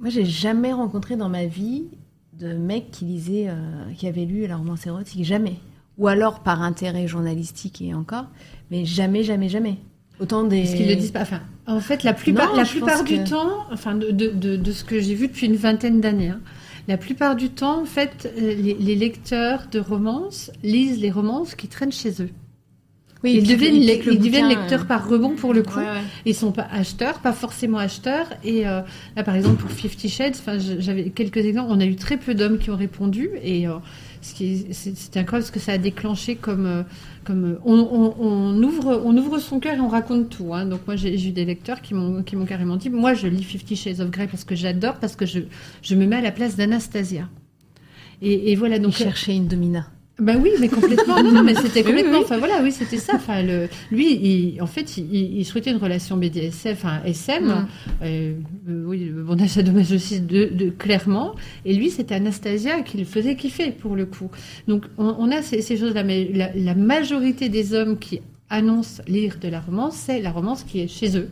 [0.00, 1.84] Moi, j'ai jamais rencontré dans ma vie
[2.38, 3.54] de mec qui lisait, euh,
[3.96, 5.56] qui avait lu la romance érotique, jamais.
[5.96, 8.26] Ou alors par intérêt journalistique et encore,
[8.70, 9.78] mais jamais, jamais, jamais.
[10.20, 10.62] Autant des.
[10.62, 11.22] Parce qu'ils le disent pas.
[11.22, 14.56] Enfin, en fait, la plupart, Non, la plupart du que- temps, enfin, de, de, de,
[14.56, 16.40] de ce que j'ai vu depuis une vingtaine d'années, hein,
[16.88, 21.68] la plupart du temps, en fait, les, les lecteurs de romances lisent les romances qui
[21.68, 22.30] traînent chez eux.
[23.24, 25.78] Oui, ils deviennent, le ils deviennent lecteurs euh, par rebond pour le coup.
[25.78, 26.02] ouais, ouais.
[26.26, 28.28] Ils sont pas acheteurs, pas forcément acheteurs.
[28.44, 28.82] Et euh,
[29.16, 30.36] là, par exemple, pour Fifty Shades,
[30.78, 31.68] j'avais quelques exemples.
[31.70, 33.78] On a eu très peu d'hommes qui ont répondu, et euh,
[34.72, 36.82] c'est incroyable ce que ça a déclenché comme euh,
[37.30, 40.54] euh, on, ouvre on ouvre son cœur et on raconte tout.
[40.54, 40.66] hein.
[40.66, 44.00] Donc moi, j'ai eu des lecteurs qui m'ont carrément dit, moi, je lis Fifty Shades
[44.00, 47.28] of Grey parce que j'adore, parce que je me mets à la place d'Anastasia.
[48.22, 48.92] Et, et voilà Il donc.
[48.92, 49.86] cherchait une domina.
[50.18, 51.22] Ben oui, mais complètement.
[51.22, 52.20] Non, non, mais c'était complètement.
[52.20, 53.14] Enfin voilà, oui, c'était ça.
[53.16, 57.44] Enfin, le, lui, il, en fait, il, il souhaitait une relation BDSF, enfin SM.
[57.44, 57.68] Mm.
[58.02, 58.34] Euh,
[58.66, 61.34] oui, le bondage sadomasochisme de, de clairement.
[61.66, 64.30] Et lui, c'était Anastasia qui le faisait kiffer pour le coup.
[64.68, 69.02] Donc, on, on a ces, ces choses-là, mais la, la majorité des hommes qui annoncent
[69.06, 71.28] lire de la romance, c'est la romance qui est chez eux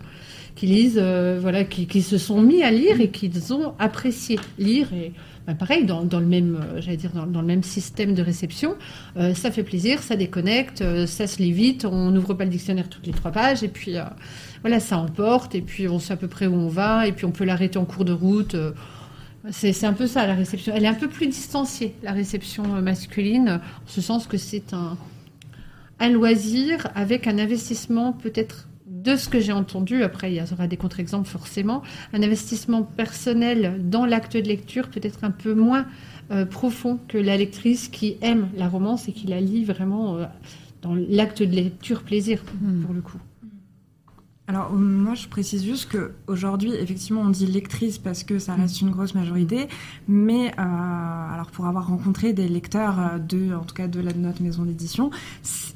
[0.55, 4.39] qui lisent, euh, voilà, qui, qui se sont mis à lire et qu'ils ont apprécié
[4.59, 4.89] lire.
[4.95, 5.13] Et
[5.47, 8.23] bah, pareil, dans, dans le même, euh, j'allais dire, dans, dans le même système de
[8.23, 8.77] réception,
[9.19, 12.51] euh, ça fait plaisir, ça déconnecte, euh, ça se lit vite, on n'ouvre pas le
[12.51, 13.97] dictionnaire toutes les trois pages, et puis
[14.63, 17.27] voilà, ça emporte, et puis on sait à peu près où on va, et puis
[17.27, 18.57] on peut l'arrêter en cours de route.
[19.51, 20.73] c'est un peu ça la réception.
[20.75, 24.97] Elle est un peu plus distanciée, la réception masculine, en ce sens que c'est un,
[26.01, 28.69] un loisir avec un investissement peut-être
[29.05, 31.83] de ce que j'ai entendu, après il y aura des contre-exemples forcément,
[32.13, 35.87] un investissement personnel dans l'acte de lecture peut-être un peu moins
[36.31, 40.25] euh, profond que la lectrice qui aime la romance et qui la lit vraiment euh,
[40.81, 42.43] dans l'acte de lecture plaisir
[42.85, 43.19] pour le coup.
[44.47, 48.83] Alors moi je précise juste que aujourd'hui effectivement on dit lectrice parce que ça reste
[48.83, 49.69] une grosse majorité,
[50.07, 54.13] mais euh, alors pour avoir rencontré des lecteurs euh, de en tout cas de, la,
[54.13, 55.11] de notre maison d'édition,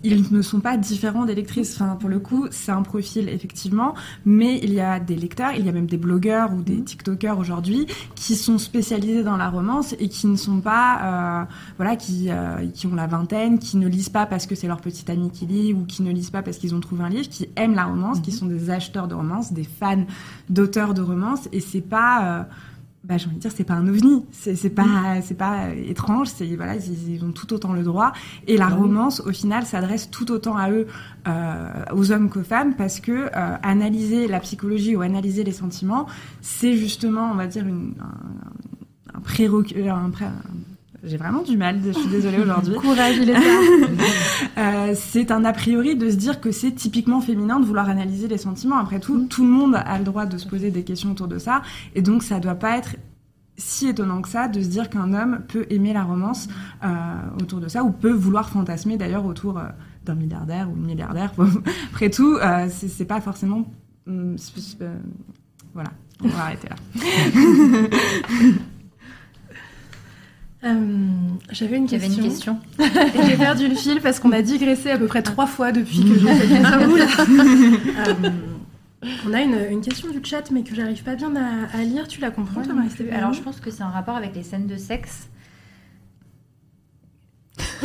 [0.04, 1.80] ils ne sont pas différents des lectrices.
[1.80, 3.94] Enfin pour le coup c'est un profil effectivement,
[4.26, 7.38] mais il y a des lecteurs, il y a même des blogueurs ou des TikTokers
[7.38, 7.86] aujourd'hui
[8.16, 11.00] qui sont spécialisés dans la romance et qui ne sont pas
[11.40, 11.44] euh,
[11.78, 14.82] voilà qui euh, qui ont la vingtaine, qui ne lisent pas parce que c'est leur
[14.82, 17.30] petite amie qui lit ou qui ne lisent pas parce qu'ils ont trouvé un livre,
[17.30, 20.04] qui aiment la romance, qui sont des acheteurs de romance, des fans
[20.48, 22.42] d'auteurs de romance et c'est pas euh,
[23.04, 26.56] bah, j'ai envie de dire c'est pas un ovni, c'est pas c'est pas étrange, c'est
[26.56, 28.12] voilà ils, ils ont tout autant le droit.
[28.48, 30.86] Et la romance au final s'adresse tout autant à eux
[31.26, 36.06] euh, aux hommes qu'aux femmes parce que euh, analyser la psychologie ou analyser les sentiments
[36.42, 40.26] c'est justement on va dire une, un, un prérequis un pré-
[41.04, 42.74] j'ai vraiment du mal, je suis désolée aujourd'hui.
[42.80, 43.36] Courage, il est.
[44.56, 48.26] Euh, c'est un a priori de se dire que c'est typiquement féminin de vouloir analyser
[48.26, 48.76] les sentiments.
[48.76, 51.38] Après tout, tout le monde a le droit de se poser des questions autour de
[51.38, 51.62] ça,
[51.94, 52.96] et donc ça doit pas être
[53.56, 56.48] si étonnant que ça de se dire qu'un homme peut aimer la romance
[56.84, 56.88] euh,
[57.40, 59.64] autour de ça, ou peut vouloir fantasmer d'ailleurs autour euh,
[60.04, 61.32] d'un milliardaire ou une milliardaire.
[61.92, 63.64] Après tout, euh, c'est pas forcément.
[64.08, 64.36] euh,
[65.74, 65.90] voilà,
[66.22, 66.76] on va arrêter là.
[70.64, 70.74] Euh,
[71.52, 72.24] J'avais une J'avais question.
[72.24, 72.58] une question.
[73.22, 76.00] Et j'ai perdu le fil parce qu'on a digressé à peu près trois fois depuis
[76.00, 76.70] que j'ai fait ça.
[76.78, 77.06] Là.
[78.08, 78.30] Euh,
[79.28, 82.08] On a une, une question du chat, mais que j'arrive pas bien à, à lire.
[82.08, 84.66] Tu la comprends, toi, Marie-Stéphanie Alors je pense que c'est en rapport avec les scènes
[84.66, 85.28] de sexe.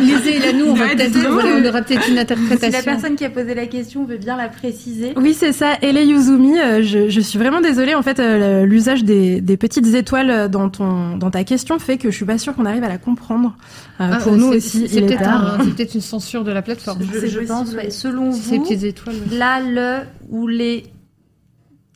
[0.00, 2.80] préciser, là, nous, on, va peut-être, on aura peut-être une interprétation.
[2.80, 5.12] Si la personne qui a posé la question veut bien la préciser.
[5.16, 5.74] Oui, c'est ça.
[5.82, 7.94] Ele Yuzumi, euh, je, je, suis vraiment désolée.
[7.94, 12.10] En fait, euh, l'usage des, des, petites étoiles dans, ton, dans ta question fait que
[12.10, 13.56] je suis pas sûre qu'on arrive à la comprendre.
[14.00, 17.00] Euh, ah, pour nous aussi, c'est peut-être peut une censure de la plateforme.
[17.12, 17.90] Je, je pense, ouais.
[17.90, 19.16] selon vous, ces petites étoiles.
[19.32, 20.84] Là, le ou les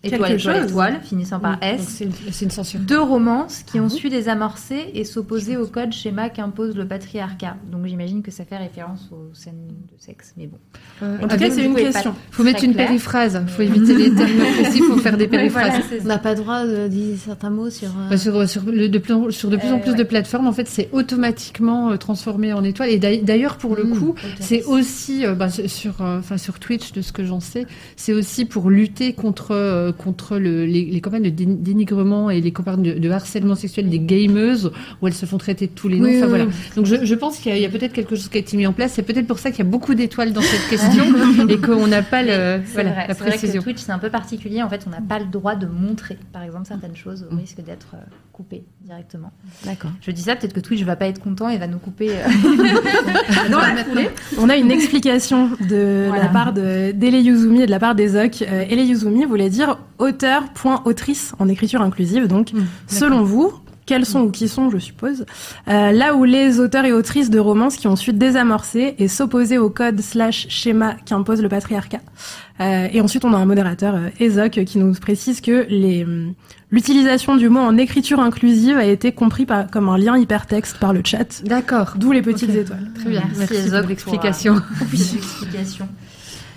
[0.03, 2.03] étoile, étoile, étoile, finissant par S.
[2.31, 2.81] C'est une, censure.
[2.81, 7.57] Deux romances qui ont su désamorcer et s'opposer au code schéma qu'impose le patriarcat.
[7.71, 10.59] Donc j'imagine que ça fait référence aux scènes de sexe, mais bon.
[11.03, 12.15] Euh, en tout cas, c'est une question.
[12.31, 13.41] Il faut mettre une périphrase.
[13.43, 15.83] Il faut éviter les termes précis pour faire des périphrases.
[16.03, 17.89] on n'a pas le droit de dire certains mots sur.
[17.89, 20.47] Euh, bah, sur, sur, le, de plus, sur de plus en euh, plus de plateformes,
[20.47, 22.89] en fait, c'est automatiquement transformé en étoile.
[22.89, 27.13] Et d'ailleurs, pour le mmh, coup, c'est aussi bah, sur, enfin sur Twitch, de ce
[27.13, 27.67] que j'en sais,
[27.97, 32.83] c'est aussi pour lutter contre contre le, les, les, campagnes de dénigrement et les campagnes
[32.83, 36.09] de, harcèlement sexuel des gameuses où elles se font traiter de tous les noms.
[36.17, 36.47] enfin, voilà.
[36.77, 38.73] Donc je, je pense qu'il y, a peut-être quelque chose qui a été mis en
[38.73, 38.93] place.
[38.93, 41.05] C'est peut-être pour ça qu'il y a beaucoup d'étoiles dans cette question
[41.49, 43.49] et qu'on n'a pas le, voilà, la précision.
[43.49, 44.63] Vrai que Twitch c'est un peu particulier.
[44.63, 47.63] En fait, on n'a pas le droit de montrer, par exemple, certaines choses au risque
[47.63, 47.99] d'être euh,
[48.33, 49.33] coupé directement.
[49.65, 49.91] D'accord.
[50.01, 52.11] Je dis ça, peut-être que Twitch va pas être content et va nous couper.
[52.11, 52.23] Euh,
[54.39, 58.17] on a une explication de la part de d'Ele Yuzumi et de la part des
[58.17, 58.43] Oc.
[58.43, 62.27] Euh, Ele Yuzumi voulait dire auteur point autrice en écriture inclusive.
[62.27, 63.53] Donc, mmh, selon vous,
[63.91, 65.27] quels sont ou qui sont, je suppose,
[65.67, 69.59] euh, là où les auteurs et autrices de romances qui ont su désamorcer et s'opposer
[69.59, 71.99] au code slash schéma qu'impose le patriarcat.
[72.61, 76.35] Euh, et ensuite, on a un modérateur, euh, qui nous précise que les, hum,
[76.71, 80.93] l'utilisation du mot en écriture inclusive a été compris par, comme un lien hypertexte par
[80.93, 81.43] le chat.
[81.45, 81.95] D'accord.
[81.97, 82.93] D'où les petites étoiles.
[82.95, 83.25] Très bien.
[83.37, 84.55] Merci, Merci pour l'explication.
[84.93, 85.89] l'explication.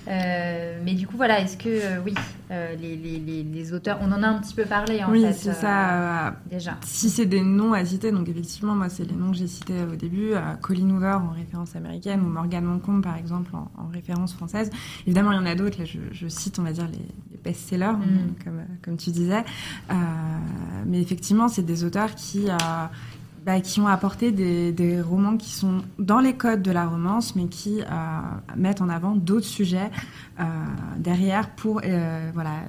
[0.07, 2.13] Euh, mais du coup, voilà, est-ce que, euh, oui,
[2.51, 5.27] euh, les, les, les, auteurs, on en a un petit peu parlé en oui, fait.
[5.27, 6.35] Oui, c'est ça.
[6.49, 6.77] déjà.
[6.85, 9.83] Si c'est des noms à citer, donc effectivement, moi, c'est les noms que j'ai cités
[9.83, 14.69] au début Colin Hoover en référence américaine ou Morgan Moncombe, par exemple, en, référence française.
[15.05, 15.79] Évidemment, il y en a d'autres.
[15.79, 18.43] Là, je, je, cite, on va dire, les, best-sellers, mm.
[18.43, 19.43] comme, comme tu disais.
[20.85, 22.47] mais effectivement, c'est des auteurs qui
[23.45, 27.35] bah, qui ont apporté des, des, romans qui sont dans les codes de la romance,
[27.35, 27.85] mais qui euh,
[28.55, 29.91] mettent en avant d'autres sujets
[30.39, 30.43] euh,
[30.97, 32.61] derrière pour euh, voilà,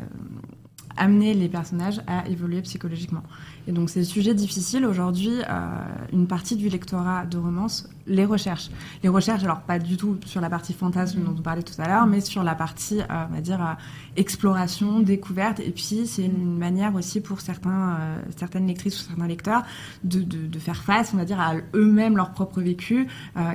[0.97, 3.23] amener les personnages à évoluer psychologiquement.
[3.66, 8.69] Et donc ces sujets difficiles, aujourd'hui, euh, une partie du lectorat de romance les recherche.
[9.03, 11.89] Les recherche, alors pas du tout sur la partie fantasme dont on parlait tout à
[11.89, 13.73] l'heure, mais sur la partie, euh, on va dire, euh,
[14.16, 15.61] exploration, découverte.
[15.61, 17.99] Et puis c'est une manière aussi pour certains,
[18.37, 19.62] certaines lectrices ou certains lecteurs
[20.03, 23.07] de, faire face, on va dire, à eux-mêmes leur propre vécu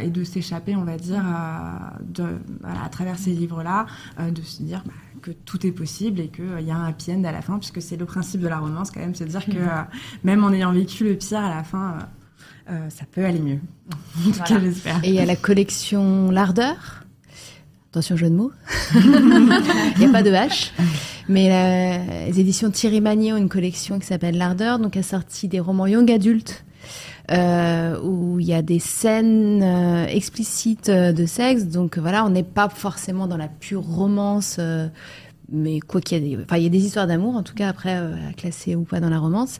[0.01, 3.85] et de s'échapper, on va dire, à travers ces livres-là,
[4.19, 4.83] de se dire...
[4.85, 7.41] Bah, que tout est possible et qu'il euh, y a un happy end à la
[7.41, 9.57] fin, puisque c'est le principe de la romance quand même, se dire que mhm.
[9.57, 9.83] euh,
[10.23, 11.97] même en ayant vécu le pire à la fin,
[12.69, 13.59] euh, ça peut aller mieux.
[14.27, 14.99] en tout cas, j'espère.
[15.03, 17.03] Et il y a la collection L'Ardeur.
[17.91, 18.51] Attention, jeu de mots.
[18.93, 20.71] Il n'y a pas de H.
[21.27, 25.59] Mais les éditions Thierry Magnier ont une collection qui s'appelle L'Ardeur, donc a sorti des
[25.59, 26.63] romans young adultes
[27.31, 31.65] euh, où il y a des scènes euh, explicites euh, de sexe.
[31.65, 34.87] Donc voilà, on n'est pas forcément dans la pure romance, euh,
[35.51, 37.55] mais quoi qu'il y ait, des, enfin il y a des histoires d'amour en tout
[37.55, 39.59] cas après à classer ou pas dans la romance.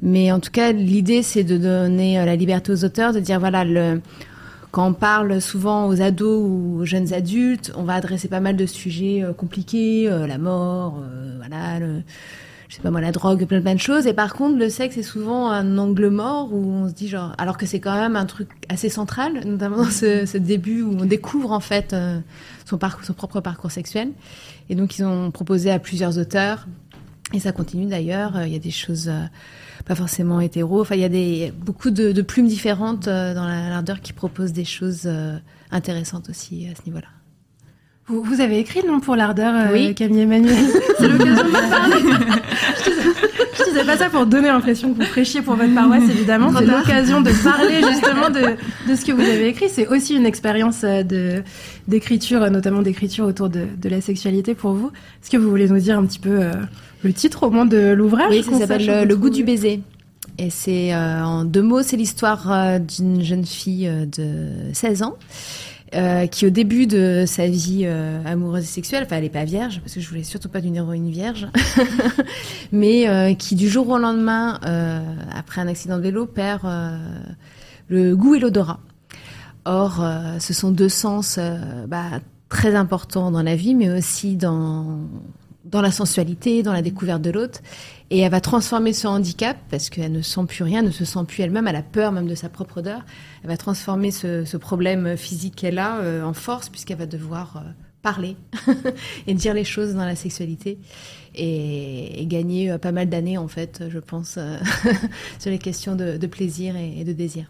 [0.00, 3.64] Mais en tout cas, l'idée c'est de donner la liberté aux auteurs, de dire voilà
[3.64, 4.00] le
[4.70, 8.56] quand on parle souvent aux ados ou aux jeunes adultes, on va adresser pas mal
[8.56, 10.98] de sujets compliqués, la mort,
[11.36, 12.02] voilà, le,
[12.72, 14.06] je sais pas moi, la drogue, plein, plein de choses.
[14.06, 17.34] Et par contre, le sexe est souvent un angle mort où on se dit genre,
[17.36, 20.96] alors que c'est quand même un truc assez central, notamment dans ce, ce début où
[20.98, 22.18] on découvre en fait euh,
[22.64, 24.12] son parcours, son propre parcours sexuel.
[24.70, 26.66] Et donc ils ont proposé à plusieurs auteurs,
[27.34, 28.38] et ça continue d'ailleurs.
[28.38, 29.20] Euh, il y a des choses euh,
[29.84, 30.80] pas forcément hétéro.
[30.80, 34.64] Enfin, il y a des beaucoup de, de plumes différentes dans l'ardeur qui proposent des
[34.64, 35.06] choses
[35.70, 37.08] intéressantes aussi à ce niveau-là.
[38.12, 39.94] Vous, vous, avez écrit le nom pour l'ardeur, euh, oui.
[39.94, 40.54] Camille Emmanuel.
[40.98, 41.96] C'est l'occasion de parler.
[43.56, 46.52] je, disais, pas ça pour donner l'impression que vous prêchiez pour votre paroisse, évidemment.
[46.54, 49.70] C'est l'occasion de parler justement de, de ce que vous avez écrit.
[49.70, 51.42] C'est aussi une expérience euh, de
[51.88, 54.90] d'écriture, notamment d'écriture autour de, de, la sexualité pour vous.
[55.22, 56.52] Est-ce que vous voulez nous dire un petit peu euh,
[57.02, 59.80] le titre au moins de l'ouvrage Oui, ça s'appelle le, goût du baiser.
[60.38, 65.16] Et c'est euh, en deux mots, c'est l'histoire d'une jeune fille de 16 ans
[65.94, 69.44] euh, qui au début de sa vie euh, amoureuse et sexuelle, enfin elle est pas
[69.44, 71.48] vierge parce que je voulais surtout pas d'une héroïne vierge,
[72.72, 74.58] mais euh, qui du jour au lendemain,
[75.34, 76.62] après un accident de vélo, perd
[77.88, 78.80] le goût et l'odorat.
[79.64, 80.04] Or,
[80.40, 81.38] ce sont deux sens
[81.86, 84.98] bah, très importants dans la vie, mais aussi dans
[85.64, 87.60] dans la sensualité, dans la découverte de l'autre.
[88.14, 91.24] Et elle va transformer ce handicap, parce qu'elle ne sent plus rien, ne se sent
[91.26, 93.06] plus elle-même, elle a peur même de sa propre odeur.
[93.42, 97.70] Elle va transformer ce, problème physique qu'elle a euh, en force, puisqu'elle va devoir euh,
[98.02, 98.36] parler
[99.26, 100.78] et dire les choses dans la sexualité.
[101.34, 104.38] Et, gagner euh, pas mal d'années, en fait, je pense,
[105.38, 107.46] sur les questions de, plaisir et de désir.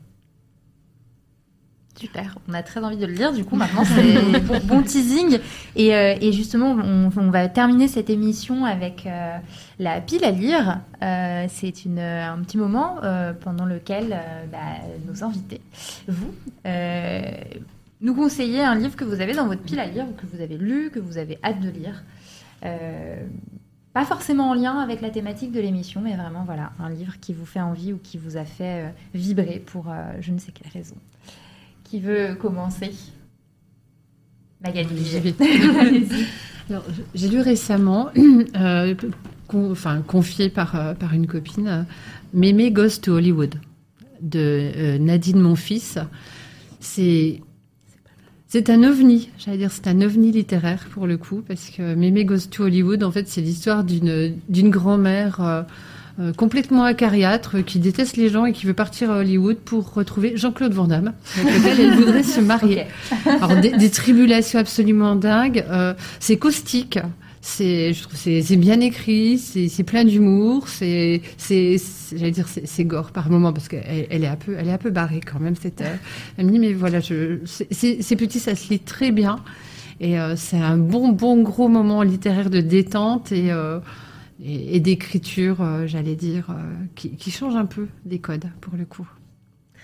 [1.95, 5.39] Super, on a très envie de le lire du coup maintenant, c'est bon, bon teasing.
[5.77, 9.37] Et, euh, et justement, on, on va terminer cette émission avec euh,
[9.79, 10.81] la pile à lire.
[11.03, 12.97] Euh, c'est une, un petit moment
[13.41, 14.19] pendant lequel
[14.51, 14.59] bah,
[15.07, 15.61] nos invités,
[16.09, 16.33] vous,
[18.01, 20.43] nous conseillez un livre que vous avez dans votre pile à lire ou que vous
[20.43, 22.03] avez lu, que vous avez hâte de lire.
[23.93, 27.35] Pas forcément en lien avec la thématique de l'émission, mais vraiment voilà, un livre qui
[27.35, 29.87] vous fait envie ou qui vous a fait vibrer pour
[30.21, 30.97] je ne sais quelle raison.
[31.93, 32.91] Qui veut commencer
[34.65, 35.35] Magali.
[36.71, 38.09] Alors, j'ai lu récemment,
[38.57, 38.95] euh,
[39.47, 41.85] con- enfin confié par, euh, par une copine,
[42.33, 43.57] Mémé Goes to Hollywood
[44.23, 45.99] de euh, Nadine Monfils.
[46.81, 47.43] C'est
[48.49, 52.25] c'est un ovni, j'allais dire c'est un ovni littéraire pour le coup, parce que Mémé
[52.25, 55.67] Goes to Hollywood, en fait, c'est l'histoire d'une d'une grand-mère
[56.21, 60.37] euh, complètement acariâtre qui déteste les gens et qui veut partir à Hollywood pour retrouver
[60.37, 62.85] Jean-Claude Van Damme, avec lequel elle voudrait se marier.
[63.27, 65.65] Alors des, des tribulations absolument dingues.
[65.71, 66.99] euh, c'est caustique.
[67.45, 69.37] C'est, je trouve, c'est, c'est bien écrit.
[69.39, 70.69] C'est, c'est plein d'humour.
[70.69, 74.37] C'est, c'est, c'est- j'allais dire, c'est, c'est gore par moment parce qu'elle elle est un
[74.37, 75.57] peu, elle est un peu barrée quand même.
[75.61, 75.83] Cette,
[76.37, 79.41] elle me dit mais voilà, je, c'est, c'est, c'est petit, ça se lit très bien.
[80.01, 83.79] Et euh, c'est un bon, bon gros moment littéraire de détente et, euh,
[84.43, 86.55] et, et d'écriture, euh, j'allais dire, euh,
[86.95, 89.09] qui, qui change un peu les codes pour le coup.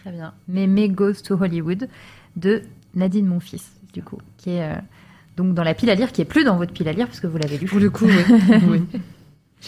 [0.01, 0.35] Très bien.
[0.49, 1.89] Mémé Goes to Hollywood
[2.37, 2.63] de
[2.95, 3.63] Nadine Monfils,
[3.93, 4.77] du coup, qui est euh,
[5.37, 7.27] donc dans la pile à lire, qui est plus dans votre pile à lire puisque
[7.27, 7.67] vous l'avez lu.
[7.67, 8.83] Pour le coup, oui.
[8.91, 9.01] oui.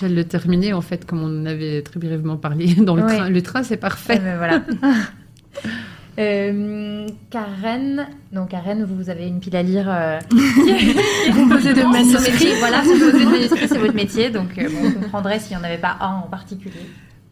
[0.03, 3.29] De le terminer, en fait, comme on en avait très brièvement parlé dans le train.
[3.29, 4.19] Le train, c'est parfait.
[4.19, 4.65] ben, voilà.
[6.21, 11.83] Euh, Karen, donc Karen, vous avez une pile à lire euh, qui est composée de
[11.83, 12.53] manuscrits.
[12.59, 15.63] Voilà, c'est composé de manuscrits, c'est votre métier, donc euh, bon, on comprendrait s'il n'y
[15.63, 16.75] en avait pas un en particulier.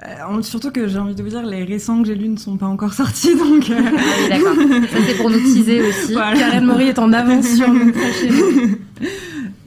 [0.05, 2.57] Euh, surtout que j'ai envie de vous dire, les récents que j'ai lus ne sont
[2.57, 3.69] pas encore sortis, donc...
[3.69, 3.91] euh, Ah
[4.23, 4.55] oui, d'accord.
[4.91, 6.13] Ça c'est pour nous teaser aussi.
[6.15, 6.39] voilà.
[6.39, 7.93] Karen Maury est en avance sur nous.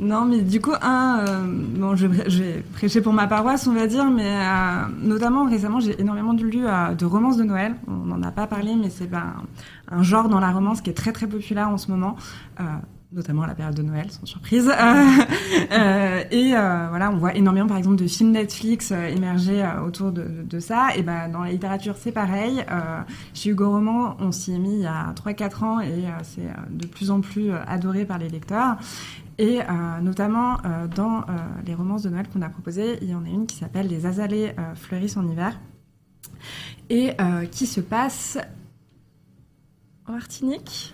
[0.01, 3.85] Non, mais du coup, un, euh, bon, je, vais prêcher pour ma paroisse, on va
[3.85, 7.75] dire, mais euh, notamment récemment, j'ai énormément lu euh, de romances de Noël.
[7.87, 9.33] On n'en a pas parlé, mais c'est ben,
[9.91, 12.15] un genre dans la romance qui est très très populaire en ce moment.
[12.59, 12.63] Euh,
[13.13, 14.69] notamment à la période de Noël, sans surprise.
[16.31, 20.95] Et voilà, on voit énormément, par exemple, de films Netflix émerger autour de, ça.
[20.95, 22.63] Et ben, dans la littérature, c'est pareil.
[23.33, 26.87] Chez Hugo Roman, on s'y est mis il y a 3-4 ans et c'est de
[26.87, 28.77] plus en plus adoré par les lecteurs.
[29.41, 31.23] Et euh, notamment euh, dans euh,
[31.65, 34.05] les romances de Noël qu'on a proposées, il y en a une qui s'appelle Les
[34.05, 35.59] azalées fleurissent en hiver
[36.91, 37.15] et
[37.49, 38.37] qui se passe
[40.05, 40.93] en Martinique.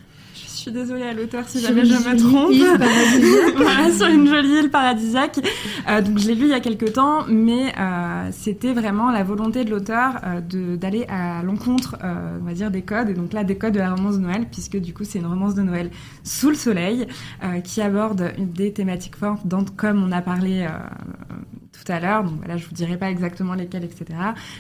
[0.68, 2.52] Je suis désolée à l'auteur si jamais je me trompe.
[2.52, 5.40] île voilà, sur une jolie île paradisiaque.
[5.88, 9.24] Euh, donc je l'ai lu il y a quelques temps, mais euh, c'était vraiment la
[9.24, 13.32] volonté de l'auteur euh, d'aller à l'encontre, euh, on va dire, des codes, et donc
[13.32, 15.62] là des codes de la romance de Noël, puisque du coup c'est une romance de
[15.62, 15.90] Noël
[16.26, 17.08] sous le soleil,
[17.46, 20.70] euh, qui aborde des thématiques fortes, dans, comme on a parlé euh,
[21.84, 22.24] tout à l'heure.
[22.24, 24.06] Donc voilà, je vous dirai pas exactement lesquelles, etc.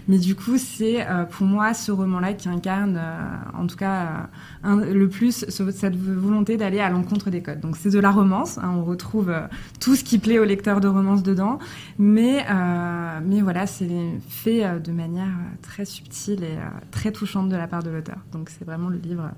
[0.08, 4.30] Mais du coup, c'est euh, pour moi ce roman-là qui incarne, euh, en tout cas,
[4.66, 7.60] euh, le plus ce- cette volonté d'aller à l'encontre des codes.
[7.60, 9.42] Donc c'est de la romance, hein, on retrouve euh,
[9.80, 11.60] tout ce qui plaît aux lecteurs de romance dedans,
[11.98, 13.90] mais euh, mais voilà, c'est
[14.30, 15.30] fait euh, de manière
[15.62, 16.58] très subtile et
[16.92, 18.18] très touchante de la part de l'auteur.
[18.32, 19.32] Donc c'est vraiment le livre,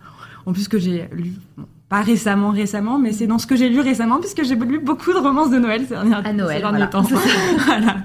[0.46, 1.34] en plus que j'ai lu.
[1.58, 4.80] bon, pas récemment, récemment, mais c'est dans ce que j'ai lu récemment, puisque j'ai lu
[4.80, 6.88] beaucoup de romances de Noël ces derniers, À Noël, ces derniers voilà.
[6.88, 7.02] temps.
[7.66, 7.98] voilà.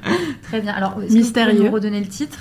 [0.43, 0.73] Très bien.
[0.73, 1.59] Alors, que Mystérieux.
[1.59, 2.39] vous nous redonner le titre?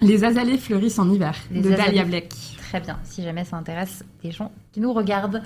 [0.00, 1.84] Les azalées fleurissent en hiver, Les de azalées.
[1.84, 2.32] Dahlia Blake.
[2.68, 5.42] Très bien, si jamais ça intéresse des gens qui nous regardent.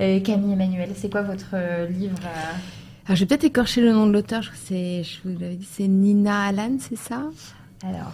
[0.00, 2.52] Euh, Camille Emmanuel, c'est quoi votre euh, livre euh,
[3.06, 4.42] Alors, je vais peut-être écorcher le nom de l'auteur.
[4.42, 7.22] Je, crois que c'est- je vous l'avais dit, c'est Nina Allan, c'est ça?
[7.84, 8.12] Alors,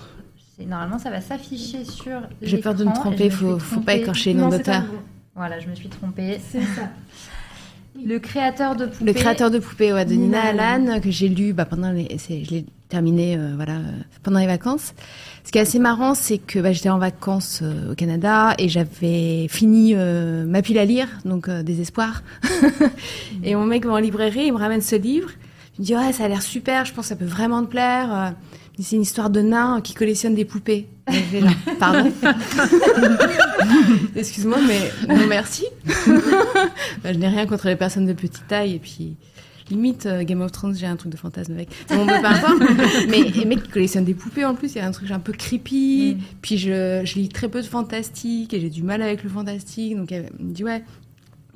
[0.57, 2.21] c'est- normalement, ça va s'afficher sur.
[2.41, 3.25] J'ai peur de me tromper.
[3.25, 4.83] me Faut, faut pas écorcher le nom d'auteur.
[5.39, 6.39] Voilà, je me suis trompée.
[6.51, 6.91] C'est ça.
[8.05, 9.05] Le créateur de poupées.
[9.05, 12.07] Le créateur de poupées ouais, de Nina, Nina Allan que j'ai lu bah, pendant les,
[12.29, 13.93] je l'ai terminé euh, voilà euh,
[14.23, 14.95] pendant les vacances.
[15.49, 18.69] Ce qui est assez marrant, c'est que bah, j'étais en vacances euh, au Canada et
[18.69, 22.23] j'avais fini euh, ma pile à lire, donc euh, désespoir.
[23.43, 25.31] et mon mec va en librairie, il me ramène ce livre.
[25.79, 27.71] Il me dit ouais, ça a l'air super, je pense que ça peut vraiment te
[27.71, 28.35] plaire.
[28.81, 30.89] C'est une histoire de nain qui collectionne des poupées.
[31.11, 31.51] Genre,
[31.81, 32.13] pardon.
[34.17, 35.67] Excuse-moi, mais non merci.
[37.03, 39.17] Bah, je n'ai rien contre les personnes de petite taille et puis
[39.71, 41.69] limite euh, Game of Thrones, j'ai un truc de fantasme avec.
[41.89, 42.63] Bon, peu importe.
[43.09, 45.21] mais les mecs qui collectionnent des poupées en plus, il y a un truc un
[45.21, 46.17] peu creepy.
[46.17, 46.23] Mm.
[46.43, 49.97] Puis je, je lis très peu de fantastique et j'ai du mal avec le fantastique.
[49.97, 50.83] Donc elle me dit ouais.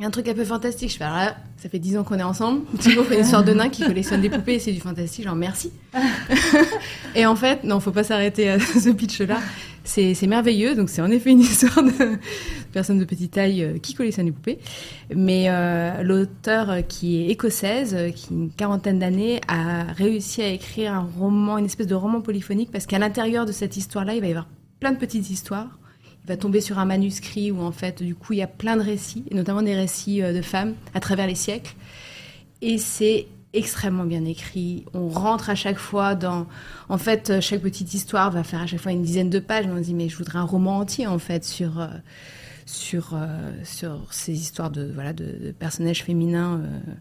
[0.03, 0.91] Il y a un truc un peu fantastique.
[0.91, 2.63] Je fais, alors là, ça fait 10 ans qu'on est ensemble.
[2.81, 5.25] Thibaut fait une sorte de nain qui collectionne des poupées et c'est du fantastique.
[5.25, 5.71] Genre, merci.
[7.15, 9.39] et en fait, non, faut pas s'arrêter à ce pitch-là.
[9.85, 10.75] C'est merveilleux.
[10.75, 12.19] Donc, c'est en effet une histoire de
[12.73, 14.59] personne de petite taille euh, qui collectionne des poupées.
[15.15, 20.49] Mais euh, l'auteur euh, qui est écossaise, qui a une quarantaine d'années, a réussi à
[20.49, 24.21] écrire un roman, une espèce de roman polyphonique parce qu'à l'intérieur de cette histoire-là, il
[24.21, 24.49] va y avoir
[24.81, 25.79] plein de petites histoires
[26.27, 28.83] va tomber sur un manuscrit où en fait du coup il y a plein de
[28.83, 31.75] récits et notamment des récits euh, de femmes à travers les siècles.
[32.61, 34.85] Et c'est extrêmement bien écrit.
[34.95, 36.47] On rentre à chaque fois dans
[36.89, 39.67] en fait euh, chaque petite histoire va faire à chaque fois une dizaine de pages.
[39.67, 41.89] On se dit mais je voudrais un roman entier en fait sur euh,
[42.67, 46.93] sur euh, sur ces histoires de voilà de, de personnages féminins euh,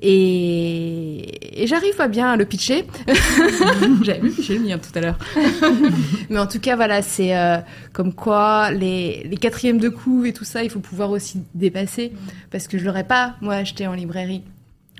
[0.00, 2.84] et, et j'arrive pas bien à le pitcher.
[4.02, 5.18] J'avais vu pitcher le mien tout à l'heure.
[6.30, 7.58] Mais en tout cas voilà c'est euh,
[7.92, 12.12] comme quoi les les quatrièmes de coups et tout ça il faut pouvoir aussi dépasser.
[12.50, 14.42] Parce que je l'aurais pas moi acheté en librairie.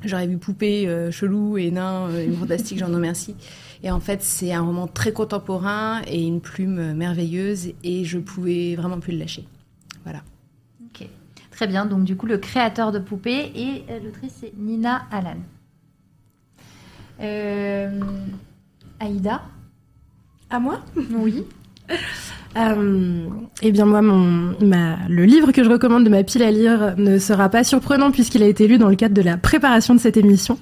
[0.05, 3.37] J'aurais vu poupée euh, chelou et nain euh, et fantastique j'en remercie
[3.85, 8.75] et en fait c'est un roman très contemporain et une plume merveilleuse et je pouvais
[8.75, 9.45] vraiment plus le lâcher
[10.05, 10.21] voilà
[10.87, 11.07] Ok,
[11.51, 11.87] très bien.
[11.87, 15.37] Donc du coup, le créateur de poupées et euh, l'autrice c'est Nina Allan.
[17.21, 18.01] Euh,
[19.01, 19.43] Aïda
[20.51, 20.81] À moi?
[20.97, 21.45] Oui.
[22.55, 23.29] Euh,
[23.63, 26.95] eh bien moi, mon, ma, le livre que je recommande de ma pile à lire
[26.99, 29.99] ne sera pas surprenant puisqu'il a été lu dans le cadre de la préparation de
[29.99, 30.59] cette émission.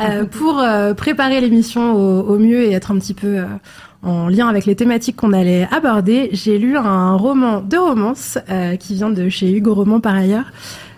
[0.00, 3.46] Euh, pour euh, préparer l'émission au, au mieux et être un petit peu euh,
[4.04, 8.76] en lien avec les thématiques qu'on allait aborder, j'ai lu un roman de romance euh,
[8.76, 10.46] qui vient de chez Hugo Roman par ailleurs,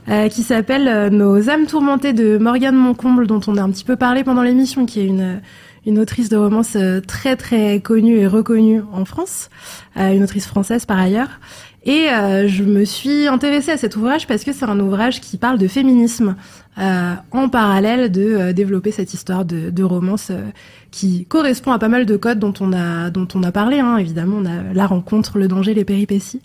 [0.08, 3.84] euh, qui s'appelle euh, Nos âmes tourmentées de Morgane Moncomble, dont on a un petit
[3.84, 5.40] peu parlé pendant l'émission, qui est une
[5.86, 9.48] une autrice de romance euh, très très connue et reconnue en France,
[9.96, 11.40] euh, une autrice française par ailleurs.
[11.84, 15.36] Et euh, je me suis intéressée à cet ouvrage parce que c'est un ouvrage qui
[15.36, 16.34] parle de féminisme
[16.76, 20.42] en parallèle de euh, développer cette histoire de, de romance euh,
[20.90, 23.80] qui correspond à pas mal de codes dont on a dont on a parlé.
[23.80, 23.96] Hein.
[23.96, 26.42] Évidemment, on a la rencontre, le danger, les péripéties.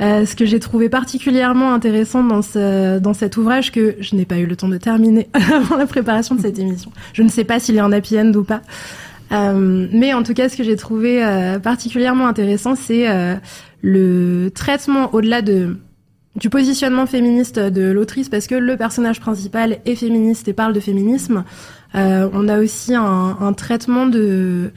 [0.00, 4.24] Euh, ce que j'ai trouvé particulièrement intéressant dans ce dans cet ouvrage que je n'ai
[4.24, 6.92] pas eu le temps de terminer avant la préparation de cette émission.
[7.12, 8.62] Je ne sais pas s'il est en happy end ou pas.
[9.32, 13.36] Euh, mais en tout cas, ce que j'ai trouvé euh, particulièrement intéressant, c'est euh,
[13.82, 15.76] le traitement au-delà de
[16.36, 20.80] du positionnement féministe de l'autrice, parce que le personnage principal est féministe et parle de
[20.80, 21.44] féminisme.
[21.94, 24.70] Euh, on a aussi un, un traitement de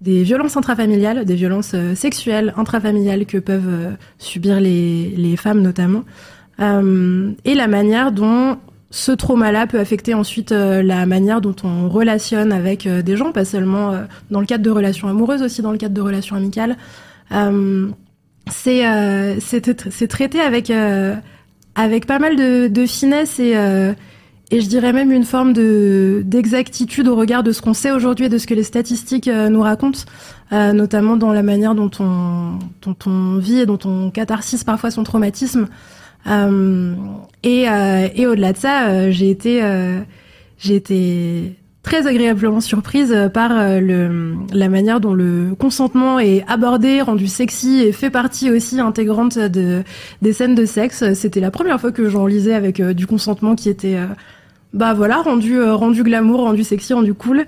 [0.00, 5.62] des violences intrafamiliales, des violences euh, sexuelles intrafamiliales que peuvent euh, subir les, les femmes
[5.62, 6.04] notamment,
[6.60, 8.58] Euh, et la manière dont
[8.90, 13.44] ce trauma-là peut affecter ensuite euh, la manière dont on relationne avec des gens, pas
[13.44, 13.94] seulement
[14.32, 16.76] dans le cadre de relations amoureuses, aussi dans le cadre de relations amicales.
[17.30, 17.88] Euh,
[18.50, 21.14] c'est euh, c'est traité avec euh,
[21.74, 23.92] avec pas mal de, finesse et euh,
[24.50, 28.26] et je dirais même une forme de d'exactitude au regard de ce qu'on sait aujourd'hui
[28.26, 30.00] et de ce que les statistiques nous racontent,
[30.50, 35.04] notamment dans la manière dont on dont on vit et dont on catharsise parfois son
[35.04, 35.68] traumatisme.
[36.26, 39.62] Et et au-delà de ça, j'ai été
[40.58, 41.56] j'ai été
[41.88, 47.26] très agréablement surprise euh, par euh, le, la manière dont le consentement est abordé, rendu
[47.28, 49.82] sexy et fait partie aussi intégrante de,
[50.20, 51.14] des scènes de sexe.
[51.14, 53.96] C'était la première fois que j'en lisais avec euh, du consentement qui était
[54.74, 57.46] bah voilà rendu euh, rendu glamour, rendu sexy, rendu cool.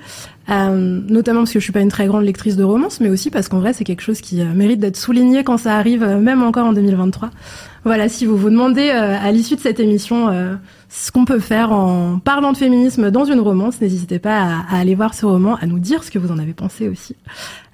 [0.48, 3.30] Euh, notamment parce que je suis pas une très grande lectrice de romance, mais aussi
[3.30, 6.42] parce qu'en vrai c'est quelque chose qui euh, mérite d'être souligné quand ça arrive, même
[6.42, 7.30] encore en 2023.
[7.84, 10.28] Voilà, si vous vous demandez à l'issue de cette émission
[10.90, 14.94] ce qu'on peut faire en parlant de féminisme dans une romance, n'hésitez pas à, aller
[14.94, 17.16] voir ce roman, à nous dire ce que vous en avez pensé aussi.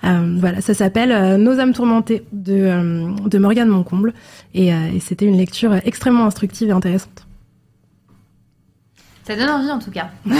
[0.04, 4.14] Voilà, ça s'appelle Nos âmes tourmentées de, de Morgane Moncomble
[4.54, 4.70] et
[5.00, 7.25] c'était une lecture extrêmement instructive et intéressante.
[9.26, 10.10] Ça donne envie en tout cas.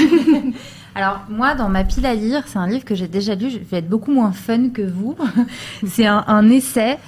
[0.95, 3.51] Alors moi, dans ma pile à lire, c'est un livre que j'ai déjà lu.
[3.51, 5.17] Je vais être beaucoup moins fun que vous.
[5.87, 6.99] c'est un, un essai,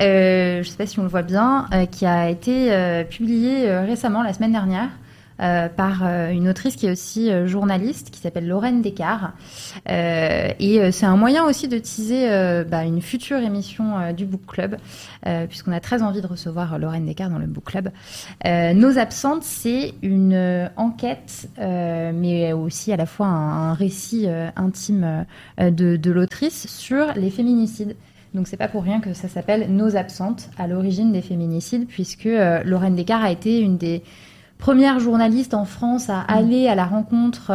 [0.00, 3.70] euh, je sais pas si on le voit bien, euh, qui a été euh, publié
[3.80, 4.88] récemment, la semaine dernière.
[5.40, 9.32] Euh, par euh, une autrice qui est aussi euh, journaliste, qui s'appelle Lorraine Descartes.
[9.88, 14.76] Euh, et c'est un moyen aussi de teaser bah, une future émission du Book Club,
[15.48, 17.90] puisqu'on a très envie de recevoir Lorraine Descartes dans le Book Club.
[18.44, 25.26] Nos absentes, c'est une enquête, mais aussi à la fois un, un récit intime
[25.58, 27.96] de, de l'autrice sur les féminicides.
[28.34, 32.26] Donc c'est pas pour rien que ça s'appelle Nos absentes, à l'origine des féminicides, puisque
[32.26, 34.02] euh, Lorraine Descartes a été une des
[34.58, 37.52] première journaliste en France à aller à la rencontre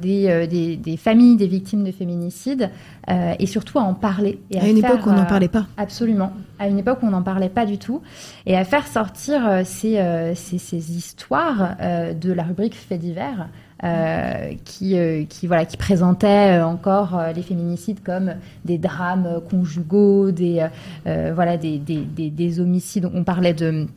[0.00, 2.70] des, des, des, familles des victimes de féminicide
[3.08, 4.40] et surtout à en parler.
[4.50, 5.66] Et à, une époque où on n'en parlait pas.
[5.76, 6.32] Absolument.
[6.58, 8.02] À une époque où on n'en parlait pas du tout.
[8.46, 13.48] Et à faire sortir ces, ces, ces, histoires de la rubrique Faits divers.
[13.84, 20.30] Euh, qui, euh, qui, voilà, qui présentait euh, encore les féminicides comme des drames conjugaux,
[20.30, 20.64] des,
[21.04, 23.10] voilà, des, des, des, des homicides.
[23.12, 23.88] On parlait de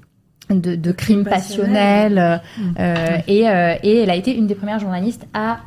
[0.49, 2.37] de, de crimes passionnels euh,
[2.79, 5.59] euh, et, euh, et, elle a été une des premières journalistes à,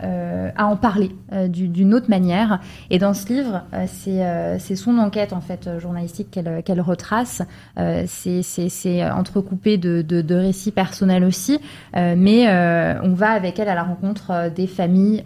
[0.57, 1.11] à en parler
[1.49, 2.61] d'une autre manière.
[2.91, 7.43] Et dans ce livre c'est son enquête en fait journalistique qu'elle qu'elle retrace.
[8.07, 11.59] C'est entrecoupé de, de, de, récits personnels aussi.
[11.95, 12.47] Mais
[13.03, 15.23] on va avec elle à la rencontre des familles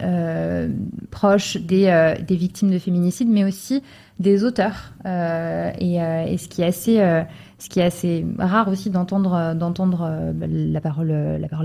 [1.11, 3.83] proches des, des victimes de féminicide mais aussi
[4.19, 4.93] des auteurs.
[5.05, 7.23] Et, et, ce qui est assez
[7.63, 11.07] ce qui est assez rare aussi d'entendre euh, d'entendre euh, la parole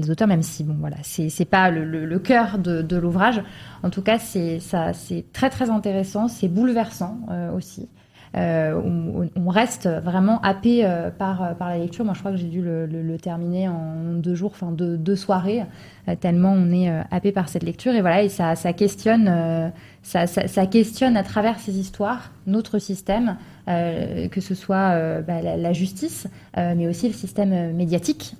[0.01, 3.43] des auteurs même si bon voilà c'est c'est pas le, cœur de, l'ouvrage.
[3.83, 7.83] En tout cas c'est ça c'est très très intéressant c'est bouleversant euh, aussi.
[7.83, 10.89] euh, on, on, reste vraiment happé
[11.19, 12.05] par, par la lecture.
[12.05, 15.65] Moi, je crois que j'ai dû le, terminer en deux jours, enfin deux, soirées,
[16.21, 17.95] tellement on est happé par cette lecture.
[17.95, 19.73] Et voilà, et ça, questionne,
[20.03, 23.37] ça, questionne à travers ces histoires notre système,
[23.69, 26.27] euh, que ce soit euh, bah, la, justice,
[26.57, 28.35] euh, mais aussi le système médiatique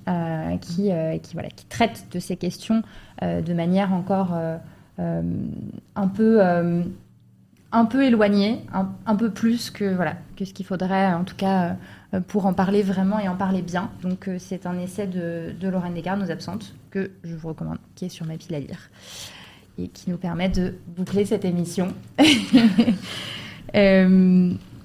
[0.61, 0.91] qui,
[1.33, 2.81] voilà, qui traite de ces questions
[3.21, 4.33] de manière encore
[4.97, 6.41] un peu
[7.71, 11.75] un peu éloignée, un, peu plus que voilà que ce qu'il faudrait en tout cas
[12.27, 13.91] pour en parler vraiment et en parler bien.
[14.01, 18.05] Donc c'est un essai de, de Lorraine Descartes, Nos absentes, que je vous recommande, qui
[18.05, 18.89] est sur ma pile à lire
[19.77, 21.93] et qui nous permet de boucler cette émission.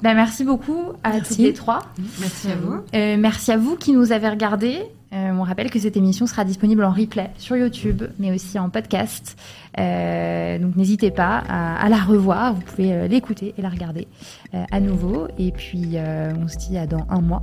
[0.05, 1.79] Bah, merci beaucoup à tous les trois.
[2.21, 2.75] Merci à vous.
[2.95, 4.83] Euh, merci à vous qui nous avez regardés.
[5.15, 8.69] Euh, on rappelle que cette émission sera disponible en replay sur YouTube, mais aussi en
[8.69, 9.37] podcast.
[9.79, 12.55] Euh, donc n'hésitez pas à, la revoir.
[12.55, 14.09] Vous pouvez l'écouter et la regarder
[14.53, 15.29] à nouveau.
[15.39, 17.43] Et puis on se dit à dans un mois.